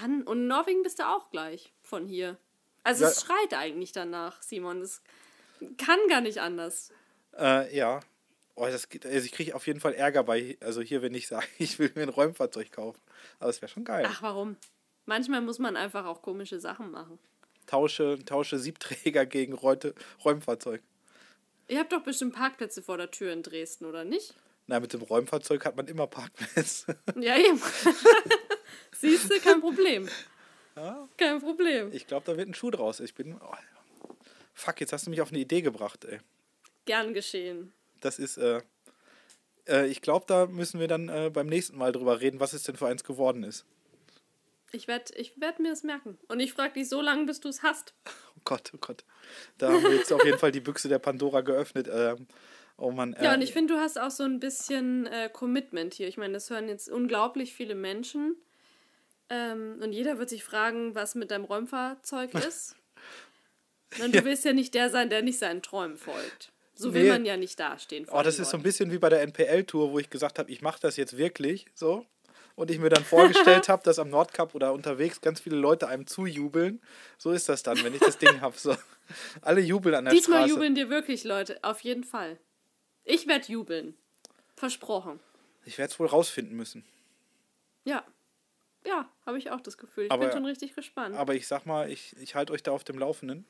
[0.00, 0.22] Dann.
[0.22, 2.36] Und in Norwegen bist du auch gleich von hier.
[2.82, 3.10] Also Ja.
[3.10, 4.80] es schreit eigentlich danach, Simon.
[4.82, 5.02] Es
[5.78, 6.90] kann gar nicht anders.
[7.38, 8.00] Äh, ja.
[8.54, 11.46] Oh, das, also ich kriege auf jeden Fall Ärger bei, also hier, wenn ich sage,
[11.58, 13.00] ich will mir ein Räumfahrzeug kaufen.
[13.38, 14.04] Aber es wäre schon geil.
[14.08, 14.56] Ach, warum?
[15.06, 17.18] Manchmal muss man einfach auch komische Sachen machen.
[17.66, 20.82] Tausche, tausche Siebträger gegen Reute, Räumfahrzeug.
[21.68, 24.34] Ihr habt doch bestimmt Parkplätze vor der Tür in Dresden, oder nicht?
[24.66, 26.98] Na, mit dem Räumfahrzeug hat man immer Parkplätze.
[27.18, 27.60] Ja, eben.
[28.92, 30.08] Siehst du, kein Problem.
[31.16, 31.90] Kein Problem.
[31.92, 33.00] Ich glaube, da wird ein Schuh draus.
[33.00, 33.34] Ich bin.
[33.40, 33.54] Oh,
[34.54, 36.20] fuck, jetzt hast du mich auf eine Idee gebracht, ey.
[36.84, 37.72] Gern geschehen.
[38.00, 38.60] Das ist, äh.
[39.66, 42.62] äh ich glaube, da müssen wir dann äh, beim nächsten Mal drüber reden, was es
[42.62, 43.64] denn für eins geworden ist.
[44.72, 46.18] Ich werde ich werd mir das merken.
[46.28, 47.92] Und ich frage dich so lange, bis du es hast.
[48.06, 49.04] Oh Gott, oh Gott.
[49.58, 51.88] Da haben wir jetzt auf jeden Fall die Büchse der Pandora geöffnet.
[51.92, 52.26] Ähm,
[52.78, 53.14] oh Mann.
[53.20, 56.08] Ja, äh, und ich finde, du hast auch so ein bisschen äh, Commitment hier.
[56.08, 58.36] Ich meine, das hören jetzt unglaublich viele Menschen.
[59.34, 62.76] Ähm, und jeder wird sich fragen, was mit deinem Räumfahrzeug ist.
[64.02, 66.52] Und du willst ja nicht der sein, der nicht seinen Träumen folgt.
[66.74, 67.08] So will Nee.
[67.10, 68.06] man ja nicht dastehen.
[68.10, 68.62] Oh, das ist so ein Leuten.
[68.64, 72.04] bisschen wie bei der NPL-Tour, wo ich gesagt habe, ich mache das jetzt wirklich so.
[72.54, 76.06] Und ich mir dann vorgestellt habe, dass am Nordkap oder unterwegs ganz viele Leute einem
[76.06, 76.82] zujubeln.
[77.16, 78.56] So ist das dann, wenn ich das Ding habe.
[78.58, 78.76] So.
[79.40, 80.50] Alle jubeln an der Diesmal Straße.
[80.54, 82.38] jubeln dir wirklich Leute, auf jeden Fall.
[83.04, 83.94] Ich werde jubeln.
[84.56, 85.20] Versprochen.
[85.64, 86.84] Ich werde es wohl rausfinden müssen.
[87.84, 88.04] Ja.
[88.84, 90.06] Ja, habe ich auch das Gefühl.
[90.06, 91.16] Ich Aber- bin schon richtig gespannt.
[91.16, 93.44] Aber ich sag mal, ich, ich halte euch da auf dem Laufenden,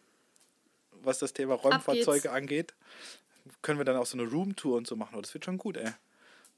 [0.90, 2.74] was das Thema Räumfahrzeuge angeht.
[3.62, 5.20] Können wir dann auch so eine Roomtour und so machen.
[5.20, 5.90] Das wird schon gut, ey.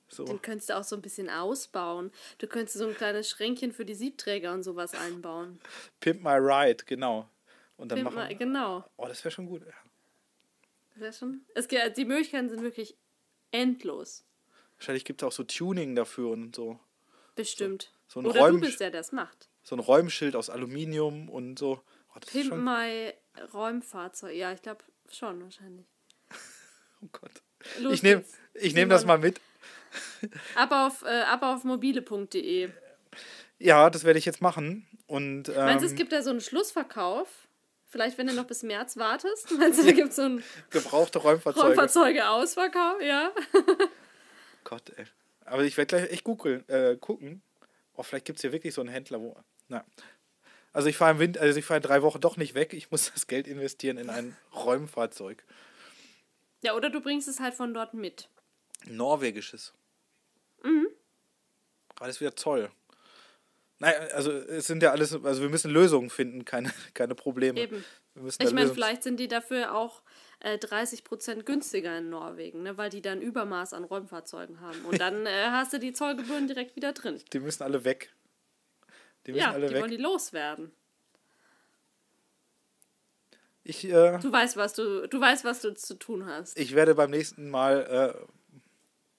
[0.09, 0.25] So.
[0.25, 2.13] Den könntest du auch so ein bisschen ausbauen.
[2.39, 5.61] Du könntest so ein kleines Schränkchen für die Siebträger und sowas einbauen.
[6.01, 7.29] Pimp My Ride, genau.
[7.77, 8.85] Und dann Pimp machen mal- Genau.
[8.97, 9.63] Oh, das wäre schon gut.
[9.67, 9.73] Ja.
[10.99, 11.41] Sehr schon.
[11.55, 12.97] Es, die Möglichkeiten sind wirklich
[13.51, 14.25] endlos.
[14.77, 16.79] Wahrscheinlich gibt es auch so Tuning dafür und so.
[17.35, 17.91] Bestimmt.
[18.09, 19.49] So ein Oder Räum- du bist der, der es macht.
[19.63, 21.83] So ein Räumschild aus Aluminium und so.
[22.15, 23.13] Oh, Pimp schon, My
[23.53, 24.35] Räumfahrzeug.
[24.35, 25.87] Ja, ich glaube schon wahrscheinlich.
[27.03, 27.43] oh Gott.
[27.81, 28.25] Los Ich nehme
[28.55, 29.41] ich nehm das mal mit.
[30.55, 32.71] Ab auf, äh, ab auf mobile.de.
[33.59, 34.87] Ja, das werde ich jetzt machen.
[35.07, 37.29] Und ähm, Meinst du, es gibt da so einen Schlussverkauf?
[37.87, 39.51] Vielleicht, wenn du noch bis März wartest?
[39.59, 41.69] Meinst du, da gibt es so einen gebrauchte Räumfahrzeuge.
[41.69, 43.01] Räumfahrzeuge-Ausverkauf?
[43.01, 43.31] Ja.
[44.65, 45.05] Gott, ey.
[45.45, 47.43] Aber ich werde gleich echt googeln, äh, gucken.
[47.95, 49.37] Oh, vielleicht gibt es hier wirklich so einen Händler, wo.
[49.69, 49.85] Na.
[50.73, 52.73] Also ich fahre im Winter, also ich fahre in drei Wochen doch nicht weg.
[52.73, 55.45] Ich muss das Geld investieren in ein Räumfahrzeug.
[56.63, 58.29] Ja, oder du bringst es halt von dort mit.
[58.87, 59.73] Norwegisches.
[60.63, 60.89] Mhm.
[62.01, 62.71] Alles wieder Zoll.
[63.79, 67.61] Nein, also es sind ja alles, also wir müssen Lösungen finden, keine, keine Probleme.
[67.61, 67.85] Eben.
[68.39, 70.03] Ich meine, vielleicht sind die dafür auch
[70.45, 74.81] äh, 30% günstiger in Norwegen, ne, weil die dann Übermaß an Räumfahrzeugen haben.
[74.85, 77.21] Und dann äh, hast du die Zollgebühren direkt wieder drin.
[77.33, 78.13] Die müssen alle weg.
[79.27, 79.81] Die müssen Ja, alle die weg.
[79.83, 80.71] wollen die loswerden.
[83.63, 86.59] Ich, äh, Du weißt, was du, du weißt, was du zu tun hast.
[86.59, 88.27] ich werde beim nächsten Mal,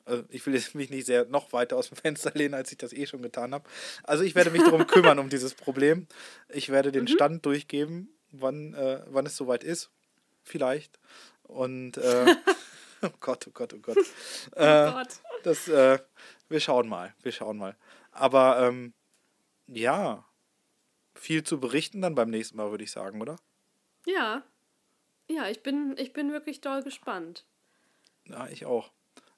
[0.07, 2.93] äh, ich will mich nicht sehr noch weiter aus dem Fenster lehnen, als ich das
[2.93, 3.67] eh schon getan habe.
[4.03, 6.05] Also ich werde mich darum kümmern, um dieses Problem.
[6.49, 6.93] Ich werde Mhm.
[6.93, 9.89] den Stand durchgeben, wann, äh, wann es soweit ist.
[10.45, 10.99] Vielleicht.
[11.43, 12.35] Und, äh,
[13.01, 13.97] oh Gott, oh Gott, oh Gott.
[14.55, 15.19] Äh, oh Gott.
[15.43, 15.99] Das, äh,
[16.47, 17.75] wir schauen mal, wir schauen mal.
[18.11, 18.93] Aber ähm,
[19.67, 20.23] ja,
[21.15, 23.37] viel zu berichten dann beim nächsten Mal, würde ich sagen, oder?
[24.05, 24.43] Ja.
[25.27, 27.45] Ja, ich bin, ich bin wirklich doll gespannt.
[28.25, 28.91] Ja, ich auch.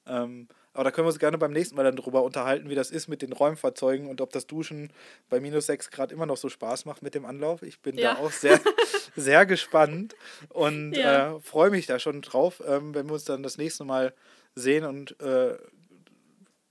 [0.06, 0.48] Ähm,
[0.78, 3.08] Aber da können wir uns gerne beim nächsten Mal dann drüber unterhalten, wie das ist
[3.08, 4.92] mit den Räumfahrzeugen und ob das Duschen
[5.28, 7.62] bei minus 6 Grad immer noch so Spaß macht mit dem Anlauf.
[7.64, 8.14] Ich bin Ja.
[8.14, 8.60] da auch sehr,
[9.16, 10.14] sehr gespannt
[10.50, 11.34] und Ja.
[11.34, 14.14] äh, freue mich da schon drauf, ähm, wenn wir uns dann das nächste Mal
[14.54, 15.58] sehen und äh,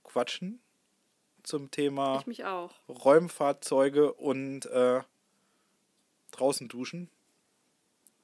[0.04, 0.58] quatschen
[1.42, 2.16] zum Thema.
[2.88, 5.00] Räumfahrzeuge und äh,
[6.30, 7.10] draußen duschen.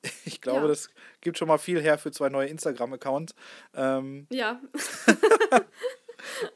[0.27, 0.69] Ich glaube, Ja.
[0.69, 0.89] das
[1.21, 3.35] gibt schon mal viel her für zwei neue Instagram-Accounts.
[3.75, 4.61] Ähm, Ja.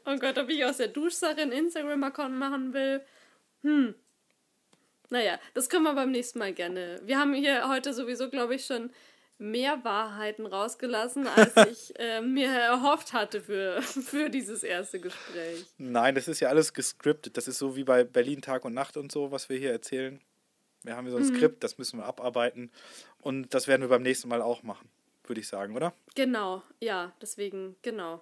[0.05, 3.01] oh Gott, ob ich aus der Duschsache einen Instagram-Account machen will.
[3.61, 3.95] Hm.
[5.09, 7.01] Naja, das können wir beim nächsten Mal gerne.
[7.03, 8.91] Wir haben hier heute sowieso, glaube ich, schon
[9.39, 15.65] mehr Wahrheiten rausgelassen, als ich äh, mir erhofft hatte für, für dieses erste Gespräch.
[15.77, 17.37] nein, das ist ja alles gescriptet.
[17.37, 20.19] Das ist so wie bei Berlin Tag und Nacht und so, was wir hier erzählen.
[20.83, 22.71] Wir haben hier so ein Skript, das müssen wir abarbeiten.
[23.21, 24.89] Und das werden wir beim nächsten Mal auch machen,
[25.25, 25.93] würde ich sagen, oder?
[26.15, 28.21] Genau, ja, deswegen, genau.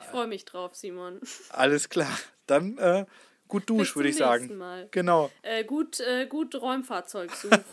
[0.00, 1.20] Ich freue mich drauf, Simon.
[1.50, 2.16] Alles klar.
[2.46, 3.06] Dann äh,
[3.48, 4.42] gut Bis dusch, würde ich zum sagen.
[4.44, 4.88] nächsten Mal.
[4.90, 5.30] Genau.
[5.42, 7.64] Äh, gut, äh, gut Räumfahrzeug suchen.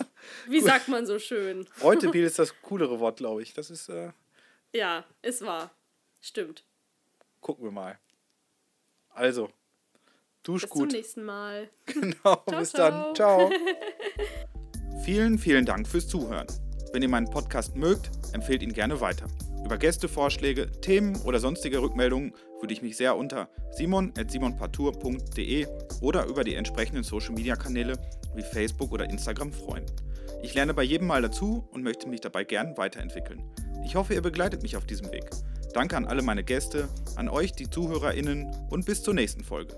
[0.48, 1.68] Wie sagt man so schön?
[1.82, 3.54] Reutebiel ist das coolere Wort, glaube ich.
[3.54, 4.12] Das ist, äh,
[4.74, 5.72] Ja, ist wahr.
[6.22, 6.66] Stimmt.
[7.42, 7.98] gucken wir mal.
[9.12, 9.50] Also,
[10.44, 10.92] dusch Bis gut.
[10.92, 11.70] zum nächsten Mal.
[11.86, 12.16] Genau,
[12.46, 12.90] Ciao, bis ciao.
[12.92, 13.16] dann.
[13.16, 13.52] Ciao.
[15.04, 16.48] Vielen, vielen Dank fürs Zuhören.
[16.94, 19.28] Wenn ihr meinen Podcast mögt, empfehlt ihn gerne weiter.
[19.70, 25.68] Über Gästevorschläge, Themen oder sonstige Rückmeldungen würde ich mich sehr unter simon.simonpartour.de
[26.02, 27.94] oder über die entsprechenden Social Media Kanäle
[28.34, 29.86] wie Facebook oder Instagram freuen.
[30.42, 33.44] Ich lerne bei jedem Mal dazu und möchte mich dabei gern weiterentwickeln.
[33.86, 35.30] Ich hoffe, ihr begleitet mich auf diesem Weg.
[35.72, 39.76] Danke an alle meine Gäste, an euch, die ZuhörerInnen und bis zur nächsten Folge.